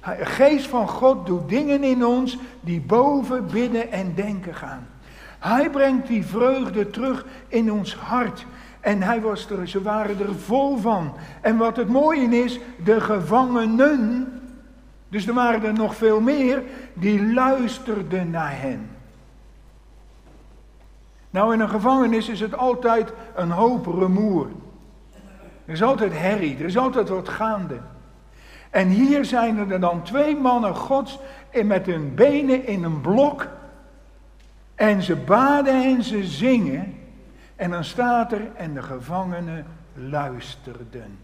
De 0.00 0.24
geest 0.24 0.66
van 0.66 0.88
God 0.88 1.26
doet 1.26 1.48
dingen 1.48 1.84
in 1.84 2.04
ons 2.04 2.38
die 2.60 2.80
boven 2.80 3.46
bidden 3.46 3.92
en 3.92 4.14
denken 4.14 4.54
gaan. 4.54 4.86
Hij 5.38 5.70
brengt 5.70 6.06
die 6.06 6.26
vreugde 6.26 6.90
terug 6.90 7.26
in 7.48 7.72
ons 7.72 7.94
hart. 7.96 8.46
En 8.86 9.02
hij 9.02 9.20
was 9.20 9.50
er, 9.50 9.68
ze 9.68 9.82
waren 9.82 10.18
er 10.18 10.34
vol 10.34 10.76
van. 10.76 11.12
En 11.40 11.56
wat 11.56 11.76
het 11.76 11.88
mooie 11.88 12.44
is, 12.44 12.60
de 12.84 13.00
gevangenen, 13.00 14.42
dus 15.08 15.26
er 15.26 15.34
waren 15.34 15.64
er 15.64 15.72
nog 15.72 15.96
veel 15.96 16.20
meer, 16.20 16.62
die 16.94 17.32
luisterden 17.32 18.30
naar 18.30 18.60
hen. 18.60 18.90
Nou, 21.30 21.52
in 21.52 21.60
een 21.60 21.68
gevangenis 21.68 22.28
is 22.28 22.40
het 22.40 22.56
altijd 22.56 23.12
een 23.34 23.50
hoop 23.50 23.86
rumoer. 23.86 24.46
Er 25.64 25.72
is 25.72 25.82
altijd 25.82 26.12
herrie, 26.12 26.58
er 26.58 26.64
is 26.64 26.78
altijd 26.78 27.08
wat 27.08 27.28
gaande. 27.28 27.78
En 28.70 28.88
hier 28.88 29.24
zijn 29.24 29.70
er 29.70 29.80
dan 29.80 30.02
twee 30.02 30.36
mannen 30.36 30.74
gods 30.74 31.18
met 31.64 31.86
hun 31.86 32.14
benen 32.14 32.66
in 32.66 32.84
een 32.84 33.00
blok. 33.00 33.48
En 34.74 35.02
ze 35.02 35.16
baden 35.16 35.82
en 35.82 36.02
ze 36.02 36.24
zingen. 36.24 37.04
En 37.56 37.70
dan 37.70 37.84
staat 37.84 38.32
er, 38.32 38.54
en 38.54 38.74
de 38.74 38.82
gevangenen 38.82 39.66
luisterden. 39.94 41.18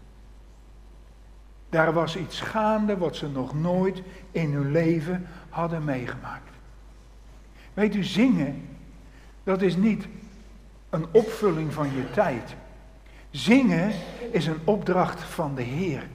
Daar 1.69 1.93
was 1.93 2.15
iets 2.15 2.41
gaande 2.41 2.97
wat 2.97 3.15
ze 3.15 3.29
nog 3.29 3.53
nooit 3.53 4.01
in 4.31 4.53
hun 4.53 4.71
leven 4.71 5.27
hadden 5.49 5.83
meegemaakt. 5.83 6.49
Weet 7.73 7.95
u, 7.95 8.03
zingen, 8.03 8.67
dat 9.43 9.61
is 9.61 9.75
niet 9.75 10.07
een 10.89 11.05
opvulling 11.11 11.73
van 11.73 11.93
je 11.95 12.11
tijd. 12.11 12.55
Zingen 13.29 13.91
is 14.31 14.47
een 14.47 14.59
opdracht 14.63 15.23
van 15.23 15.55
de 15.55 15.61
Heer. 15.61 16.07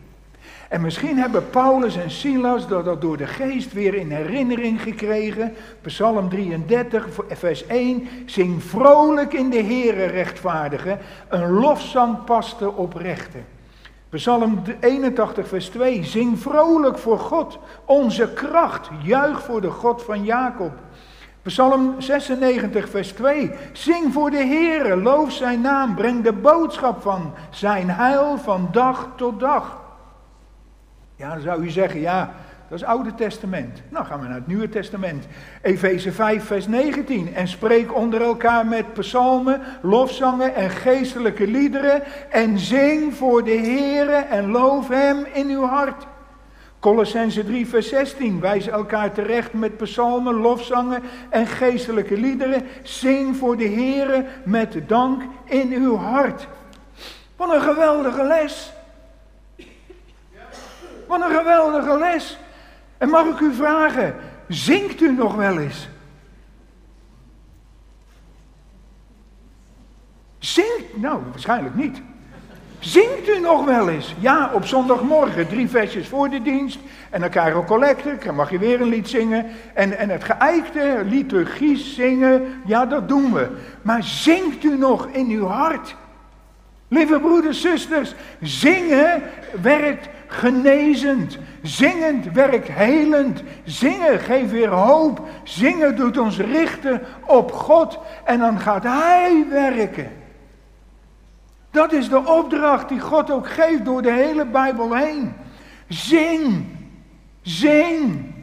En 0.68 0.80
misschien 0.80 1.18
hebben 1.18 1.50
Paulus 1.50 1.96
en 1.96 2.10
Silas 2.10 2.68
dat, 2.68 3.00
door 3.00 3.16
de 3.16 3.26
geest 3.26 3.72
weer 3.72 3.94
in 3.94 4.10
herinnering 4.10 4.82
gekregen. 4.82 5.54
Psalm 5.82 6.28
33, 6.28 7.08
vers 7.28 7.66
1. 7.66 8.08
Zing 8.26 8.62
vrolijk 8.62 9.32
in 9.32 9.50
de 9.50 9.62
Heere 9.62 10.04
rechtvaardigen. 10.04 10.98
Een 11.28 11.50
lofzang 11.50 12.24
paste 12.24 12.72
op 12.72 12.94
rechten. 12.94 13.44
Psalm 14.10 14.62
81, 14.80 15.48
vers 15.48 15.68
2. 15.68 16.04
Zing 16.04 16.38
vrolijk 16.38 16.98
voor 16.98 17.18
God, 17.18 17.58
onze 17.84 18.32
kracht. 18.32 18.88
Juich 19.02 19.42
voor 19.42 19.60
de 19.60 19.70
God 19.70 20.02
van 20.02 20.24
Jacob. 20.24 20.72
Psalm 21.42 21.94
96, 21.98 22.88
vers 22.88 23.12
2. 23.12 23.50
Zing 23.72 24.12
voor 24.12 24.30
de 24.30 24.46
Heere, 24.46 24.96
loof 24.96 25.32
zijn 25.32 25.60
naam. 25.60 25.94
Breng 25.94 26.24
de 26.24 26.32
boodschap 26.32 27.02
van 27.02 27.34
zijn 27.50 27.90
heil 27.90 28.38
van 28.38 28.68
dag 28.72 29.08
tot 29.16 29.40
dag. 29.40 29.86
Ja, 31.18 31.32
dan 31.32 31.40
zou 31.40 31.62
u 31.62 31.70
zeggen, 31.70 32.00
ja, 32.00 32.34
dat 32.68 32.78
is 32.78 32.84
Oude 32.84 33.14
Testament. 33.14 33.82
Nou 33.88 34.06
gaan 34.06 34.20
we 34.20 34.26
naar 34.26 34.34
het 34.34 34.46
Nieuwe 34.46 34.68
Testament. 34.68 35.26
Efeze 35.62 36.12
5, 36.12 36.44
vers 36.44 36.66
19. 36.66 37.34
En 37.34 37.48
spreek 37.48 37.94
onder 37.94 38.22
elkaar 38.22 38.66
met 38.66 38.92
psalmen, 38.92 39.60
lofzangen 39.82 40.54
en 40.54 40.70
geestelijke 40.70 41.46
liederen. 41.46 42.02
En 42.30 42.58
zing 42.58 43.14
voor 43.14 43.44
de 43.44 43.56
Heere 43.56 44.14
en 44.14 44.50
loof 44.50 44.88
hem 44.88 45.26
in 45.32 45.48
uw 45.48 45.64
hart. 45.64 46.06
Colossense 46.80 47.44
3, 47.44 47.66
vers 47.66 47.88
16. 47.88 48.40
Wijs 48.40 48.66
elkaar 48.66 49.12
terecht 49.12 49.52
met 49.52 49.76
psalmen, 49.76 50.34
lofzangen 50.34 51.02
en 51.30 51.46
geestelijke 51.46 52.16
liederen. 52.16 52.66
Zing 52.82 53.36
voor 53.36 53.56
de 53.56 53.68
Heere 53.68 54.24
met 54.44 54.80
dank 54.86 55.22
in 55.44 55.72
uw 55.72 55.96
hart. 55.96 56.48
Wat 57.36 57.54
een 57.54 57.60
geweldige 57.60 58.24
les. 58.24 58.72
Wat 61.08 61.20
een 61.20 61.36
geweldige 61.36 61.98
les. 61.98 62.38
En 62.98 63.08
mag 63.08 63.26
ik 63.26 63.40
u 63.40 63.54
vragen, 63.54 64.14
zingt 64.48 65.00
u 65.00 65.12
nog 65.12 65.34
wel 65.34 65.58
eens? 65.58 65.88
Zingt, 70.38 70.96
nou 70.96 71.20
waarschijnlijk 71.30 71.74
niet. 71.74 72.02
Zingt 72.78 73.28
u 73.28 73.40
nog 73.40 73.64
wel 73.64 73.88
eens? 73.88 74.14
Ja, 74.18 74.50
op 74.52 74.64
zondagmorgen, 74.64 75.48
drie 75.48 75.68
versjes 75.68 76.08
voor 76.08 76.30
de 76.30 76.42
dienst. 76.42 76.78
En 77.10 77.20
dan 77.20 77.30
krijg 77.30 77.54
je 77.54 77.64
collecte, 77.64 78.16
dan 78.24 78.34
mag 78.34 78.50
je 78.50 78.58
weer 78.58 78.80
een 78.80 78.88
lied 78.88 79.08
zingen. 79.08 79.46
En, 79.74 79.98
en 79.98 80.08
het 80.08 80.24
geëikte, 80.24 81.02
liturgie 81.04 81.76
zingen, 81.76 82.62
ja 82.66 82.86
dat 82.86 83.08
doen 83.08 83.32
we. 83.32 83.48
Maar 83.82 84.02
zingt 84.02 84.64
u 84.64 84.78
nog 84.78 85.08
in 85.12 85.26
uw 85.26 85.46
hart? 85.46 85.96
Lieve 86.88 87.20
broeders, 87.20 87.60
zusters, 87.60 88.14
zingen 88.40 89.22
werkt 89.60 90.08
genezend. 90.28 91.38
Zingend 91.62 92.32
werkt 92.32 92.68
helend. 92.68 93.42
Zingen 93.64 94.18
geeft 94.18 94.50
weer 94.50 94.68
hoop. 94.68 95.20
Zingen 95.42 95.96
doet 95.96 96.18
ons 96.18 96.38
richten 96.38 97.00
op 97.26 97.52
God. 97.52 97.98
En 98.24 98.38
dan 98.38 98.58
gaat 98.58 98.82
Hij 98.82 99.46
werken. 99.50 100.12
Dat 101.70 101.92
is 101.92 102.08
de 102.08 102.26
opdracht 102.26 102.88
die 102.88 103.00
God 103.00 103.30
ook 103.30 103.48
geeft 103.48 103.84
door 103.84 104.02
de 104.02 104.12
hele 104.12 104.46
Bijbel 104.46 104.94
heen. 104.94 105.32
Zing, 105.88 106.66
zing. 107.42 108.34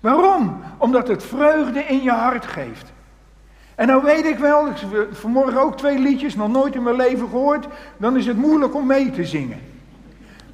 Waarom? 0.00 0.60
Omdat 0.78 1.08
het 1.08 1.24
vreugde 1.24 1.80
in 1.80 2.02
je 2.02 2.10
hart 2.10 2.46
geeft. 2.46 2.92
En 3.74 3.86
nou 3.86 4.02
weet 4.02 4.24
ik 4.24 4.38
wel, 4.38 4.66
ik 4.66 4.76
heb 4.78 5.16
vanmorgen 5.16 5.60
ook 5.60 5.76
twee 5.76 5.98
liedjes, 5.98 6.34
nog 6.34 6.48
nooit 6.48 6.74
in 6.74 6.82
mijn 6.82 6.96
leven 6.96 7.28
gehoord, 7.28 7.66
dan 7.96 8.16
is 8.16 8.26
het 8.26 8.36
moeilijk 8.36 8.74
om 8.74 8.86
mee 8.86 9.10
te 9.10 9.24
zingen. 9.24 9.77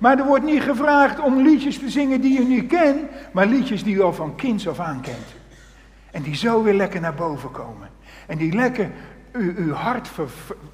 Maar 0.04 0.18
er 0.18 0.26
wordt 0.26 0.44
niet 0.44 0.62
gevraagd 0.62 1.20
om 1.20 1.40
liedjes 1.40 1.78
te 1.78 1.90
zingen 1.90 2.20
die 2.20 2.32
je 2.32 2.46
niet 2.46 2.66
kent, 2.66 3.10
maar 3.32 3.46
liedjes 3.46 3.84
die 3.84 3.96
je 3.96 4.02
al 4.02 4.12
van 4.12 4.34
kinds 4.34 4.68
af 4.68 4.80
aan 4.80 5.00
kent. 5.00 5.34
En 6.10 6.22
die 6.22 6.34
zo 6.34 6.62
weer 6.62 6.74
lekker 6.74 7.00
naar 7.00 7.14
boven 7.14 7.50
komen. 7.50 7.88
En 8.26 8.38
die 8.38 8.52
lekker 8.52 8.90
uw, 9.32 9.72
hart 9.72 10.10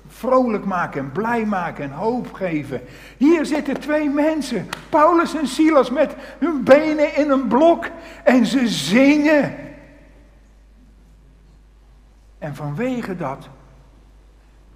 vrolijk 0.09 0.65
maken 0.65 1.01
en 1.01 1.13
blij 1.13 1.45
maken 1.45 1.85
en 1.85 1.91
hoop 1.91 2.33
geven. 2.33 2.81
Hier 3.17 3.47
zitten 3.47 3.81
twee 3.81 4.09
mensen, 4.09 4.69
Paulus 4.89 5.35
en 5.35 5.47
Silas, 5.47 5.91
met 5.91 6.15
hun 6.39 6.65
benen 6.65 7.17
in 7.17 7.31
een 7.31 7.49
blok 7.49 7.87
en 8.25 8.47
ze 8.47 8.69
zingen. 8.69 9.55
En 12.39 12.55
vanwege 12.55 13.17
dat 13.17 13.49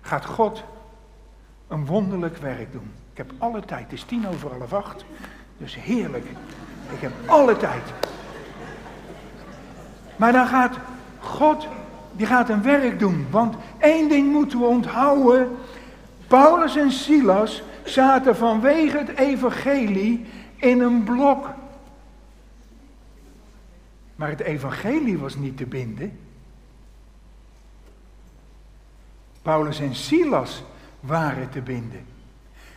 gaat 0.01 0.25
God 0.25 0.65
een 1.69 1.87
wonderlijk 1.87 2.37
werk 2.37 2.73
doen. 2.73 2.93
Ik 3.15 3.21
heb 3.21 3.33
alle 3.39 3.61
tijd, 3.61 3.83
het 3.83 3.93
is 3.93 4.03
tien 4.03 4.29
over 4.29 4.51
half 4.51 4.73
acht, 4.73 5.05
dus 5.57 5.75
heerlijk. 5.75 6.27
Ik 6.91 7.01
heb 7.01 7.13
alle 7.27 7.57
tijd. 7.57 7.83
Maar 10.17 10.33
dan 10.33 10.47
gaat 10.47 10.77
God, 11.21 11.67
die 12.13 12.27
gaat 12.27 12.49
een 12.49 12.63
werk 12.63 12.99
doen. 12.99 13.27
Want 13.31 13.57
één 13.79 14.09
ding 14.09 14.33
moeten 14.33 14.59
we 14.59 14.65
onthouden. 14.65 15.57
Paulus 16.27 16.77
en 16.77 16.91
Silas 16.91 17.63
zaten 17.85 18.37
vanwege 18.37 18.99
het 18.99 19.09
evangelie 19.09 20.27
in 20.57 20.81
een 20.81 21.03
blok. 21.03 21.49
Maar 24.17 24.29
het 24.29 24.41
evangelie 24.41 25.19
was 25.19 25.35
niet 25.35 25.57
te 25.57 25.67
binden. 25.67 26.19
Paulus 29.43 29.81
en 29.81 29.95
Silas 29.95 30.63
waren 31.01 31.51
te 31.51 31.61
binden. 31.61 32.14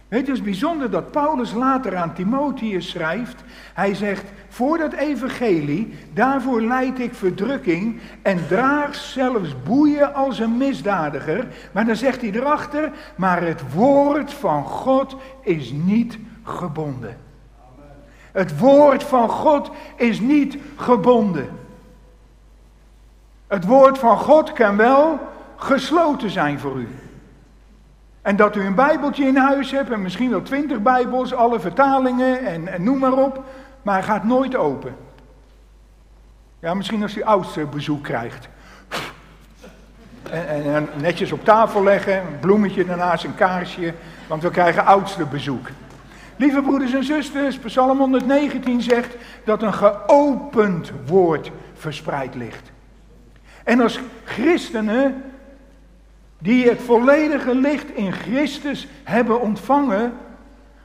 Het 0.07 0.29
is 0.29 0.41
bijzonder 0.41 0.89
dat 0.91 1.11
Paulus 1.11 1.53
later 1.53 1.95
aan 1.95 2.13
Timotheus 2.13 2.89
schrijft. 2.89 3.43
Hij 3.73 3.95
zegt, 3.95 4.23
voor 4.49 4.77
dat 4.77 4.93
evangelie, 4.93 5.93
daarvoor 6.13 6.61
leid 6.61 6.99
ik 6.99 7.13
verdrukking 7.13 7.99
en 8.21 8.47
draag 8.47 8.95
zelfs 8.95 9.63
boeien 9.63 10.13
als 10.13 10.39
een 10.39 10.57
misdadiger. 10.57 11.47
Maar 11.71 11.85
dan 11.85 11.95
zegt 11.95 12.21
hij 12.21 12.31
erachter, 12.31 12.91
maar 13.15 13.41
het 13.41 13.73
woord 13.73 14.33
van 14.33 14.63
God 14.63 15.15
is 15.41 15.71
niet 15.71 16.17
gebonden. 16.43 17.17
Het 18.31 18.59
woord 18.59 19.03
van 19.03 19.29
God 19.29 19.71
is 19.95 20.19
niet 20.19 20.57
gebonden. 20.75 21.49
Het 23.47 23.65
woord 23.65 23.97
van 23.97 24.17
God 24.17 24.53
kan 24.53 24.77
wel 24.77 25.19
gesloten 25.55 26.29
zijn 26.29 26.59
voor 26.59 26.77
u. 26.77 26.87
En 28.27 28.35
dat 28.35 28.55
u 28.55 28.61
een 28.61 28.75
bijbeltje 28.75 29.25
in 29.25 29.37
huis 29.37 29.71
hebt 29.71 29.91
en 29.91 30.01
misschien 30.01 30.29
wel 30.29 30.41
twintig 30.41 30.81
bijbels, 30.81 31.33
alle 31.33 31.59
vertalingen 31.59 32.45
en, 32.45 32.83
noem 32.83 32.97
maar 32.97 33.13
op, 33.13 33.43
maar 33.81 33.93
hij 33.93 34.03
gaat 34.03 34.23
nooit 34.23 34.55
open. 34.55 34.95
Ja, 36.59 36.73
misschien 36.73 37.01
als 37.01 37.17
u 37.17 37.23
oudste 37.23 37.65
bezoek 37.65 38.03
krijgt. 38.03 38.47
En, 40.29 40.47
en, 40.47 40.75
en, 40.75 40.89
netjes 40.95 41.31
op 41.31 41.43
tafel 41.43 41.83
leggen, 41.83 42.17
een 42.17 42.39
bloemetje 42.39 42.85
daarnaast, 42.85 43.23
een 43.23 43.35
kaarsje, 43.35 43.93
want 44.27 44.43
we 44.43 44.49
krijgen 44.49 44.85
oudste 44.85 45.25
bezoek. 45.25 45.67
Lieve 46.35 46.61
broeders 46.61 46.93
en 46.93 47.03
zusters, 47.03 47.57
Psalm 47.57 47.97
119 47.97 48.81
zegt 48.81 49.15
dat 49.43 49.61
een 49.61 49.73
geopend 49.73 50.91
woord 51.05 51.51
verspreid 51.73 52.35
ligt. 52.35 52.71
En 53.63 53.81
als 53.81 53.99
christenen 54.23 55.23
die 56.37 56.69
het 56.69 56.81
volledige 56.81 57.55
licht 57.55 57.95
in 57.95 58.11
Christus 58.11 58.87
hebben 59.03 59.41
ontvangen, 59.41 60.13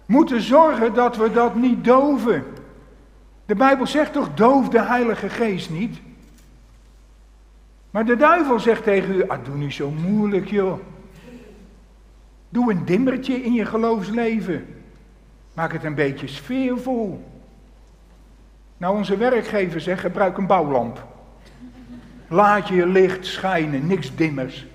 moeten 0.06 0.40
zorgen 0.40 0.94
dat 0.94 1.16
we 1.16 1.32
dat 1.32 1.54
niet 1.54 1.84
doven. 1.84 2.44
De 3.46 3.54
Bijbel 3.54 3.86
zegt 3.86 4.12
toch, 4.12 4.34
doof 4.34 4.68
de 4.68 4.82
Heilige 4.82 5.28
Geest 5.28 5.70
niet? 5.70 6.00
Maar 7.90 8.04
de 8.04 8.16
duivel 8.16 8.60
zegt 8.60 8.82
tegen 8.82 9.14
u, 9.14 9.28
ah, 9.28 9.44
doe 9.44 9.56
niet 9.56 9.72
zo 9.72 9.90
moeilijk 9.90 10.50
joh. 10.50 10.78
Doe 12.48 12.72
een 12.72 12.84
dimmertje 12.84 13.42
in 13.42 13.52
je 13.52 13.66
geloofsleven. 13.66 14.66
Maak 15.52 15.72
het 15.72 15.84
een 15.84 15.94
beetje 15.94 16.26
sfeervol. 16.28 17.24
Nou, 18.76 18.96
onze 18.96 19.16
werkgever 19.16 19.80
zegt, 19.80 20.00
gebruik 20.00 20.38
een 20.38 20.46
bouwlamp. 20.46 21.06
Laat 22.28 22.68
je 22.68 22.86
licht 22.86 23.26
schijnen, 23.26 23.86
niks 23.86 24.14
dimmers. 24.14 24.66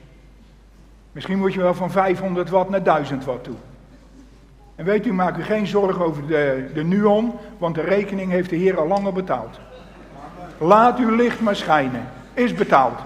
Misschien 1.12 1.38
moet 1.38 1.54
je 1.54 1.62
wel 1.62 1.74
van 1.74 1.92
500 1.92 2.50
watt 2.50 2.70
naar 2.70 2.84
1000 2.84 3.26
watt 3.26 3.44
toe. 3.44 3.56
En 4.76 4.86
weet 4.86 5.06
u, 5.06 5.14
maak 5.14 5.38
u 5.38 5.44
geen 5.44 5.68
zorgen 5.68 6.06
over 6.06 6.28
de, 6.28 6.70
de 6.74 6.84
Nuon, 6.84 7.34
want 7.58 7.76
de 7.76 7.82
rekening 7.82 8.32
heeft 8.32 8.50
de 8.50 8.56
Heer 8.56 8.80
al 8.80 8.88
lang 8.88 9.14
betaald. 9.14 9.60
Laat 10.58 11.00
uw 11.00 11.16
licht 11.16 11.42
maar 11.42 11.56
schijnen. 11.56 12.06
Is 12.34 12.54
betaald. 12.54 13.00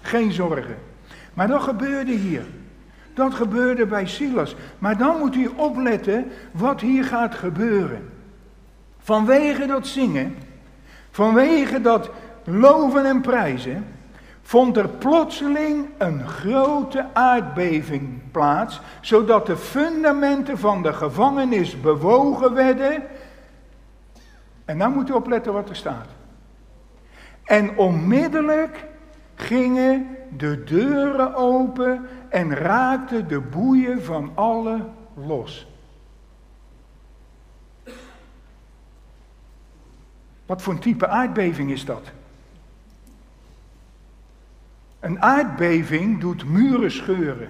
Geen 0.00 0.32
zorgen. 0.32 0.76
Maar 1.34 1.48
dat 1.48 1.62
gebeurde 1.62 2.12
hier. 2.12 2.42
Dat 3.14 3.34
gebeurde 3.34 3.86
bij 3.86 4.06
Silas. 4.06 4.56
Maar 4.78 4.98
dan 4.98 5.18
moet 5.18 5.34
u 5.34 5.50
opletten 5.56 6.30
wat 6.52 6.80
hier 6.80 7.04
gaat 7.04 7.34
gebeuren. 7.34 8.08
Vanwege 8.98 9.66
dat 9.66 9.86
zingen, 9.86 10.36
vanwege 11.10 11.80
dat 11.80 12.10
loven 12.44 13.04
en 13.04 13.20
prijzen, 13.20 13.86
vond 14.46 14.76
er 14.76 14.88
plotseling 14.88 15.88
een 15.98 16.28
grote 16.28 17.06
aardbeving 17.12 18.30
plaats, 18.30 18.80
zodat 19.00 19.46
de 19.46 19.56
fundamenten 19.56 20.58
van 20.58 20.82
de 20.82 20.92
gevangenis 20.92 21.80
bewogen 21.80 22.54
werden. 22.54 23.02
En 24.64 24.78
dan 24.78 24.92
moet 24.92 25.08
u 25.08 25.12
opletten 25.12 25.52
wat 25.52 25.68
er 25.68 25.76
staat. 25.76 26.08
En 27.44 27.78
onmiddellijk 27.78 28.84
gingen 29.34 30.16
de 30.36 30.64
deuren 30.64 31.34
open 31.34 32.08
en 32.28 32.54
raakten 32.54 33.28
de 33.28 33.40
boeien 33.40 34.04
van 34.04 34.30
alle 34.34 34.80
los. 35.14 35.66
Wat 40.46 40.62
voor 40.62 40.72
een 40.72 40.78
type 40.78 41.08
aardbeving 41.08 41.70
is 41.70 41.84
dat? 41.84 42.12
Een 45.04 45.22
aardbeving 45.22 46.20
doet 46.20 46.44
muren 46.44 46.90
scheuren, 46.90 47.48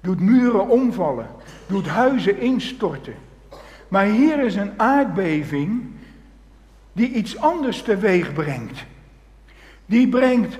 doet 0.00 0.20
muren 0.20 0.68
omvallen, 0.68 1.26
doet 1.66 1.86
huizen 1.86 2.38
instorten. 2.40 3.14
Maar 3.88 4.04
hier 4.04 4.38
is 4.38 4.54
een 4.54 4.72
aardbeving 4.76 5.82
die 6.92 7.08
iets 7.08 7.38
anders 7.38 7.82
teweeg 7.82 8.32
brengt. 8.32 8.84
Die 9.86 10.08
brengt 10.08 10.58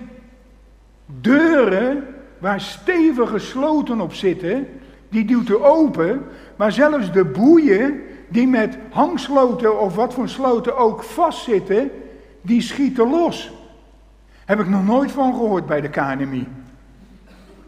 deuren 1.06 2.06
waar 2.38 2.60
stevige 2.60 3.38
sloten 3.38 4.00
op 4.00 4.14
zitten, 4.14 4.66
die 5.08 5.24
duwt 5.24 5.48
er 5.48 5.64
open, 5.64 6.24
maar 6.56 6.72
zelfs 6.72 7.12
de 7.12 7.24
boeien 7.24 8.00
die 8.28 8.46
met 8.46 8.78
hangsloten 8.90 9.80
of 9.80 9.94
wat 9.94 10.14
voor 10.14 10.28
sloten 10.28 10.76
ook 10.76 11.02
vastzitten, 11.02 11.90
die 12.40 12.60
schieten 12.60 13.10
los. 13.10 13.52
Heb 14.48 14.61
ik 14.61 14.68
nog 14.68 14.84
nooit 14.84 15.12
van 15.12 15.32
gehoord 15.32 15.66
bij 15.66 15.80
de 15.80 15.88
KNMI. 15.88 16.46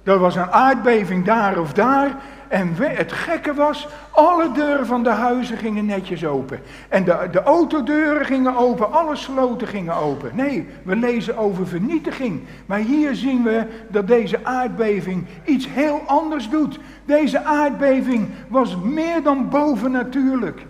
Er 0.03 0.19
was 0.19 0.37
een 0.37 0.51
aardbeving 0.51 1.25
daar 1.25 1.59
of 1.59 1.73
daar. 1.73 2.17
En 2.49 2.75
het 2.79 3.13
gekke 3.13 3.55
was, 3.55 3.89
alle 4.11 4.53
deuren 4.53 4.87
van 4.87 5.03
de 5.03 5.11
huizen 5.11 5.57
gingen 5.57 5.87
netjes 5.87 6.25
open. 6.25 6.61
En 6.89 7.05
de, 7.05 7.29
de 7.33 7.43
autodeuren 7.43 8.27
gingen 8.27 8.57
open, 8.57 8.93
alle 8.93 9.17
sloten 9.17 9.69
gingen 9.69 9.95
open. 9.95 10.31
Nee, 10.35 10.69
we 10.83 10.97
lezen 10.97 11.37
over 11.37 11.67
vernietiging. 11.67 12.43
Maar 12.67 12.79
hier 12.79 13.15
zien 13.15 13.43
we 13.43 13.67
dat 13.89 14.07
deze 14.07 14.45
aardbeving 14.45 15.27
iets 15.45 15.69
heel 15.69 16.03
anders 16.07 16.49
doet. 16.49 16.79
Deze 17.05 17.45
aardbeving 17.45 18.29
was 18.49 18.77
meer 18.77 19.23
dan 19.23 19.49
bovennatuurlijk. 19.49 20.67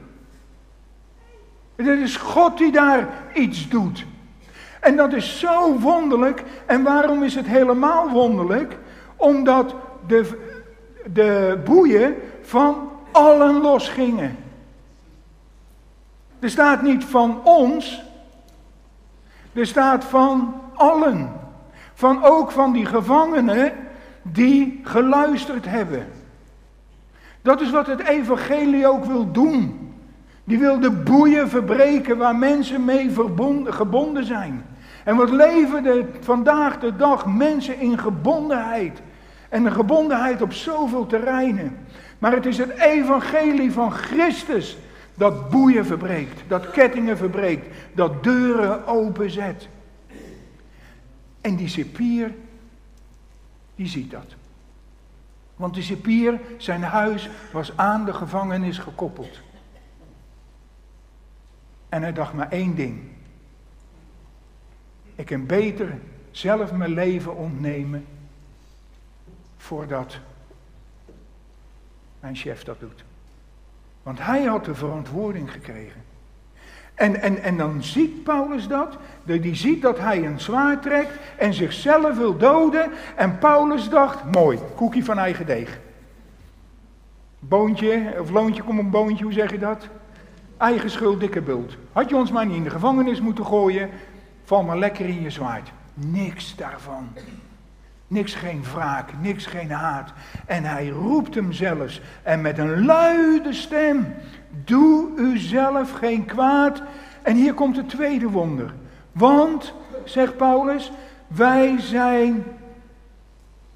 Het 1.77 1.87
is 1.87 2.17
God 2.17 2.59
die 2.59 2.73
daar 2.73 3.09
iets 3.35 3.69
doet. 3.69 4.07
En 4.81 4.97
dat 4.97 5.13
is 5.13 5.39
zo 5.39 5.79
wonderlijk. 5.79 6.45
En 6.67 6.83
waarom 6.83 7.23
is 7.23 7.35
het 7.35 7.47
helemaal 7.47 8.11
wonderlijk? 8.11 8.77
Omdat 9.17 9.75
de, 10.07 10.39
de 11.13 11.61
boeien 11.65 12.15
van 12.43 12.91
allen 13.11 13.61
losgingen. 13.61 14.37
Er 16.39 16.51
staat 16.51 16.83
niet 16.83 17.05
van 17.05 17.41
ons, 17.45 18.03
er 19.53 19.67
staat 19.67 20.05
van 20.05 20.55
allen. 20.75 21.33
Van 21.95 22.25
ook 22.25 22.51
van 22.51 22.73
die 22.73 22.87
gevangenen 22.87 23.73
die 24.23 24.81
geluisterd 24.85 25.65
hebben. 25.65 26.07
Dat 27.43 27.61
is 27.61 27.71
wat 27.71 27.87
het 27.87 28.03
evangelie 28.03 28.89
ook 28.89 29.05
wil 29.05 29.33
doen. 29.33 29.90
Die 30.45 30.59
wil 30.59 30.81
de 30.81 30.91
boeien 30.91 31.49
verbreken 31.49 32.17
waar 32.17 32.37
mensen 32.37 32.85
mee 32.85 33.11
verbonden, 33.11 33.75
gebonden 33.75 34.25
zijn. 34.25 34.65
En 35.05 35.17
wat 35.17 35.31
leven 35.31 35.83
de, 35.83 36.05
vandaag 36.21 36.79
de 36.79 36.97
dag 36.97 37.27
mensen 37.27 37.81
in 37.81 37.99
gebondenheid. 37.99 39.03
En 39.49 39.65
de 39.65 39.71
gebondenheid 39.71 40.43
op 40.43 40.53
zoveel 40.53 41.07
terreinen. 41.07 41.77
Maar 42.19 42.33
het 42.33 42.47
is 42.47 42.59
het 42.59 42.71
evangelie 42.71 43.73
van 43.73 43.91
Christus 43.91 44.77
dat 45.15 45.51
boeien 45.51 45.87
verbreekt, 45.87 46.43
dat 46.49 46.71
kettingen 46.71 47.17
verbreekt, 47.17 47.77
dat 47.95 48.23
deuren 48.23 48.87
openzet. 48.87 49.69
En 51.41 51.57
die 51.57 51.69
cipier, 51.69 52.35
die 53.75 53.87
ziet 53.87 54.11
dat. 54.11 54.35
Want 55.57 55.75
de 55.75 55.83
cipier, 55.83 56.41
zijn 56.57 56.83
huis 56.83 57.31
was 57.53 57.77
aan 57.77 58.05
de 58.05 58.13
gevangenis 58.13 58.79
gekoppeld. 58.79 59.41
En 61.91 62.03
hij 62.03 62.13
dacht 62.13 62.33
maar 62.33 62.51
één 62.51 62.75
ding. 62.75 63.01
Ik 65.15 65.27
kan 65.27 65.47
beter 65.47 65.99
zelf 66.31 66.73
mijn 66.73 66.93
leven 66.93 67.37
ontnemen 67.37 68.07
voordat 69.57 70.19
mijn 72.21 72.37
chef 72.37 72.65
dat 72.65 72.81
doet. 72.81 73.05
Want 74.03 74.19
hij 74.21 74.45
had 74.45 74.65
de 74.65 74.75
verantwoording 74.75 75.53
gekregen. 75.53 76.03
En, 76.95 77.21
en, 77.21 77.43
en 77.43 77.57
dan 77.57 77.83
ziet 77.83 78.23
Paulus 78.23 78.69
dat. 78.69 78.97
Die 79.23 79.55
ziet 79.55 79.83
dat 79.83 79.99
hij 79.99 80.25
een 80.25 80.41
zwaard 80.41 80.83
trekt 80.83 81.13
en 81.39 81.55
zichzelf 81.55 82.17
wil 82.17 82.37
doden. 82.37 82.91
En 83.17 83.39
Paulus 83.39 83.89
dacht, 83.89 84.25
mooi, 84.25 84.59
koekje 84.75 85.05
van 85.05 85.19
eigen 85.19 85.47
deeg. 85.47 85.79
Boontje, 87.39 88.15
of 88.21 88.31
loontje, 88.31 88.63
kom 88.63 88.79
een 88.79 88.91
boontje, 88.91 89.25
hoe 89.25 89.33
zeg 89.33 89.51
je 89.51 89.59
dat? 89.59 89.89
Eigen 90.61 90.91
schuld, 90.91 91.21
dikke 91.21 91.41
bult. 91.41 91.77
Had 91.93 92.09
je 92.09 92.17
ons 92.17 92.31
maar 92.31 92.47
niet 92.47 92.57
in 92.57 92.65
de 92.65 92.71
gevangenis 92.71 93.21
moeten 93.21 93.47
gooien, 93.47 93.91
val 94.45 94.63
maar 94.63 94.79
lekker 94.79 95.07
in 95.07 95.21
je 95.21 95.31
zwaard. 95.31 95.73
Niks 95.95 96.57
daarvan. 96.57 97.09
Niks 98.07 98.35
geen 98.35 98.63
wraak, 98.73 99.11
niks 99.21 99.47
geen 99.47 99.71
haat. 99.71 100.13
En 100.47 100.65
hij 100.65 100.89
roept 100.89 101.35
hem 101.35 101.53
zelfs 101.53 102.01
en 102.23 102.41
met 102.41 102.59
een 102.59 102.85
luide 102.85 103.53
stem, 103.53 104.15
doe 104.65 105.09
u 105.17 105.39
zelf 105.39 105.93
geen 105.93 106.25
kwaad. 106.25 106.83
En 107.23 107.37
hier 107.37 107.55
komt 107.55 107.77
het 107.77 107.89
tweede 107.89 108.29
wonder. 108.29 108.75
Want, 109.13 109.75
zegt 110.05 110.37
Paulus, 110.37 110.93
wij 111.27 111.75
zijn 111.79 112.45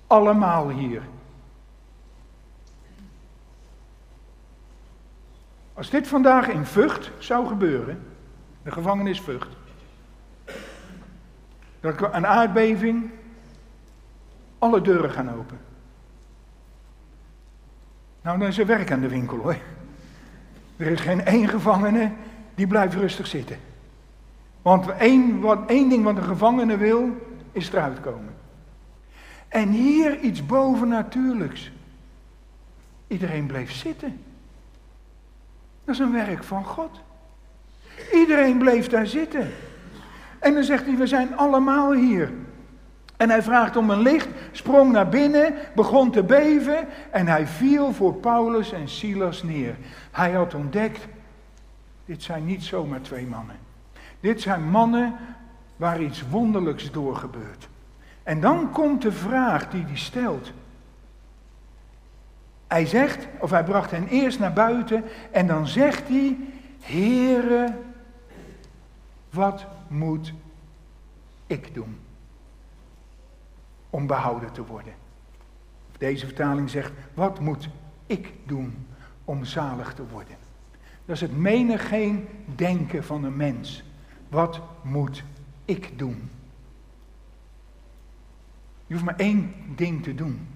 allemaal 0.06 0.68
hier. 0.68 1.02
Als 5.74 5.90
dit 5.90 6.08
vandaag 6.08 6.48
in 6.48 6.66
Vught 6.66 7.10
zou 7.18 7.46
gebeuren, 7.46 8.02
de 8.62 8.70
gevangenis 8.70 9.20
Vught, 9.20 9.56
dat 11.80 12.14
een 12.14 12.26
aardbeving, 12.26 13.10
alle 14.58 14.80
deuren 14.80 15.10
gaan 15.10 15.30
open. 15.30 15.58
Nou, 18.22 18.38
dan 18.38 18.48
is 18.48 18.58
er 18.58 18.66
werk 18.66 18.92
aan 18.92 19.00
de 19.00 19.08
winkel 19.08 19.36
hoor. 19.36 19.56
Er 20.76 20.86
is 20.86 21.00
geen 21.00 21.24
één 21.24 21.48
gevangene 21.48 22.12
die 22.54 22.66
blijft 22.66 22.94
rustig 22.94 23.26
zitten. 23.26 23.56
Want 24.62 24.88
één, 24.88 25.40
wat, 25.40 25.58
één 25.66 25.88
ding 25.88 26.04
wat 26.04 26.16
een 26.16 26.22
gevangene 26.22 26.76
wil, 26.76 27.08
is 27.52 27.72
eruit 27.72 28.00
komen. 28.00 28.34
En 29.48 29.68
hier 29.68 30.20
iets 30.20 30.46
bovennatuurlijks. 30.46 31.72
Iedereen 33.06 33.46
bleef 33.46 33.72
zitten. 33.72 34.20
Dat 35.84 35.94
is 35.94 36.00
een 36.00 36.12
werk 36.12 36.44
van 36.44 36.64
God. 36.64 37.00
Iedereen 38.12 38.58
bleef 38.58 38.88
daar 38.88 39.06
zitten. 39.06 39.50
En 40.38 40.54
dan 40.54 40.64
zegt 40.64 40.86
hij, 40.86 40.96
we 40.96 41.06
zijn 41.06 41.36
allemaal 41.36 41.92
hier. 41.92 42.32
En 43.16 43.30
hij 43.30 43.42
vraagt 43.42 43.76
om 43.76 43.90
een 43.90 44.00
licht, 44.00 44.28
sprong 44.52 44.92
naar 44.92 45.08
binnen, 45.08 45.54
begon 45.74 46.10
te 46.10 46.22
beven 46.22 46.88
en 47.10 47.26
hij 47.26 47.46
viel 47.46 47.92
voor 47.92 48.14
Paulus 48.14 48.72
en 48.72 48.88
Silas 48.88 49.42
neer. 49.42 49.76
Hij 50.10 50.32
had 50.32 50.54
ontdekt, 50.54 51.06
dit 52.04 52.22
zijn 52.22 52.44
niet 52.44 52.62
zomaar 52.62 53.00
twee 53.00 53.26
mannen. 53.26 53.56
Dit 54.20 54.40
zijn 54.40 54.70
mannen 54.70 55.16
waar 55.76 56.02
iets 56.02 56.24
wonderlijks 56.30 56.90
door 56.90 57.16
gebeurt. 57.16 57.68
En 58.22 58.40
dan 58.40 58.70
komt 58.70 59.02
de 59.02 59.12
vraag 59.12 59.70
die 59.70 59.84
hij 59.84 59.96
stelt. 59.96 60.52
Hij 62.74 62.86
zegt, 62.86 63.26
of 63.38 63.50
hij 63.50 63.64
bracht 63.64 63.90
hen 63.90 64.08
eerst 64.08 64.38
naar 64.38 64.52
buiten 64.52 65.04
en 65.30 65.46
dan 65.46 65.66
zegt 65.66 66.08
hij, 66.08 66.36
Heere, 66.80 67.76
wat 69.30 69.66
moet 69.88 70.32
ik 71.46 71.74
doen? 71.74 71.98
om 73.90 74.06
behouden 74.06 74.52
te 74.52 74.64
worden. 74.64 74.92
Deze 75.98 76.26
vertaling 76.26 76.70
zegt, 76.70 76.92
wat 77.14 77.40
moet 77.40 77.68
ik 78.06 78.32
doen 78.46 78.86
om 79.24 79.44
zalig 79.44 79.94
te 79.94 80.06
worden? 80.06 80.36
Dat 81.04 81.14
is 81.14 81.20
het 81.20 81.36
menigeen 81.36 82.28
denken 82.54 83.04
van 83.04 83.24
een 83.24 83.36
mens. 83.36 83.84
Wat 84.28 84.60
moet 84.82 85.24
ik 85.64 85.98
doen? 85.98 86.30
Je 88.86 88.92
hoeft 88.92 89.04
maar 89.04 89.16
één 89.16 89.54
ding 89.74 90.02
te 90.02 90.14
doen. 90.14 90.48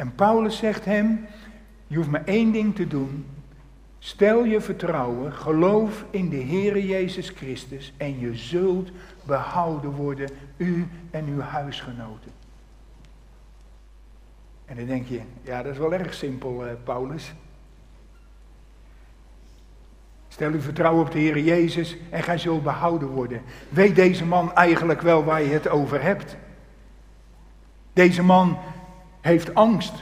En 0.00 0.14
Paulus 0.14 0.56
zegt 0.56 0.84
hem, 0.84 1.26
je 1.86 1.96
hoeft 1.96 2.08
maar 2.08 2.24
één 2.24 2.52
ding 2.52 2.74
te 2.74 2.86
doen. 2.86 3.26
Stel 3.98 4.44
je 4.44 4.60
vertrouwen, 4.60 5.32
geloof 5.32 6.04
in 6.10 6.28
de 6.28 6.42
Heere 6.42 6.86
Jezus 6.86 7.28
Christus 7.28 7.92
en 7.96 8.18
je 8.18 8.36
zult 8.36 8.90
behouden 9.24 9.90
worden, 9.90 10.30
u 10.56 10.88
en 11.10 11.26
uw 11.26 11.40
huisgenoten. 11.40 12.30
En 14.64 14.76
dan 14.76 14.86
denk 14.86 15.06
je, 15.06 15.20
ja 15.42 15.62
dat 15.62 15.72
is 15.72 15.78
wel 15.78 15.92
erg 15.92 16.14
simpel, 16.14 16.66
eh, 16.66 16.72
Paulus. 16.84 17.32
Stel 20.28 20.52
uw 20.52 20.60
vertrouwen 20.60 21.04
op 21.04 21.12
de 21.12 21.18
Heer 21.18 21.38
Jezus 21.38 21.96
en 22.10 22.22
gij 22.22 22.38
zult 22.38 22.62
behouden 22.62 23.08
worden. 23.08 23.42
Weet 23.68 23.96
deze 23.96 24.24
man 24.24 24.54
eigenlijk 24.54 25.00
wel 25.00 25.24
waar 25.24 25.42
je 25.42 25.52
het 25.52 25.68
over 25.68 26.02
hebt? 26.02 26.36
Deze 27.92 28.22
man 28.22 28.58
heeft 29.20 29.54
angst, 29.54 29.92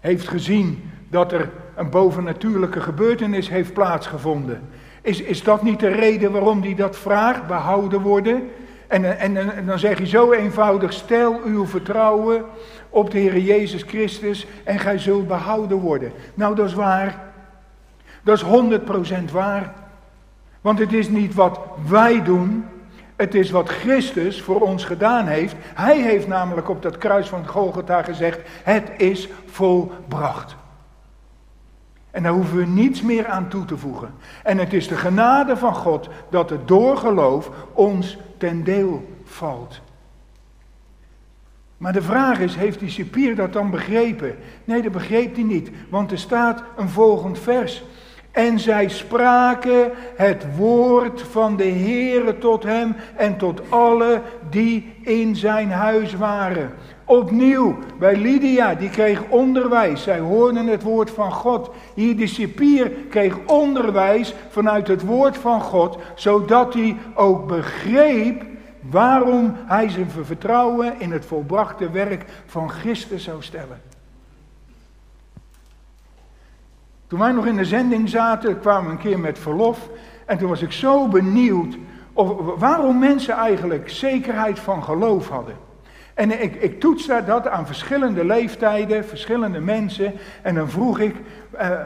heeft 0.00 0.28
gezien 0.28 0.90
dat 1.08 1.32
er 1.32 1.50
een 1.74 1.90
bovennatuurlijke 1.90 2.80
gebeurtenis 2.80 3.48
heeft 3.48 3.72
plaatsgevonden. 3.72 4.60
Is, 5.02 5.20
is 5.20 5.42
dat 5.42 5.62
niet 5.62 5.80
de 5.80 5.88
reden 5.88 6.32
waarom 6.32 6.62
hij 6.62 6.74
dat 6.74 6.96
vraagt, 6.96 7.46
behouden 7.46 8.00
worden? 8.00 8.48
En, 8.86 9.18
en, 9.18 9.56
en 9.56 9.66
dan 9.66 9.78
zeg 9.78 9.98
je 9.98 10.06
zo 10.06 10.32
eenvoudig, 10.32 10.92
stel 10.92 11.40
uw 11.44 11.66
vertrouwen 11.66 12.44
op 12.90 13.10
de 13.10 13.18
Heer 13.18 13.38
Jezus 13.38 13.82
Christus 13.82 14.46
en 14.64 14.78
gij 14.78 14.98
zult 14.98 15.28
behouden 15.28 15.78
worden. 15.78 16.12
Nou, 16.34 16.54
dat 16.54 16.66
is 16.66 16.74
waar. 16.74 17.24
Dat 18.22 18.36
is 18.36 18.44
100% 19.28 19.32
waar. 19.32 19.74
Want 20.60 20.78
het 20.78 20.92
is 20.92 21.08
niet 21.08 21.34
wat 21.34 21.60
wij 21.88 22.22
doen, 22.22 22.64
het 23.16 23.34
is 23.34 23.50
wat 23.50 23.68
Christus 23.68 24.42
voor 24.42 24.60
ons 24.60 24.84
gedaan 24.84 25.26
heeft. 25.26 25.54
Hij 25.74 26.02
heeft 26.02 26.26
namelijk 26.26 26.68
op 26.68 26.82
dat 26.82 26.98
kruis 26.98 27.28
van 27.28 27.46
Golgotha 27.46 28.02
gezegd, 28.02 28.40
het 28.62 28.90
is 28.96 29.28
volbracht. 29.46 30.56
En 32.10 32.22
daar 32.22 32.32
hoeven 32.32 32.56
we 32.56 32.66
niets 32.66 33.02
meer 33.02 33.26
aan 33.26 33.48
toe 33.48 33.64
te 33.64 33.76
voegen. 33.76 34.14
En 34.42 34.58
het 34.58 34.72
is 34.72 34.88
de 34.88 34.96
genade 34.96 35.56
van 35.56 35.74
God 35.74 36.08
dat 36.30 36.50
het 36.50 36.68
door 36.68 36.96
geloof 36.96 37.50
ons 37.72 38.18
ten 38.38 38.64
deel 38.64 39.20
valt. 39.24 39.80
Maar 41.76 41.92
de 41.92 42.02
vraag 42.02 42.38
is, 42.38 42.54
heeft 42.54 42.78
die 42.78 42.90
cipier 42.90 43.36
dat 43.36 43.52
dan 43.52 43.70
begrepen? 43.70 44.36
Nee, 44.64 44.82
dat 44.82 44.92
begreep 44.92 45.34
hij 45.34 45.44
niet, 45.44 45.70
want 45.88 46.10
er 46.10 46.18
staat 46.18 46.62
een 46.76 46.88
volgend 46.88 47.38
vers. 47.38 47.84
En 48.36 48.58
zij 48.58 48.88
spraken 48.88 49.90
het 50.16 50.56
woord 50.56 51.22
van 51.22 51.56
de 51.56 51.68
Heere 51.68 52.38
tot 52.38 52.62
hem 52.62 52.96
en 53.16 53.36
tot 53.36 53.60
alle 53.68 54.20
die 54.50 54.94
in 55.00 55.36
zijn 55.36 55.70
huis 55.70 56.14
waren. 56.14 56.72
Opnieuw 57.04 57.78
bij 57.98 58.16
Lydia, 58.16 58.74
die 58.74 58.90
kreeg 58.90 59.22
onderwijs. 59.28 60.02
Zij 60.02 60.18
hoorden 60.18 60.66
het 60.66 60.82
woord 60.82 61.10
van 61.10 61.32
God. 61.32 61.70
Hier 61.94 62.16
de 62.16 62.26
cipier 62.26 62.90
kreeg 63.10 63.36
onderwijs 63.46 64.34
vanuit 64.48 64.88
het 64.88 65.02
woord 65.02 65.36
van 65.36 65.60
God, 65.60 65.98
zodat 66.14 66.74
hij 66.74 66.96
ook 67.14 67.46
begreep 67.46 68.42
waarom 68.80 69.56
hij 69.66 69.88
zijn 69.88 70.10
vertrouwen 70.10 70.94
in 70.98 71.12
het 71.12 71.24
volbrachte 71.24 71.90
werk 71.90 72.24
van 72.46 72.70
Christus 72.70 73.24
zou 73.24 73.42
stellen. 73.42 73.85
Toen 77.06 77.18
wij 77.18 77.32
nog 77.32 77.46
in 77.46 77.56
de 77.56 77.64
zending 77.64 78.08
zaten, 78.08 78.60
kwamen 78.60 78.84
we 78.84 78.90
een 78.90 79.02
keer 79.02 79.18
met 79.18 79.38
verlof. 79.38 79.88
En 80.24 80.38
toen 80.38 80.48
was 80.48 80.62
ik 80.62 80.72
zo 80.72 81.08
benieuwd 81.08 81.76
of, 82.12 82.58
waarom 82.58 82.98
mensen 82.98 83.34
eigenlijk 83.34 83.90
zekerheid 83.90 84.58
van 84.58 84.84
geloof 84.84 85.28
hadden. 85.28 85.56
En 86.14 86.42
ik, 86.42 86.54
ik 86.54 86.80
toetste 86.80 87.22
dat 87.26 87.48
aan 87.48 87.66
verschillende 87.66 88.24
leeftijden, 88.24 89.04
verschillende 89.04 89.60
mensen. 89.60 90.12
En 90.42 90.54
dan 90.54 90.70
vroeg 90.70 90.98
ik, 90.98 91.16
uh, 91.54 91.80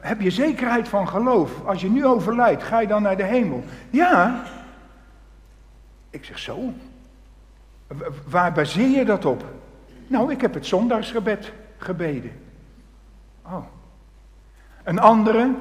heb 0.00 0.20
je 0.20 0.30
zekerheid 0.30 0.88
van 0.88 1.08
geloof? 1.08 1.64
Als 1.64 1.80
je 1.80 1.90
nu 1.90 2.06
overlijdt, 2.06 2.62
ga 2.62 2.80
je 2.80 2.86
dan 2.86 3.02
naar 3.02 3.16
de 3.16 3.22
hemel? 3.22 3.64
Ja. 3.90 4.42
Ik 6.10 6.24
zeg 6.24 6.38
zo. 6.38 6.72
Waar 8.28 8.52
baseer 8.52 8.88
je 8.88 9.04
dat 9.04 9.24
op? 9.24 9.44
Nou, 10.06 10.32
ik 10.32 10.40
heb 10.40 10.54
het 10.54 10.66
zondagsgebed 10.66 11.52
gebeden. 11.76 12.32
Oh. 13.42 13.64
Een 14.84 14.98
andere, 14.98 15.54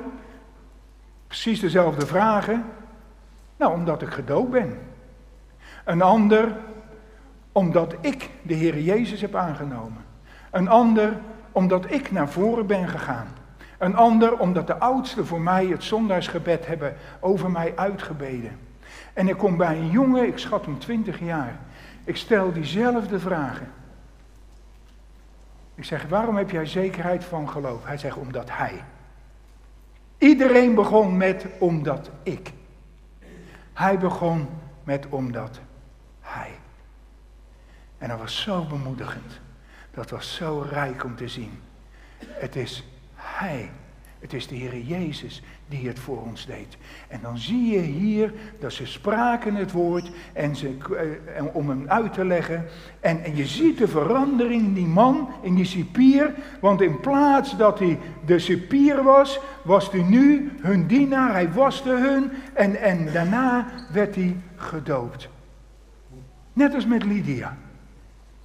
precies 1.28 1.60
dezelfde 1.60 2.06
vragen. 2.06 2.66
Nou, 3.58 3.74
omdat 3.74 4.02
ik 4.02 4.10
gedoopt 4.10 4.52
ben. 4.52 4.80
Een 5.86 6.02
ander, 6.02 6.56
omdat 7.52 7.96
ik 8.02 8.30
de 8.42 8.54
Heer 8.54 8.80
Jezus 8.80 9.22
heb 9.22 9.36
aangenomen. 9.36 10.06
Een 10.52 10.68
ander, 10.68 11.18
omdat 11.52 11.92
ik 11.92 12.12
naar 12.12 12.30
voren 12.30 12.66
ben 12.66 12.88
gegaan. 12.88 13.28
Een 13.78 13.96
ander, 13.96 14.38
omdat 14.38 14.68
de 14.68 14.78
oudsten 14.78 15.26
voor 15.26 15.42
mij 15.42 15.66
het 15.66 15.84
zondagsgebed 15.84 16.68
hebben 16.68 16.96
over 17.20 17.52
mij 17.52 17.74
uitgebeden. 17.76 18.60
En 19.14 19.28
ik 19.28 19.38
kom 19.38 19.58
bij 19.58 19.78
een 19.78 19.90
jongen, 19.90 20.28
ik 20.28 20.38
schat 20.38 20.66
hem 20.66 20.80
20 20.80 21.20
jaar. 21.20 21.60
Ik 22.04 22.18
stel 22.18 22.52
diezelfde 22.52 23.20
vragen. 23.20 23.72
Ik 25.76 25.84
zeg, 25.84 26.08
waarom 26.08 26.38
heb 26.38 26.50
jij 26.50 26.66
zekerheid 26.66 27.24
van 27.24 27.50
geloof? 27.50 27.86
Hij 27.86 27.98
zegt, 27.98 28.18
omdat 28.18 28.50
hij. 28.52 28.84
Iedereen 30.18 30.76
begon 30.76 31.18
met 31.18 31.46
omdat 31.60 32.10
ik. 32.24 32.52
Hij 33.74 33.98
begon 33.98 34.50
met 34.84 35.08
omdat 35.10 35.60
hij. 36.20 36.52
En 37.98 38.10
dat 38.10 38.20
was 38.20 38.42
zo 38.42 38.64
bemoedigend. 38.64 39.40
Dat 39.92 40.10
was 40.10 40.36
zo 40.36 40.66
rijk 40.70 41.04
om 41.04 41.16
te 41.16 41.28
zien. 41.28 41.60
Het 42.28 42.56
is 42.56 42.84
hij. 43.16 43.72
Het 44.20 44.34
is 44.34 44.48
de 44.48 44.56
Heer 44.56 44.80
Jezus 44.80 45.42
die 45.68 45.88
het 45.88 46.00
voor 46.00 46.22
ons 46.22 46.46
deed. 46.46 46.78
En 47.08 47.20
dan 47.22 47.38
zie 47.38 47.72
je 47.72 47.80
hier 47.80 48.34
dat 48.60 48.74
ze 48.74 48.86
spraken 48.86 49.56
het 49.56 49.72
woord 49.72 50.12
en 50.34 50.56
ze, 50.56 50.78
eh, 51.36 51.44
om 51.54 51.70
hem 51.70 51.90
uit 51.90 52.14
te 52.14 52.26
leggen. 52.26 52.66
En, 53.00 53.24
en 53.24 53.36
je 53.36 53.46
ziet 53.46 53.78
de 53.78 53.88
verandering 53.88 54.66
in 54.66 54.74
die 54.74 54.88
man, 54.88 55.30
in 55.42 55.56
die 55.56 55.66
cipier. 55.66 56.34
Want 56.62 56.82
in 56.82 57.00
plaats 57.00 57.58
dat 57.58 57.80
hij 57.80 58.00
de 58.26 58.40
cipier 58.40 59.04
was, 59.04 59.40
was 59.64 59.92
hij 59.92 60.02
nu 60.02 60.52
hun 60.62 60.88
dienaar. 60.88 61.32
Hij 61.32 61.52
waste 61.52 61.90
hun 61.90 62.32
en, 62.54 62.76
en 62.76 63.12
daarna 63.14 63.68
werd 63.92 64.16
hij 64.16 64.36
gedoopt. 64.56 65.30
Net 66.54 66.74
als 66.74 66.86
met 66.86 67.04
Lydia. 67.04 67.58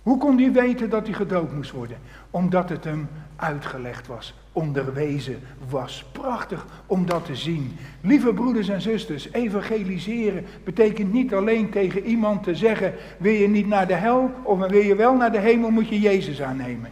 Hoe 0.03 0.19
kon 0.19 0.39
hij 0.39 0.53
weten 0.53 0.91
dat 0.91 1.07
hij 1.07 1.15
gedoopt 1.15 1.55
moest 1.55 1.71
worden? 1.71 1.99
Omdat 2.31 2.69
het 2.69 2.85
hem 2.85 3.09
uitgelegd 3.37 4.07
was, 4.07 4.35
onderwezen 4.53 5.41
was. 5.69 6.05
Prachtig 6.13 6.67
om 6.87 7.07
dat 7.07 7.25
te 7.25 7.37
zien. 7.37 7.77
Lieve 8.01 8.33
broeders 8.33 8.69
en 8.69 8.81
zusters, 8.81 9.33
evangeliseren 9.33 10.45
betekent 10.65 11.13
niet 11.13 11.35
alleen 11.35 11.71
tegen 11.71 12.05
iemand 12.05 12.43
te 12.43 12.55
zeggen: 12.55 12.95
wil 13.19 13.33
je 13.33 13.49
niet 13.49 13.67
naar 13.67 13.87
de 13.87 13.95
hel 13.95 14.31
of 14.43 14.59
wil 14.59 14.81
je 14.81 14.95
wel 14.95 15.17
naar 15.17 15.33
de 15.33 15.39
hemel, 15.39 15.71
moet 15.71 15.89
je 15.89 16.01
Jezus 16.01 16.43
aannemen. 16.43 16.91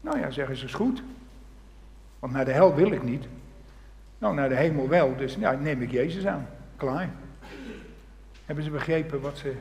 Nou 0.00 0.18
ja, 0.18 0.30
zeggen 0.30 0.56
ze 0.56 0.64
is 0.64 0.74
goed. 0.74 1.02
Want 2.18 2.32
naar 2.32 2.44
de 2.44 2.52
hel 2.52 2.74
wil 2.74 2.90
ik 2.90 3.02
niet. 3.02 3.24
Nou, 4.18 4.34
naar 4.34 4.48
de 4.48 4.54
hemel 4.54 4.88
wel, 4.88 5.16
dus 5.16 5.34
ja, 5.34 5.52
neem 5.52 5.82
ik 5.82 5.90
Jezus 5.90 6.26
aan. 6.26 6.46
Klaar. 6.76 7.10
Hebben 8.44 8.64
ze 8.64 8.70
begrepen 8.70 9.20
wat 9.20 9.38
ze, 9.38 9.54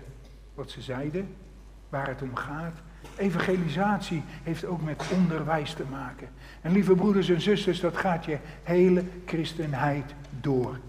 wat 0.53 0.69
ze 0.69 0.81
zeiden? 0.81 1.35
Waar 1.89 2.07
het 2.07 2.21
om 2.21 2.35
gaat? 2.35 2.75
Evangelisatie 3.17 4.23
heeft 4.43 4.65
ook 4.65 4.81
met 4.81 5.03
onderwijs 5.13 5.73
te 5.73 5.83
maken. 5.89 6.27
En 6.61 6.71
lieve 6.71 6.95
broeders 6.95 7.29
en 7.29 7.41
zusters, 7.41 7.79
dat 7.79 7.97
gaat 7.97 8.25
je 8.25 8.37
hele 8.63 9.03
christenheid 9.25 10.13
door. 10.41 10.79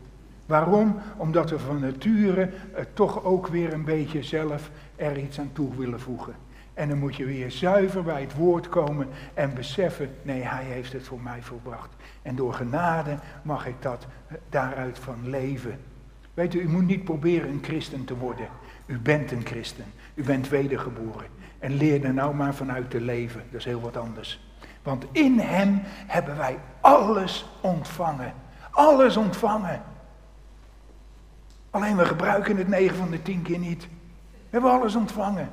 Waarom? 0.46 1.00
Omdat 1.16 1.50
we 1.50 1.58
van 1.58 1.80
nature 1.80 2.50
toch 2.92 3.24
ook 3.24 3.46
weer 3.46 3.72
een 3.72 3.84
beetje 3.84 4.22
zelf 4.22 4.70
er 4.96 5.18
iets 5.18 5.40
aan 5.40 5.50
toe 5.52 5.76
willen 5.76 6.00
voegen. 6.00 6.34
En 6.74 6.88
dan 6.88 6.98
moet 6.98 7.16
je 7.16 7.24
weer 7.24 7.50
zuiver 7.50 8.02
bij 8.02 8.20
het 8.20 8.34
woord 8.34 8.68
komen 8.68 9.08
en 9.34 9.54
beseffen, 9.54 10.10
nee, 10.22 10.42
hij 10.42 10.64
heeft 10.64 10.92
het 10.92 11.06
voor 11.06 11.20
mij 11.20 11.42
volbracht. 11.42 11.90
En 12.22 12.36
door 12.36 12.54
genade 12.54 13.18
mag 13.42 13.66
ik 13.66 13.74
dat 13.80 14.06
daaruit 14.48 14.98
van 14.98 15.28
leven. 15.28 15.78
Weet 16.34 16.54
u, 16.54 16.60
u 16.60 16.68
moet 16.68 16.86
niet 16.86 17.04
proberen 17.04 17.50
een 17.50 17.62
christen 17.62 18.04
te 18.04 18.16
worden. 18.16 18.48
U 18.86 18.98
bent 18.98 19.30
een 19.30 19.46
christen. 19.46 19.84
U 20.14 20.22
bent 20.22 20.48
wedergeboren. 20.48 21.26
En 21.58 21.76
leer 21.76 22.04
er 22.04 22.14
nou 22.14 22.34
maar 22.34 22.54
vanuit 22.54 22.90
te 22.90 23.00
leven. 23.00 23.42
Dat 23.50 23.60
is 23.60 23.64
heel 23.64 23.80
wat 23.80 23.96
anders. 23.96 24.40
Want 24.82 25.04
in 25.12 25.38
hem 25.38 25.80
hebben 26.06 26.36
wij 26.36 26.58
alles 26.80 27.46
ontvangen. 27.60 28.32
Alles 28.70 29.16
ontvangen. 29.16 29.82
Alleen 31.70 31.96
we 31.96 32.04
gebruiken 32.04 32.56
het 32.56 32.68
9 32.68 32.96
van 32.96 33.10
de 33.10 33.22
10 33.22 33.42
keer 33.42 33.58
niet. 33.58 33.82
We 34.30 34.48
hebben 34.50 34.70
alles 34.70 34.94
ontvangen. 34.94 35.50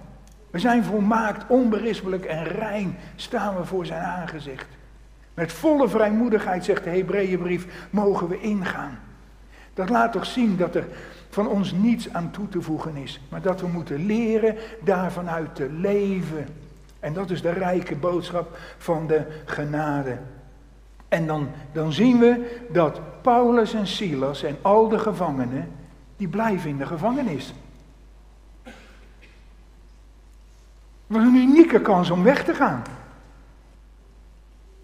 We 0.51 0.59
zijn 0.59 0.83
volmaakt, 0.83 1.43
onberispelijk 1.47 2.25
en 2.25 2.43
rein 2.43 2.97
staan 3.15 3.55
we 3.55 3.65
voor 3.65 3.85
zijn 3.85 4.03
aangezicht. 4.03 4.67
Met 5.33 5.53
volle 5.53 5.89
vrijmoedigheid, 5.89 6.65
zegt 6.65 6.83
de 6.83 6.89
Hebreeënbrief, 6.89 7.87
mogen 7.89 8.27
we 8.27 8.41
ingaan. 8.41 8.99
Dat 9.73 9.89
laat 9.89 10.11
toch 10.11 10.25
zien 10.25 10.57
dat 10.57 10.75
er 10.75 10.87
van 11.35 11.47
ons 11.47 11.71
niets 11.71 12.13
aan 12.13 12.31
toe 12.31 12.49
te 12.49 12.61
voegen 12.61 12.95
is, 12.95 13.21
maar 13.29 13.41
dat 13.41 13.61
we 13.61 13.67
moeten 13.67 14.05
leren 14.05 14.55
daarvan 14.81 15.29
uit 15.29 15.55
te 15.55 15.69
leven. 15.69 16.47
En 16.99 17.13
dat 17.13 17.29
is 17.29 17.41
de 17.41 17.49
rijke 17.49 17.95
boodschap 17.95 18.57
van 18.77 19.07
de 19.07 19.41
genade. 19.45 20.17
En 21.07 21.27
dan, 21.27 21.49
dan 21.71 21.93
zien 21.93 22.19
we 22.19 22.59
dat 22.69 22.99
Paulus 23.21 23.73
en 23.73 23.87
Silas 23.87 24.43
en 24.43 24.57
al 24.61 24.87
de 24.87 24.99
gevangenen, 24.99 25.71
die 26.17 26.27
blijven 26.27 26.69
in 26.69 26.77
de 26.77 26.85
gevangenis. 26.85 27.53
Het 28.63 28.73
was 31.07 31.23
een 31.23 31.35
unieke 31.35 31.81
kans 31.81 32.09
om 32.09 32.23
weg 32.23 32.43
te 32.43 32.53
gaan. 32.53 32.81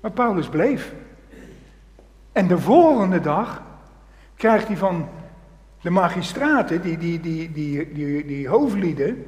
Maar 0.01 0.11
Paulus 0.11 0.47
bleef. 0.47 0.93
En 2.31 2.47
de 2.47 2.59
volgende 2.59 3.19
dag 3.19 3.61
krijgt 4.35 4.67
hij 4.67 4.77
van 4.77 5.07
de 5.81 5.89
magistraten, 5.89 6.81
die, 6.81 6.97
die, 6.97 7.19
die, 7.19 7.51
die, 7.51 7.91
die, 7.91 8.25
die 8.25 8.47
hoofdlieden, 8.47 9.25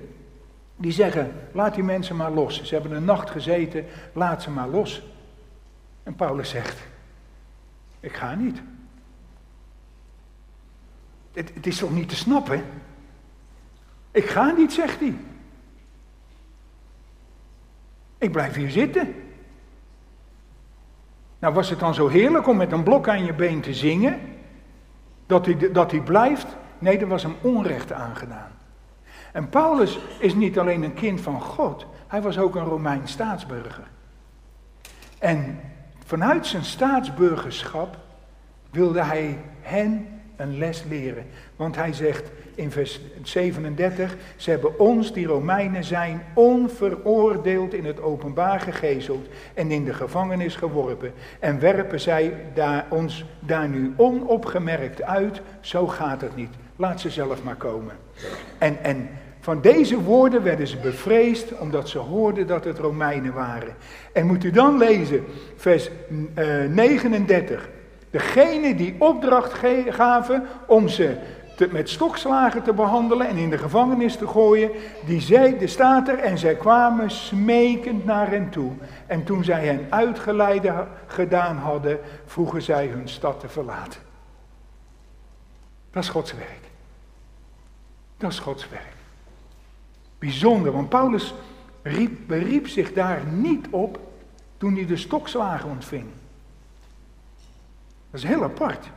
die 0.76 0.92
zeggen, 0.92 1.32
laat 1.52 1.76
die 1.76 1.84
mensen 1.84 2.16
maar 2.16 2.32
los. 2.32 2.64
Ze 2.64 2.74
hebben 2.74 2.92
een 2.92 3.06
nacht 3.06 3.30
gezeten, 3.30 3.86
laat 4.14 4.42
ze 4.42 4.50
maar 4.50 4.68
los. 4.68 5.04
En 6.04 6.16
Paulus 6.16 6.50
zegt, 6.50 6.88
ik 8.00 8.14
ga 8.14 8.36
niet. 8.36 8.62
Het, 11.34 11.52
het 11.54 11.68
is 11.68 11.78
toch 11.78 11.92
niet 11.92 12.10
te 12.10 12.16
snappen? 12.16 12.64
Ik 14.12 14.26
ga 14.26 14.52
niet, 14.52 14.74
zegt 14.74 15.00
hij. 15.00 15.16
Ik 18.18 18.32
blijf 18.32 18.56
hier 18.56 18.70
zitten. 18.70 19.16
Nou, 21.40 21.54
was 21.54 21.70
het 21.70 21.80
dan 21.80 21.94
zo 21.94 22.08
heerlijk 22.08 22.48
om 22.48 22.58
met 22.58 22.72
een 22.72 22.84
blok 22.84 23.08
aan 23.08 23.26
je 23.26 23.34
been 23.34 23.62
te 23.62 23.74
zingen? 23.74 24.33
Dat 25.26 25.46
hij, 25.46 25.72
dat 25.72 25.92
hij 25.92 26.02
blijft? 26.02 26.48
Nee, 26.80 26.98
er 26.98 27.08
was 27.08 27.24
hem 27.24 27.36
onrecht 27.42 27.92
aangedaan. 27.92 28.52
En 29.32 29.50
Paulus 29.50 30.00
is 30.20 30.34
niet 30.34 30.60
alleen 30.60 30.84
een 30.84 30.94
kind 30.94 31.22
van 31.22 31.42
God, 31.42 31.86
hij 32.08 32.22
was 32.22 32.38
ook 32.38 32.56
een 32.56 32.66
Romein 32.66 33.08
staatsburger. 33.08 33.88
En 35.20 35.60
vanuit 36.06 36.48
zijn 36.48 36.64
staatsburgerschap 36.64 37.98
wilde 38.70 39.04
hij 39.04 39.40
hen 39.62 40.13
een 40.36 40.58
les 40.58 40.84
leren. 40.90 41.26
Want 41.56 41.76
hij 41.76 41.94
zegt 41.94 42.32
in 42.56 42.72
vers 42.72 43.02
37, 43.24 44.16
ze 44.36 44.50
hebben 44.50 44.80
ons, 44.80 45.14
die 45.14 45.28
Romeinen 45.28 45.84
zijn, 45.84 46.24
onveroordeeld 46.34 47.74
in 47.74 47.86
het 47.86 48.02
openbaar 48.02 48.60
gegezeld 48.60 49.28
en 49.54 49.72
in 49.72 49.86
de 49.86 49.94
gevangenis 49.94 50.56
geworpen. 50.56 51.14
En 51.40 51.60
werpen 51.60 52.00
zij 52.00 52.34
daar, 52.54 52.86
ons 52.90 53.26
daar 53.40 53.70
nu 53.70 53.94
onopgemerkt 53.98 55.04
uit, 55.04 55.42
zo 55.60 55.88
gaat 55.88 56.22
het 56.22 56.36
niet. 56.36 56.52
Laat 56.76 57.00
ze 57.00 57.10
zelf 57.10 57.44
maar 57.44 57.56
komen. 57.56 57.96
En, 58.58 58.84
en 58.84 59.10
van 59.40 59.62
deze 59.62 60.02
woorden 60.02 60.44
werden 60.44 60.68
ze 60.68 60.78
bevreesd, 60.78 61.58
omdat 61.58 61.90
ze 61.90 61.98
hoorden 61.98 62.48
dat 62.48 62.64
het 62.64 62.78
Romeinen 62.78 63.34
waren. 63.34 63.76
En 64.14 64.26
moet 64.26 64.44
u 64.44 64.52
dan 64.52 64.78
lezen, 64.78 65.24
vers 65.56 65.90
39. 66.70 67.70
Degene 68.14 68.76
die 68.76 68.96
opdracht 69.00 69.54
gaven 69.90 70.48
om 70.66 70.88
ze 70.88 71.18
met 71.72 71.90
stokslagen 71.90 72.64
te 72.64 72.74
behandelen 72.74 73.28
en 73.28 73.38
in 73.38 73.50
de 73.50 73.58
gevangenis 73.58 74.16
te 74.16 74.28
gooien, 74.28 74.72
die 75.06 75.22
zei, 75.22 75.58
de 75.58 75.68
staat 75.68 76.08
er, 76.08 76.20
en 76.20 76.38
zij 76.38 76.56
kwamen 76.56 77.12
smekend 77.12 78.06
naar 78.06 78.30
hen 78.30 78.50
toe. 78.50 78.72
En 79.08 79.24
toen 79.24 79.44
zij 79.44 79.66
hen 79.66 79.88
uitgeleide 79.90 80.88
gedaan 81.08 81.58
hadden, 81.58 82.00
vroegen 82.26 82.62
zij 82.62 82.88
hun 82.88 83.08
stad 83.08 83.40
te 83.40 83.50
verlaten. 83.50 84.02
Dat 85.92 86.04
is 86.04 86.10
Gods 86.10 86.34
werk. 86.34 86.64
Dat 88.18 88.32
is 88.32 88.40
Gods 88.40 88.70
werk. 88.70 88.96
Bijzonder, 90.20 90.72
want 90.72 90.90
Paulus 90.90 91.34
riep, 91.82 92.28
beriep 92.28 92.68
zich 92.68 92.94
daar 92.94 93.22
niet 93.32 93.68
op 93.70 94.00
toen 94.58 94.76
hij 94.76 94.86
de 94.86 94.98
stokslagen 94.98 95.70
ontving. 95.70 96.06
Dat 98.14 98.24
is 98.24 98.30
heel 98.30 98.44
apart. 98.44 98.90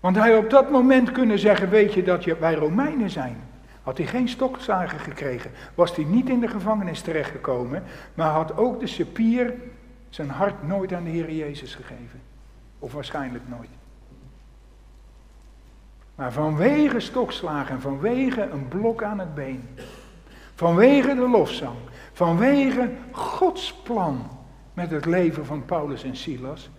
Want 0.00 0.16
hij 0.16 0.36
op 0.36 0.50
dat 0.50 0.70
moment 0.70 1.12
kunnen 1.12 1.38
zeggen, 1.38 1.68
weet 1.68 1.92
je 1.94 2.02
dat 2.02 2.24
wij 2.24 2.54
Romeinen 2.54 3.10
zijn. 3.10 3.36
Had 3.82 3.98
hij 3.98 4.06
geen 4.06 4.28
stokslagen 4.28 4.98
gekregen, 4.98 5.50
was 5.74 5.96
hij 5.96 6.04
niet 6.04 6.28
in 6.28 6.40
de 6.40 6.48
gevangenis 6.48 7.00
terechtgekomen, 7.00 7.82
maar 8.14 8.30
had 8.30 8.56
ook 8.56 8.80
de 8.80 8.86
sepier 8.86 9.54
zijn 10.08 10.28
hart 10.28 10.66
nooit 10.66 10.92
aan 10.92 11.04
de 11.04 11.10
Heer 11.10 11.32
Jezus 11.32 11.74
gegeven. 11.74 12.20
Of 12.78 12.92
waarschijnlijk 12.92 13.44
nooit. 13.48 13.68
Maar 16.14 16.32
vanwege 16.32 17.00
stokslagen, 17.00 17.80
vanwege 17.80 18.42
een 18.42 18.68
blok 18.68 19.02
aan 19.02 19.18
het 19.18 19.34
been, 19.34 19.68
vanwege 20.54 21.14
de 21.14 21.28
lofzang, 21.28 21.76
vanwege 22.12 22.90
Gods 23.10 23.74
plan 23.74 24.30
met 24.74 24.90
het 24.90 25.04
leven 25.04 25.46
van 25.46 25.64
Paulus 25.64 26.04
en 26.04 26.16
Silas, 26.16 26.70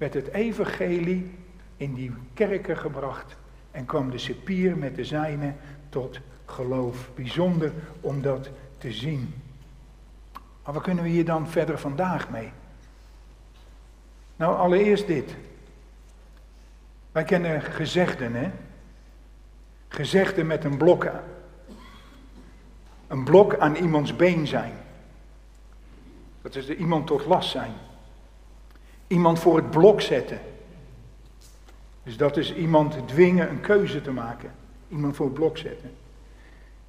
werd 0.00 0.14
het 0.14 0.28
evangelie 0.28 1.30
in 1.76 1.94
die 1.94 2.12
kerken 2.34 2.76
gebracht 2.76 3.36
en 3.70 3.84
kwam 3.84 4.10
de 4.10 4.18
sepier 4.18 4.76
met 4.76 4.96
de 4.96 5.04
zijne 5.04 5.54
tot 5.88 6.20
geloof. 6.44 7.10
Bijzonder 7.14 7.72
om 8.00 8.22
dat 8.22 8.50
te 8.78 8.92
zien. 8.92 9.34
Maar 10.64 10.74
wat 10.74 10.82
kunnen 10.82 11.04
we 11.04 11.10
hier 11.10 11.24
dan 11.24 11.48
verder 11.48 11.78
vandaag 11.78 12.30
mee? 12.30 12.52
Nou, 14.36 14.56
allereerst 14.56 15.06
dit. 15.06 15.36
Wij 17.12 17.24
kennen 17.24 17.62
gezegden, 17.62 18.34
hè? 18.34 18.50
Gezegden 19.88 20.46
met 20.46 20.64
een 20.64 20.76
blok 20.76 21.06
aan. 21.06 21.24
Een 23.06 23.24
blok 23.24 23.58
aan 23.58 23.74
iemands 23.74 24.16
been 24.16 24.46
zijn. 24.46 24.72
Dat 26.42 26.54
is 26.54 26.68
iemand 26.68 27.06
tot 27.06 27.26
last 27.26 27.50
zijn. 27.50 27.72
Iemand 29.10 29.38
voor 29.38 29.56
het 29.56 29.70
blok 29.70 30.00
zetten. 30.00 30.40
Dus 32.02 32.16
dat 32.16 32.36
is 32.36 32.54
iemand 32.54 33.08
dwingen 33.08 33.50
een 33.50 33.60
keuze 33.60 34.00
te 34.02 34.10
maken. 34.10 34.50
Iemand 34.88 35.16
voor 35.16 35.26
het 35.26 35.34
blok 35.34 35.58
zetten. 35.58 35.90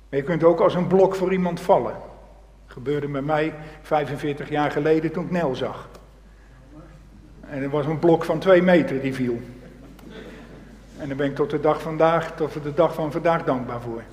Maar 0.09 0.19
je 0.19 0.26
kunt 0.26 0.43
ook 0.43 0.59
als 0.59 0.76
een 0.76 0.88
blok 0.88 1.15
voor 1.15 1.32
iemand 1.32 1.59
vallen. 1.59 1.93
Dat 1.93 2.74
gebeurde 2.74 3.07
met 3.07 3.26
mij 3.26 3.53
45 3.82 4.49
jaar 4.49 4.72
geleden 4.72 5.11
toen 5.11 5.24
ik 5.24 5.32
Nel 5.32 5.55
zag. 5.55 5.89
En 7.39 7.61
er 7.63 7.69
was 7.69 7.86
een 7.86 7.99
blok 7.99 8.24
van 8.24 8.39
twee 8.39 8.61
meter 8.61 9.01
die 9.01 9.13
viel. 9.13 9.41
En 10.97 11.07
daar 11.07 11.17
ben 11.17 11.30
ik 11.30 11.36
tot 11.36 11.49
de 11.49 11.59
dag 11.59 11.82
vandaag, 11.82 12.36
tot 12.36 12.63
de 12.63 12.74
dag 12.74 12.93
van 12.93 13.11
vandaag 13.11 13.43
dankbaar 13.43 13.82
voor. 13.82 14.03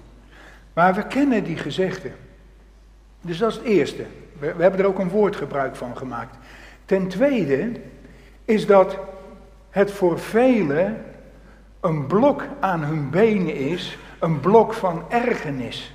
Maar 0.72 0.94
we 0.94 1.06
kennen 1.06 1.44
die 1.44 1.56
gezegden. 1.56 2.12
Dus 3.20 3.38
dat 3.38 3.50
is 3.50 3.56
het 3.56 3.66
eerste. 3.66 4.04
We, 4.38 4.54
we 4.54 4.62
hebben 4.62 4.80
er 4.80 4.86
ook 4.86 4.98
een 4.98 5.08
woordgebruik 5.08 5.76
van 5.76 5.96
gemaakt. 5.96 6.36
Ten 6.84 7.08
tweede 7.08 7.70
is 8.48 8.66
dat 8.66 8.98
het 9.70 9.92
voor 9.92 10.18
velen 10.18 11.04
een 11.80 12.06
blok 12.06 12.44
aan 12.60 12.82
hun 12.82 13.10
benen 13.10 13.54
is, 13.54 13.98
een 14.18 14.40
blok 14.40 14.72
van 14.72 15.02
ergernis. 15.08 15.94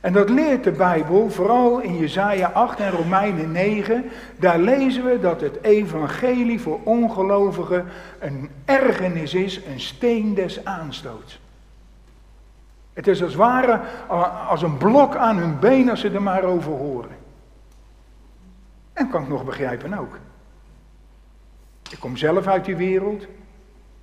En 0.00 0.12
dat 0.12 0.30
leert 0.30 0.64
de 0.64 0.70
Bijbel, 0.70 1.30
vooral 1.30 1.80
in 1.80 1.98
Jesaja 1.98 2.50
8 2.54 2.80
en 2.80 2.90
Romeinen 2.90 3.52
9. 3.52 4.04
Daar 4.38 4.58
lezen 4.58 5.04
we 5.04 5.20
dat 5.20 5.40
het 5.40 5.62
evangelie 5.62 6.60
voor 6.60 6.80
ongelovigen 6.82 7.86
een 8.18 8.50
ergernis 8.64 9.34
is, 9.34 9.64
een 9.64 9.80
steen 9.80 10.34
des 10.34 10.64
aanstoots. 10.64 11.40
Het 12.92 13.06
is 13.06 13.22
als 13.22 13.34
ware 13.34 13.80
als 14.48 14.62
een 14.62 14.76
blok 14.76 15.16
aan 15.16 15.36
hun 15.36 15.58
been 15.58 15.90
als 15.90 16.00
ze 16.00 16.10
er 16.10 16.22
maar 16.22 16.42
over 16.42 16.72
horen. 16.72 17.16
En 18.92 19.08
kan 19.10 19.22
ik 19.22 19.28
nog 19.28 19.44
begrijpen 19.44 19.98
ook. 19.98 20.18
Ik 21.92 22.00
kom 22.00 22.16
zelf 22.16 22.46
uit 22.46 22.64
die 22.64 22.76
wereld. 22.76 23.26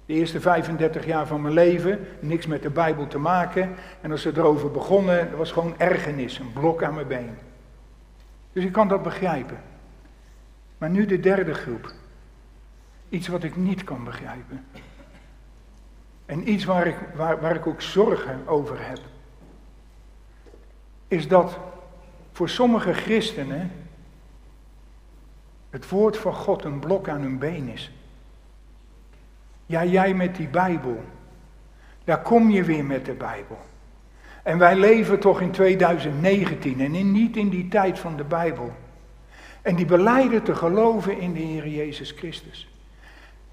De 0.06 0.14
eerste 0.14 0.42
35 0.42 1.06
jaar 1.06 1.28
van 1.28 1.42
mijn 1.42 1.54
leven, 1.54 2.08
niks 2.20 2.48
met 2.48 2.62
de 2.62 2.70
Bijbel 2.70 3.08
te 3.08 3.18
maken. 3.18 3.76
En 4.02 4.12
als 4.12 4.22
ze 4.22 4.32
erover 4.36 4.72
begonnen, 4.72 5.38
was 5.38 5.52
gewoon 5.52 5.74
ergernis, 5.78 6.40
een 6.40 6.54
blok 6.54 6.84
aan 6.84 6.94
mijn 6.94 7.08
been. 7.08 7.38
Dus 8.54 8.64
ik 8.64 8.72
kan 8.72 8.88
dat 8.88 9.04
begrijpen. 9.04 9.58
Maar 10.78 10.90
nu 10.90 11.06
de 11.06 11.20
derde 11.20 11.54
groep. 11.54 11.94
Iets 13.10 13.28
wat 13.28 13.44
ik 13.44 13.56
niet 13.56 13.84
kan 13.84 14.04
begrijpen. 14.04 14.66
En 16.26 16.50
iets 16.50 16.66
waar 16.66 16.88
ik, 16.88 16.98
waar, 17.16 17.42
waar 17.42 17.56
ik 17.56 17.68
ook 17.68 17.82
zorgen 17.82 18.48
over 18.48 18.88
heb. 18.88 19.00
Is 21.08 21.28
dat 21.28 21.58
voor 22.32 22.50
sommige 22.50 22.94
christenen 22.94 23.72
het 25.70 25.90
woord 25.90 26.18
van 26.18 26.34
God 26.34 26.64
een 26.64 26.80
blok 26.80 27.08
aan 27.08 27.22
hun 27.22 27.38
been 27.38 27.68
is. 27.68 27.92
Ja, 29.66 29.86
jij 29.86 30.14
met 30.14 30.36
die 30.36 30.48
Bijbel. 30.48 31.04
Daar 32.04 32.22
kom 32.22 32.50
je 32.50 32.64
weer 32.64 32.86
met 32.86 33.06
de 33.06 33.14
Bijbel. 33.14 33.58
En 34.44 34.58
wij 34.58 34.76
leven 34.76 35.20
toch 35.20 35.42
in 35.42 35.52
2019 35.52 36.80
en 36.80 36.96
in, 36.96 37.12
niet 37.12 37.38
in 37.38 37.50
die 37.50 37.68
tijd 37.68 38.00
van 38.00 38.18
de 38.18 38.24
Bijbel. 38.24 38.74
En 39.62 39.76
die 39.76 39.86
beleiden 39.86 40.44
te 40.44 40.56
geloven 40.56 41.20
in 41.20 41.34
de 41.34 41.40
Heer 41.40 41.68
Jezus 41.68 42.12
Christus. 42.12 42.74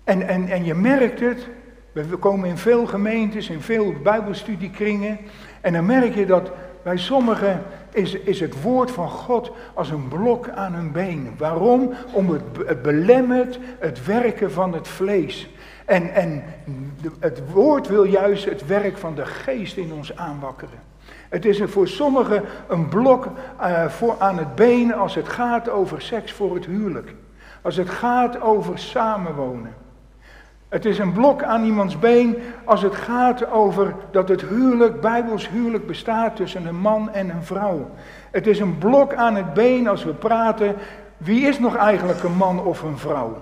En, 0.04 0.28
en, 0.28 0.48
en 0.48 0.64
je 0.64 0.74
merkt 0.74 1.20
het, 1.20 1.48
we 1.92 2.16
komen 2.16 2.48
in 2.48 2.56
veel 2.56 2.86
gemeentes, 2.86 3.48
in 3.48 3.60
veel 3.60 3.94
Bijbelstudiekringen. 4.02 5.18
En 5.60 5.72
dan 5.72 5.86
merk 5.86 6.14
je 6.14 6.26
dat 6.26 6.50
bij 6.82 6.96
sommigen 6.96 7.62
is, 7.96 8.14
is 8.14 8.40
het 8.40 8.62
woord 8.62 8.90
van 8.90 9.08
God 9.08 9.52
als 9.74 9.90
een 9.90 10.08
blok 10.08 10.48
aan 10.48 10.72
hun 10.72 10.92
been. 10.92 11.34
Waarom? 11.38 11.92
Om 12.12 12.30
het, 12.30 12.82
belemmert 12.82 13.58
het 13.78 14.06
werken 14.06 14.52
van 14.52 14.72
het 14.72 14.88
vlees. 14.88 15.50
En, 15.84 16.14
en 16.14 16.44
het 17.18 17.42
woord 17.52 17.88
wil 17.88 18.04
juist 18.04 18.44
het 18.44 18.66
werk 18.66 18.98
van 18.98 19.14
de 19.14 19.26
geest 19.26 19.76
in 19.76 19.92
ons 19.92 20.16
aanwakkeren. 20.16 20.78
Het 21.28 21.44
is 21.44 21.60
voor 21.64 21.88
sommigen 21.88 22.42
een 22.68 22.88
blok 22.88 23.28
uh, 23.60 23.88
voor 23.88 24.14
aan 24.18 24.38
het 24.38 24.54
been 24.54 24.94
als 24.94 25.14
het 25.14 25.28
gaat 25.28 25.68
over 25.68 26.02
seks 26.02 26.32
voor 26.32 26.54
het 26.54 26.66
huwelijk. 26.66 27.14
Als 27.62 27.76
het 27.76 27.90
gaat 27.90 28.40
over 28.40 28.78
samenwonen. 28.78 29.85
Het 30.68 30.84
is 30.84 30.98
een 30.98 31.12
blok 31.12 31.42
aan 31.42 31.64
iemands 31.64 31.98
been 31.98 32.36
als 32.64 32.82
het 32.82 32.94
gaat 32.94 33.50
over 33.50 33.94
dat 34.10 34.28
het 34.28 34.40
huwelijk, 34.42 35.00
bijbels 35.00 35.48
huwelijk 35.48 35.86
bestaat 35.86 36.36
tussen 36.36 36.66
een 36.66 36.80
man 36.80 37.12
en 37.12 37.30
een 37.30 37.42
vrouw. 37.42 37.90
Het 38.30 38.46
is 38.46 38.60
een 38.60 38.78
blok 38.78 39.14
aan 39.14 39.34
het 39.34 39.54
been 39.54 39.88
als 39.88 40.04
we 40.04 40.14
praten, 40.14 40.74
wie 41.16 41.46
is 41.46 41.58
nog 41.58 41.76
eigenlijk 41.76 42.22
een 42.22 42.36
man 42.36 42.64
of 42.64 42.82
een 42.82 42.98
vrouw? 42.98 43.36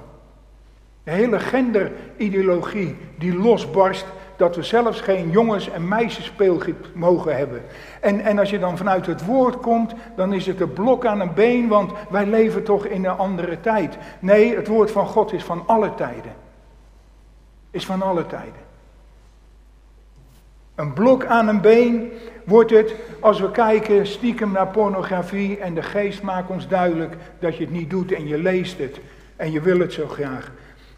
De 1.04 1.10
hele 1.10 1.38
genderideologie 1.38 2.96
die 3.18 3.36
losbarst, 3.36 4.06
dat 4.36 4.56
we 4.56 4.62
zelfs 4.62 5.00
geen 5.00 5.30
jongens- 5.30 5.70
en 5.70 5.88
meisjesspeelgiet 5.88 6.94
mogen 6.94 7.36
hebben. 7.36 7.62
En, 8.00 8.20
en 8.20 8.38
als 8.38 8.50
je 8.50 8.58
dan 8.58 8.76
vanuit 8.76 9.06
het 9.06 9.24
woord 9.24 9.60
komt, 9.60 9.94
dan 10.16 10.32
is 10.32 10.46
het 10.46 10.60
een 10.60 10.72
blok 10.72 11.06
aan 11.06 11.20
een 11.20 11.34
been, 11.34 11.68
want 11.68 11.92
wij 12.10 12.26
leven 12.26 12.62
toch 12.62 12.86
in 12.86 13.04
een 13.04 13.16
andere 13.16 13.60
tijd. 13.60 13.98
Nee, 14.18 14.56
het 14.56 14.66
woord 14.66 14.90
van 14.90 15.06
God 15.06 15.32
is 15.32 15.44
van 15.44 15.62
alle 15.66 15.94
tijden 15.94 16.43
is 17.74 17.86
van 17.86 18.02
alle 18.02 18.26
tijden. 18.26 18.62
Een 20.74 20.92
blok 20.92 21.24
aan 21.24 21.48
een 21.48 21.60
been 21.60 22.12
wordt 22.44 22.70
het 22.70 22.94
als 23.20 23.40
we 23.40 23.50
kijken 23.50 24.06
stiekem 24.06 24.52
naar 24.52 24.66
pornografie 24.66 25.58
en 25.58 25.74
de 25.74 25.82
geest 25.82 26.22
maakt 26.22 26.50
ons 26.50 26.68
duidelijk 26.68 27.16
dat 27.38 27.56
je 27.56 27.64
het 27.64 27.72
niet 27.72 27.90
doet 27.90 28.12
en 28.12 28.26
je 28.26 28.38
leest 28.38 28.78
het 28.78 29.00
en 29.36 29.52
je 29.52 29.60
wil 29.60 29.78
het 29.78 29.92
zo 29.92 30.08
graag. 30.08 30.52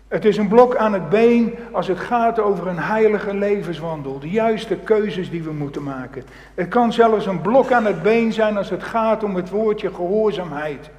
Het 0.09 0.24
is 0.24 0.37
een 0.37 0.49
blok 0.49 0.77
aan 0.77 0.93
het 0.93 1.09
been 1.09 1.55
als 1.72 1.87
het 1.87 1.99
gaat 1.99 2.41
over 2.41 2.66
een 2.66 2.79
heilige 2.79 3.35
levenswandel, 3.35 4.18
de 4.18 4.31
juiste 4.31 4.77
keuzes 4.77 5.31
die 5.31 5.43
we 5.43 5.53
moeten 5.53 5.83
maken. 5.83 6.24
Het 6.55 6.68
kan 6.68 6.93
zelfs 6.93 7.27
een 7.27 7.41
blok 7.41 7.72
aan 7.72 7.87
het 7.87 8.03
been 8.03 8.33
zijn 8.33 8.57
als 8.57 8.70
het 8.70 8.83
gaat 8.83 9.22
om 9.22 9.35
het 9.35 9.51
woordje 9.51 9.95
gehoorzaamheid. 9.95 10.91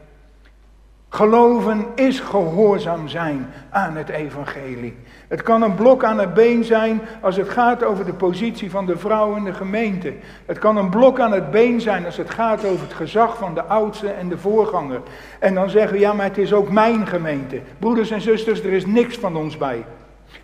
Geloven 1.09 1.85
is 1.95 2.19
gehoorzaam 2.19 3.07
zijn 3.07 3.49
aan 3.69 3.95
het 3.95 4.09
evangelie. 4.09 4.95
Het 5.27 5.41
kan 5.41 5.61
een 5.61 5.75
blok 5.75 6.03
aan 6.03 6.19
het 6.19 6.33
been 6.33 6.63
zijn 6.63 7.01
als 7.21 7.35
het 7.35 7.49
gaat 7.49 7.83
over 7.83 8.05
de 8.05 8.13
positie 8.13 8.71
van 8.71 8.85
de 8.85 8.97
vrouw 8.97 9.35
in 9.35 9.43
de 9.43 9.53
gemeente. 9.53 10.13
Het 10.45 10.59
kan 10.59 10.77
een 10.77 10.89
blok 10.89 11.19
aan 11.19 11.31
het 11.31 11.51
been 11.51 11.81
zijn 11.81 12.05
als 12.05 12.17
het 12.17 12.29
gaat 12.29 12.65
over 12.65 12.85
het 12.85 12.93
gezag 12.93 13.37
van 13.37 13.53
de 13.53 13.63
oudste 13.63 14.09
en 14.09 14.29
de 14.29 14.37
voorganger. 14.37 15.01
En 15.39 15.53
dan 15.53 15.69
zeggen 15.69 15.93
we, 15.93 15.99
ja, 15.99 16.13
maar 16.13 16.25
het 16.25 16.37
is 16.37 16.53
ook 16.53 16.71
mijn 16.71 17.07
gemeente. 17.07 17.61
Broeders 17.79 18.11
en 18.11 18.21
zusters, 18.21 18.63
er 18.63 18.71
is 18.71 18.85
niks 18.85 19.17
van 19.17 19.35
ons 19.35 19.57
bij. 19.57 19.85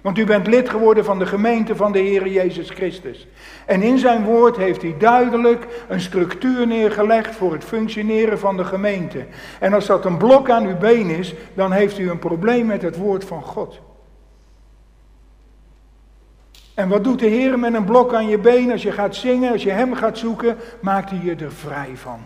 Want 0.01 0.17
u 0.17 0.25
bent 0.25 0.47
lid 0.47 0.69
geworden 0.69 1.05
van 1.05 1.19
de 1.19 1.25
gemeente 1.25 1.75
van 1.75 1.91
de 1.91 1.99
Heer 1.99 2.27
Jezus 2.27 2.69
Christus. 2.69 3.27
En 3.65 3.81
in 3.81 3.97
zijn 3.97 4.23
woord 4.23 4.57
heeft 4.57 4.81
hij 4.81 4.95
duidelijk 4.97 5.85
een 5.87 6.01
structuur 6.01 6.67
neergelegd 6.67 7.35
voor 7.35 7.51
het 7.53 7.63
functioneren 7.63 8.39
van 8.39 8.57
de 8.57 8.63
gemeente. 8.63 9.25
En 9.59 9.73
als 9.73 9.85
dat 9.85 10.05
een 10.05 10.17
blok 10.17 10.49
aan 10.49 10.65
uw 10.65 10.77
been 10.77 11.09
is, 11.09 11.33
dan 11.53 11.71
heeft 11.71 11.99
u 11.99 12.09
een 12.09 12.19
probleem 12.19 12.65
met 12.65 12.81
het 12.81 12.97
woord 12.97 13.25
van 13.25 13.43
God. 13.43 13.81
En 16.73 16.89
wat 16.89 17.03
doet 17.03 17.19
de 17.19 17.27
Heer 17.27 17.59
met 17.59 17.73
een 17.73 17.83
blok 17.83 18.13
aan 18.13 18.27
je 18.27 18.37
been 18.37 18.71
als 18.71 18.83
je 18.83 18.91
gaat 18.91 19.15
zingen, 19.15 19.51
als 19.51 19.63
je 19.63 19.71
Hem 19.71 19.93
gaat 19.93 20.17
zoeken? 20.17 20.57
Maakt 20.81 21.09
hij 21.09 21.19
je 21.23 21.35
er 21.35 21.51
vrij 21.51 21.91
van. 21.93 22.19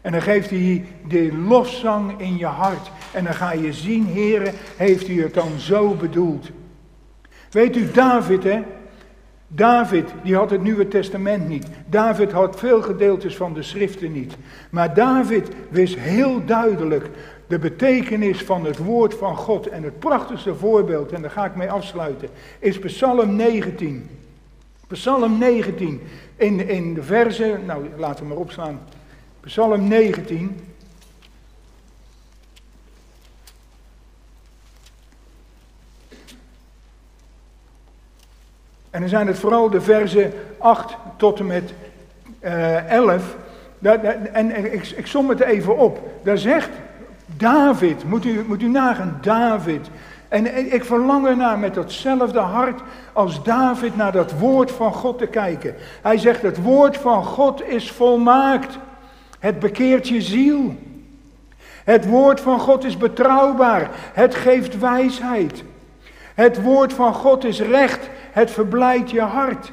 En 0.00 0.12
dan 0.12 0.22
geeft 0.22 0.50
hij 0.50 0.84
de 1.08 1.36
lofzang 1.36 2.20
in 2.20 2.36
je 2.36 2.46
hart. 2.46 2.90
En 3.12 3.24
dan 3.24 3.34
ga 3.34 3.52
je 3.52 3.72
zien, 3.72 4.06
Heer, 4.06 4.52
heeft 4.76 5.06
hij 5.06 5.16
het 5.16 5.34
dan 5.34 5.58
zo 5.58 5.94
bedoeld. 5.94 6.50
Weet 7.50 7.76
u, 7.76 7.90
David, 7.90 8.44
hè? 8.44 8.62
David, 9.48 10.10
die 10.22 10.36
had 10.36 10.50
het 10.50 10.62
Nieuwe 10.62 10.88
Testament 10.88 11.48
niet. 11.48 11.66
David 11.86 12.32
had 12.32 12.58
veel 12.58 12.82
gedeeltes 12.82 13.36
van 13.36 13.54
de 13.54 13.62
schriften 13.62 14.12
niet. 14.12 14.36
Maar 14.70 14.94
David 14.94 15.48
wist 15.68 15.98
heel 15.98 16.44
duidelijk 16.44 17.10
de 17.46 17.58
betekenis 17.58 18.42
van 18.42 18.64
het 18.64 18.78
woord 18.78 19.14
van 19.14 19.36
God. 19.36 19.68
En 19.68 19.82
het 19.82 19.98
prachtigste 19.98 20.54
voorbeeld, 20.54 21.12
en 21.12 21.22
daar 21.22 21.30
ga 21.30 21.44
ik 21.44 21.54
mee 21.54 21.70
afsluiten, 21.70 22.28
is 22.58 22.78
Psalm 22.78 23.36
19. 23.36 24.10
Psalm 24.86 25.38
19, 25.38 26.02
in, 26.36 26.68
in 26.68 26.94
de 26.94 27.02
verse, 27.02 27.58
nou 27.66 27.86
laten 27.96 28.22
we 28.22 28.28
maar 28.28 28.38
opslaan. 28.38 28.80
Psalm 29.40 29.88
19. 29.88 30.60
En 38.90 39.00
dan 39.00 39.10
zijn 39.10 39.26
het 39.26 39.38
vooral 39.38 39.70
de 39.70 39.80
versen 39.80 40.32
8 40.58 40.96
tot 41.16 41.38
en 41.38 41.46
met 41.46 41.72
uh, 42.40 42.76
eh, 42.76 42.90
11. 42.90 43.36
en 44.32 44.72
ik, 44.72 44.86
ik 44.86 45.06
som 45.06 45.28
het 45.28 45.40
even 45.40 45.76
op. 45.76 46.00
Daar 46.22 46.38
zegt 46.38 46.70
David, 47.36 48.04
moet 48.08 48.24
u, 48.24 48.44
moet 48.48 48.62
u 48.62 48.68
nagaan, 48.68 49.18
David. 49.20 49.90
En 50.28 50.72
ik 50.72 50.84
verlang 50.84 51.26
ernaar 51.26 51.58
met 51.58 51.74
datzelfde 51.74 52.38
hart 52.38 52.80
als 53.12 53.42
David 53.42 53.96
naar 53.96 54.12
dat 54.12 54.32
woord 54.38 54.70
van 54.70 54.92
God 54.92 55.18
te 55.18 55.26
kijken. 55.26 55.74
Hij 56.02 56.18
zegt, 56.18 56.42
het 56.42 56.62
woord 56.62 56.96
van 56.96 57.24
God 57.24 57.62
is 57.62 57.90
volmaakt. 57.90 58.78
Het 59.38 59.58
bekeert 59.58 60.08
je 60.08 60.22
ziel. 60.22 60.74
Het 61.84 62.06
woord 62.06 62.40
van 62.40 62.60
God 62.60 62.84
is 62.84 62.96
betrouwbaar. 62.96 63.90
Het 64.12 64.34
geeft 64.34 64.78
wijsheid. 64.78 65.64
Het 66.34 66.62
woord 66.62 66.92
van 66.92 67.14
God 67.14 67.44
is 67.44 67.60
recht. 67.60 68.08
Het 68.30 68.50
verblijdt 68.50 69.10
je 69.10 69.20
hart. 69.20 69.72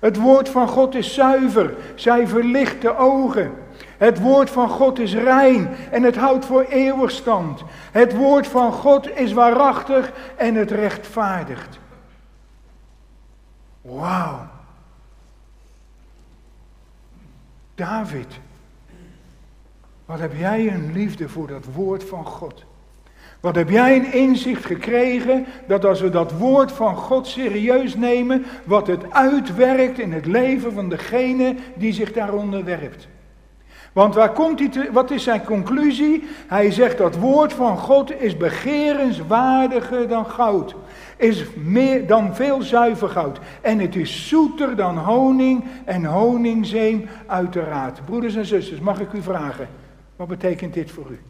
Het 0.00 0.16
woord 0.16 0.48
van 0.48 0.68
God 0.68 0.94
is 0.94 1.14
zuiver. 1.14 1.74
Zij 1.94 2.26
verlicht 2.26 2.82
de 2.82 2.96
ogen. 2.96 3.52
Het 4.00 4.20
woord 4.20 4.50
van 4.50 4.68
God 4.68 4.98
is 4.98 5.14
rein 5.14 5.68
en 5.90 6.02
het 6.02 6.16
houdt 6.16 6.44
voor 6.44 6.62
eeuwig 6.62 7.10
stand. 7.10 7.62
Het 7.92 8.16
woord 8.16 8.46
van 8.46 8.72
God 8.72 9.16
is 9.16 9.32
waarachtig 9.32 10.12
en 10.36 10.54
het 10.54 10.70
rechtvaardigt. 10.70 11.78
Wauw. 13.80 14.48
David, 17.74 18.38
wat 20.04 20.18
heb 20.18 20.36
jij 20.36 20.72
een 20.72 20.92
liefde 20.92 21.28
voor 21.28 21.46
dat 21.46 21.64
woord 21.74 22.04
van 22.04 22.24
God? 22.24 22.64
Wat 23.40 23.54
heb 23.54 23.68
jij 23.68 23.96
een 23.96 24.12
inzicht 24.12 24.64
gekregen 24.64 25.46
dat 25.66 25.84
als 25.84 26.00
we 26.00 26.10
dat 26.10 26.32
woord 26.32 26.72
van 26.72 26.96
God 26.96 27.26
serieus 27.26 27.94
nemen, 27.94 28.44
wat 28.64 28.86
het 28.86 29.12
uitwerkt 29.12 29.98
in 29.98 30.12
het 30.12 30.26
leven 30.26 30.72
van 30.72 30.88
degene 30.88 31.56
die 31.74 31.92
zich 31.92 32.12
daaronder 32.12 32.64
werpt? 32.64 33.08
Want 33.92 34.14
waar 34.14 34.32
komt 34.32 34.58
hij 34.58 34.68
te, 34.68 34.88
wat 34.92 35.10
is 35.10 35.22
zijn 35.22 35.44
conclusie? 35.44 36.24
Hij 36.46 36.70
zegt 36.70 36.98
dat 36.98 37.16
woord 37.16 37.52
van 37.52 37.78
God 37.78 38.20
is 38.20 38.36
begerenswaardiger 38.36 40.08
dan 40.08 40.26
goud. 40.26 40.74
Is 41.16 41.44
meer 41.54 42.06
dan 42.06 42.34
veel 42.34 42.62
zuiver 42.62 43.08
goud. 43.08 43.38
En 43.60 43.78
het 43.78 43.96
is 43.96 44.28
zoeter 44.28 44.76
dan 44.76 44.98
honing 44.98 45.64
en 45.84 46.04
honingzeem 46.04 47.08
uiteraard. 47.26 48.04
Broeders 48.04 48.34
en 48.34 48.46
zusters, 48.46 48.80
mag 48.80 49.00
ik 49.00 49.12
u 49.12 49.22
vragen, 49.22 49.68
wat 50.16 50.28
betekent 50.28 50.74
dit 50.74 50.90
voor 50.90 51.06
u? 51.10 51.20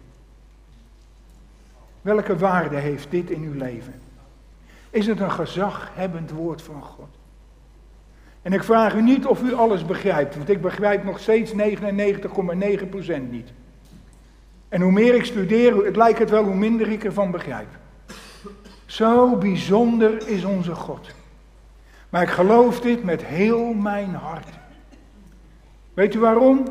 Welke 2.02 2.36
waarde 2.36 2.76
heeft 2.76 3.10
dit 3.10 3.30
in 3.30 3.42
uw 3.42 3.54
leven? 3.54 3.94
Is 4.90 5.06
het 5.06 5.20
een 5.20 5.32
gezaghebbend 5.32 6.30
woord 6.30 6.62
van 6.62 6.82
God? 6.82 7.19
En 8.42 8.52
ik 8.52 8.64
vraag 8.64 8.94
u 8.94 9.02
niet 9.02 9.26
of 9.26 9.42
u 9.42 9.54
alles 9.54 9.86
begrijpt, 9.86 10.36
want 10.36 10.48
ik 10.48 10.60
begrijp 10.60 11.04
nog 11.04 11.18
steeds 11.18 11.52
99,9% 11.52 11.56
niet. 13.30 13.52
En 14.68 14.80
hoe 14.80 14.92
meer 14.92 15.14
ik 15.14 15.24
studeer, 15.24 15.84
het 15.84 15.96
lijkt 15.96 16.18
het 16.18 16.30
wel 16.30 16.44
hoe 16.44 16.54
minder 16.54 16.88
ik 16.88 17.04
ervan 17.04 17.30
begrijp. 17.30 17.68
Zo 18.86 19.36
bijzonder 19.36 20.28
is 20.28 20.44
onze 20.44 20.74
God. 20.74 21.10
Maar 22.08 22.22
ik 22.22 22.28
geloof 22.28 22.80
dit 22.80 23.04
met 23.04 23.24
heel 23.24 23.72
mijn 23.72 24.14
hart. 24.14 24.48
Weet 25.94 26.14
u 26.14 26.18
waarom? 26.18 26.64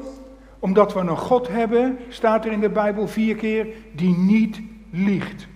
Omdat 0.60 0.94
we 0.94 1.00
een 1.00 1.18
God 1.18 1.48
hebben, 1.48 1.98
staat 2.08 2.46
er 2.46 2.52
in 2.52 2.60
de 2.60 2.70
Bijbel 2.70 3.08
vier 3.08 3.36
keer, 3.36 3.68
die 3.92 4.18
niet 4.18 4.62
liegt. 4.92 5.48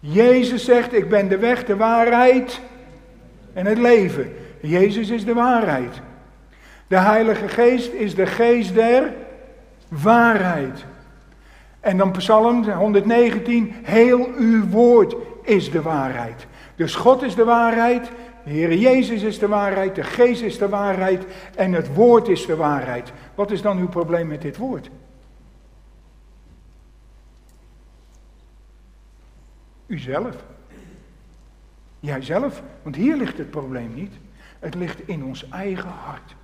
Jezus 0.00 0.64
zegt, 0.64 0.92
ik 0.92 1.08
ben 1.08 1.28
de 1.28 1.38
weg, 1.38 1.64
de 1.64 1.76
waarheid 1.76 2.60
en 3.56 3.66
het 3.66 3.78
leven. 3.78 4.32
Jezus 4.60 5.08
is 5.08 5.24
de 5.24 5.34
waarheid. 5.34 6.00
De 6.86 6.98
Heilige 6.98 7.48
Geest 7.48 7.92
is 7.92 8.14
de 8.14 8.26
geest 8.26 8.74
der 8.74 9.14
waarheid. 9.88 10.84
En 11.80 11.96
dan 11.96 12.10
Psalm 12.10 12.70
119, 12.70 13.74
heel 13.82 14.28
uw 14.36 14.68
woord 14.68 15.16
is 15.42 15.70
de 15.70 15.82
waarheid. 15.82 16.46
Dus 16.74 16.94
God 16.94 17.22
is 17.22 17.34
de 17.34 17.44
waarheid, 17.44 18.10
de 18.44 18.50
Heer 18.50 18.74
Jezus 18.74 19.22
is 19.22 19.38
de 19.38 19.48
waarheid, 19.48 19.94
de 19.94 20.04
Geest 20.04 20.42
is 20.42 20.58
de 20.58 20.68
waarheid 20.68 21.24
en 21.54 21.72
het 21.72 21.94
woord 21.94 22.28
is 22.28 22.46
de 22.46 22.56
waarheid. 22.56 23.12
Wat 23.34 23.50
is 23.50 23.62
dan 23.62 23.78
uw 23.78 23.88
probleem 23.88 24.26
met 24.26 24.42
dit 24.42 24.56
woord? 24.56 24.90
Uzelf. 29.86 30.55
Jijzelf, 32.06 32.62
want 32.82 32.96
hier 32.96 33.16
ligt 33.16 33.38
het 33.38 33.50
probleem 33.50 33.94
niet. 33.94 34.12
Het 34.58 34.74
ligt 34.74 35.08
in 35.08 35.24
ons 35.24 35.48
eigen 35.48 35.88
hart. 35.88 36.34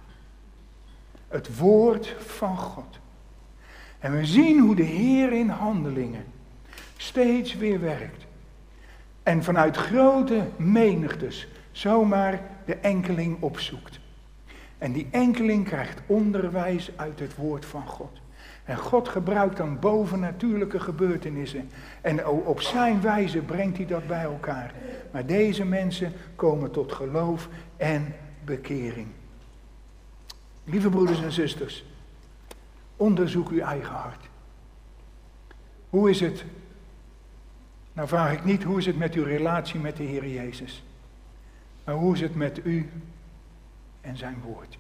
Het 1.29 1.59
woord 1.59 2.15
van 2.19 2.57
God. 2.57 2.99
En 3.99 4.17
we 4.17 4.27
zien 4.27 4.59
hoe 4.59 4.75
de 4.75 4.83
Heer 4.83 5.33
in 5.33 5.49
handelingen 5.49 6.25
steeds 6.97 7.55
weer 7.55 7.81
werkt. 7.81 8.27
En 9.23 9.43
vanuit 9.43 9.77
grote 9.77 10.47
menigtes 10.57 11.49
zomaar 11.73 12.41
de 12.65 12.75
enkeling 12.75 13.43
opzoekt. 13.43 14.01
En 14.79 14.93
die 14.93 15.09
enkeling 15.11 15.65
krijgt 15.65 16.01
onderwijs 16.07 16.91
uit 16.97 17.19
het 17.19 17.35
woord 17.35 17.65
van 17.67 17.87
God. 17.87 18.22
En 18.65 18.77
God 18.77 19.09
gebruikt 19.09 19.57
dan 19.57 19.79
bovennatuurlijke 19.79 20.81
gebeurtenissen. 20.81 21.71
En 22.01 22.27
op 22.27 22.61
zijn 22.61 23.01
wijze 23.01 23.39
brengt 23.39 23.77
hij 23.77 23.87
dat 23.87 24.07
bij 24.07 24.23
elkaar. 24.23 24.75
Maar 25.11 25.27
deze 25.27 25.65
mensen 25.65 26.13
komen 26.37 26.71
tot 26.71 26.93
geloof 26.93 27.49
en 27.77 28.15
bekering. 28.45 29.07
Lieve 30.65 30.89
broeders 30.89 31.23
en 31.23 31.33
zusters, 31.33 31.85
onderzoek 32.97 33.49
uw 33.49 33.61
eigen 33.61 33.95
hart. 33.95 34.29
Hoe 35.91 36.11
is 36.11 36.21
het? 36.21 36.45
Nou 37.93 38.09
vraag 38.09 38.33
ik 38.33 38.45
niet 38.45 38.63
hoe 38.63 38.79
is 38.79 38.87
het 38.87 38.99
met 38.99 39.15
uw 39.15 39.25
relatie 39.25 39.81
met 39.81 39.97
de 39.97 40.03
Heer 40.03 40.29
Jezus. 40.29 40.85
Maar 41.85 41.95
hoe 41.95 42.15
is 42.15 42.21
het 42.21 42.35
met 42.35 42.61
u 42.65 42.91
en 44.01 44.17
zijn 44.17 44.37
woord? 44.45 44.79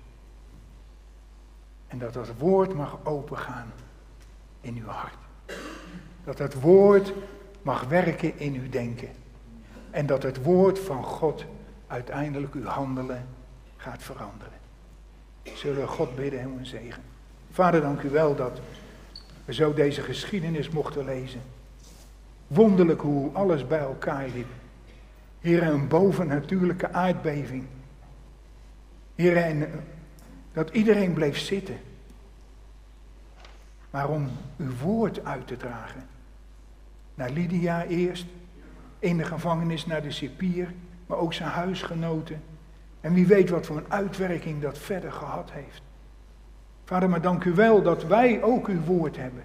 En 1.92 1.98
dat 1.98 2.12
dat 2.12 2.28
woord 2.38 2.74
mag 2.74 2.98
opengaan 3.04 3.72
in 4.60 4.76
uw 4.76 4.86
hart. 4.86 5.16
Dat 6.24 6.38
het 6.38 6.60
woord 6.60 7.12
mag 7.62 7.84
werken 7.84 8.38
in 8.38 8.54
uw 8.54 8.68
denken. 8.68 9.08
En 9.90 10.06
dat 10.06 10.22
het 10.22 10.42
woord 10.42 10.78
van 10.78 11.04
God 11.04 11.44
uiteindelijk 11.86 12.54
uw 12.54 12.64
handelen 12.64 13.26
gaat 13.76 14.02
veranderen. 14.02 14.52
Zullen 15.42 15.80
we 15.80 15.86
God 15.86 16.16
bidden 16.16 16.40
en 16.40 16.58
een 16.58 16.66
zegen. 16.66 17.02
Vader, 17.50 17.80
dank 17.80 18.02
u 18.02 18.10
wel 18.10 18.36
dat 18.36 18.60
we 19.44 19.54
zo 19.54 19.74
deze 19.74 20.02
geschiedenis 20.02 20.68
mochten 20.68 21.04
lezen. 21.04 21.40
Wonderlijk 22.46 23.00
hoe 23.00 23.32
alles 23.32 23.66
bij 23.66 23.78
elkaar 23.78 24.28
liep. 24.28 24.48
Heer, 25.40 25.62
een 25.62 25.88
bovennatuurlijke 25.88 26.92
aardbeving. 26.92 27.64
Heer, 29.14 29.36
en 29.36 29.68
dat 30.52 30.70
iedereen 30.70 31.12
bleef 31.12 31.38
zitten. 31.38 31.76
Maar 33.90 34.08
om 34.08 34.28
uw 34.56 34.76
woord 34.82 35.24
uit 35.24 35.46
te 35.46 35.56
dragen. 35.56 36.06
Naar 37.14 37.30
Lydia 37.30 37.84
eerst, 37.84 38.26
in 38.98 39.16
de 39.16 39.24
gevangenis 39.24 39.86
naar 39.86 40.02
de 40.02 40.10
cipier, 40.10 40.72
maar 41.06 41.18
ook 41.18 41.32
zijn 41.32 41.48
huisgenoten. 41.48 42.42
En 43.00 43.14
wie 43.14 43.26
weet 43.26 43.50
wat 43.50 43.66
voor 43.66 43.76
een 43.76 43.92
uitwerking 43.92 44.62
dat 44.62 44.78
verder 44.78 45.12
gehad 45.12 45.50
heeft. 45.52 45.82
Vader, 46.84 47.08
maar 47.08 47.20
dank 47.20 47.44
u 47.44 47.54
wel 47.54 47.82
dat 47.82 48.04
wij 48.04 48.42
ook 48.42 48.68
uw 48.68 48.80
woord 48.80 49.16
hebben. 49.16 49.42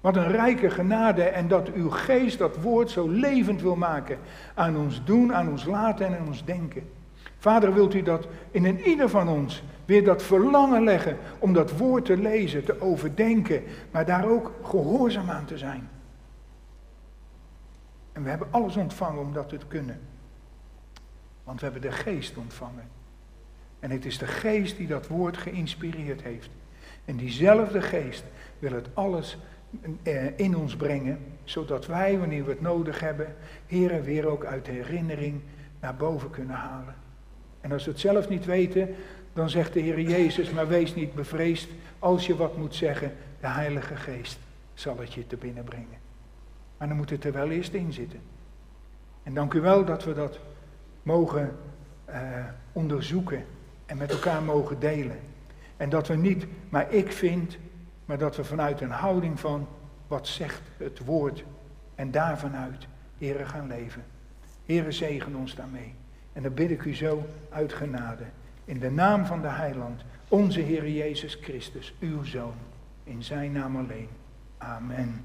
Wat 0.00 0.16
een 0.16 0.30
rijke 0.30 0.70
genade 0.70 1.22
en 1.22 1.48
dat 1.48 1.72
uw 1.72 1.90
geest 1.90 2.38
dat 2.38 2.56
woord 2.56 2.90
zo 2.90 3.08
levend 3.08 3.62
wil 3.62 3.76
maken 3.76 4.18
aan 4.54 4.76
ons 4.76 5.04
doen, 5.04 5.34
aan 5.34 5.48
ons 5.48 5.64
laten 5.64 6.06
en 6.06 6.18
aan 6.18 6.26
ons 6.26 6.44
denken. 6.44 6.90
Vader, 7.38 7.74
wilt 7.74 7.94
u 7.94 8.02
dat 8.02 8.28
in 8.50 8.64
een 8.64 8.80
ieder 8.80 9.08
van 9.08 9.28
ons 9.28 9.62
weer 9.84 10.04
dat 10.04 10.22
verlangen 10.22 10.84
leggen 10.84 11.16
om 11.38 11.52
dat 11.52 11.76
woord 11.76 12.04
te 12.04 12.16
lezen, 12.16 12.64
te 12.64 12.80
overdenken, 12.80 13.62
maar 13.90 14.06
daar 14.06 14.28
ook 14.28 14.52
gehoorzaam 14.62 15.30
aan 15.30 15.44
te 15.44 15.58
zijn. 15.58 15.88
En 18.12 18.22
we 18.22 18.28
hebben 18.28 18.48
alles 18.50 18.76
ontvangen 18.76 19.20
om 19.20 19.32
dat 19.32 19.48
te 19.48 19.58
kunnen. 19.68 20.00
Want 21.44 21.60
we 21.60 21.64
hebben 21.64 21.90
de 21.90 21.96
geest 21.96 22.36
ontvangen. 22.36 22.88
En 23.80 23.90
het 23.90 24.04
is 24.04 24.18
de 24.18 24.26
geest 24.26 24.76
die 24.76 24.86
dat 24.86 25.06
woord 25.06 25.36
geïnspireerd 25.36 26.22
heeft. 26.22 26.50
En 27.04 27.16
diezelfde 27.16 27.82
geest 27.82 28.24
wil 28.58 28.72
het 28.72 28.88
alles 28.94 29.38
eh, 30.02 30.38
in 30.38 30.56
ons 30.56 30.76
brengen, 30.76 31.18
zodat 31.44 31.86
wij, 31.86 32.18
wanneer 32.18 32.44
we 32.44 32.50
het 32.50 32.60
nodig 32.60 33.00
hebben, 33.00 33.36
heren 33.66 34.02
weer 34.02 34.26
ook 34.26 34.44
uit 34.44 34.64
de 34.64 34.72
herinnering 34.72 35.40
naar 35.80 35.96
boven 35.96 36.30
kunnen 36.30 36.56
halen. 36.56 36.94
En 37.60 37.72
als 37.72 37.84
we 37.84 37.90
het 37.90 38.00
zelf 38.00 38.28
niet 38.28 38.44
weten, 38.44 38.94
dan 39.32 39.50
zegt 39.50 39.72
de 39.72 39.80
Heer 39.80 40.00
Jezus, 40.00 40.50
maar 40.50 40.68
wees 40.68 40.94
niet 40.94 41.14
bevreesd 41.14 41.68
als 41.98 42.26
je 42.26 42.36
wat 42.36 42.56
moet 42.56 42.74
zeggen, 42.74 43.12
de 43.40 43.46
Heilige 43.46 43.96
Geest 43.96 44.38
zal 44.74 44.98
het 44.98 45.12
je 45.12 45.26
te 45.26 45.36
binnen 45.36 45.64
brengen. 45.64 45.98
Maar 46.76 46.88
dan 46.88 46.96
moet 46.96 47.10
het 47.10 47.24
er 47.24 47.32
wel 47.32 47.50
eerst 47.50 47.72
in 47.72 47.92
zitten. 47.92 48.20
En 49.22 49.34
dank 49.34 49.54
u 49.54 49.60
wel 49.60 49.84
dat 49.84 50.04
we 50.04 50.14
dat 50.14 50.38
mogen 51.02 51.56
uh, 52.08 52.14
onderzoeken 52.72 53.44
en 53.86 53.96
met 53.96 54.10
elkaar 54.10 54.42
mogen 54.42 54.80
delen. 54.80 55.18
En 55.76 55.88
dat 55.88 56.08
we 56.08 56.16
niet, 56.16 56.46
maar 56.68 56.92
ik 56.92 57.12
vind, 57.12 57.56
maar 58.04 58.18
dat 58.18 58.36
we 58.36 58.44
vanuit 58.44 58.80
een 58.80 58.90
houding 58.90 59.40
van 59.40 59.68
wat 60.06 60.26
zegt 60.26 60.62
het 60.76 60.98
woord 61.04 61.44
en 61.94 62.10
daarvanuit, 62.10 62.86
Heren, 63.18 63.46
gaan 63.46 63.66
leven. 63.66 64.04
Heren, 64.66 64.92
zegen 64.92 65.34
ons 65.34 65.54
daarmee. 65.54 65.94
En 66.38 66.44
dan 66.44 66.54
bid 66.54 66.70
ik 66.70 66.84
u 66.84 66.94
zo 66.94 67.26
uit 67.50 67.72
genade. 67.72 68.24
In 68.64 68.78
de 68.78 68.90
naam 68.90 69.26
van 69.26 69.40
de 69.40 69.48
heiland, 69.48 70.04
onze 70.28 70.60
Heer 70.60 70.88
Jezus 70.88 71.34
Christus, 71.34 71.94
uw 72.00 72.24
Zoon. 72.24 72.54
In 73.04 73.22
zijn 73.22 73.52
naam 73.52 73.76
alleen. 73.76 74.08
Amen. 74.58 75.24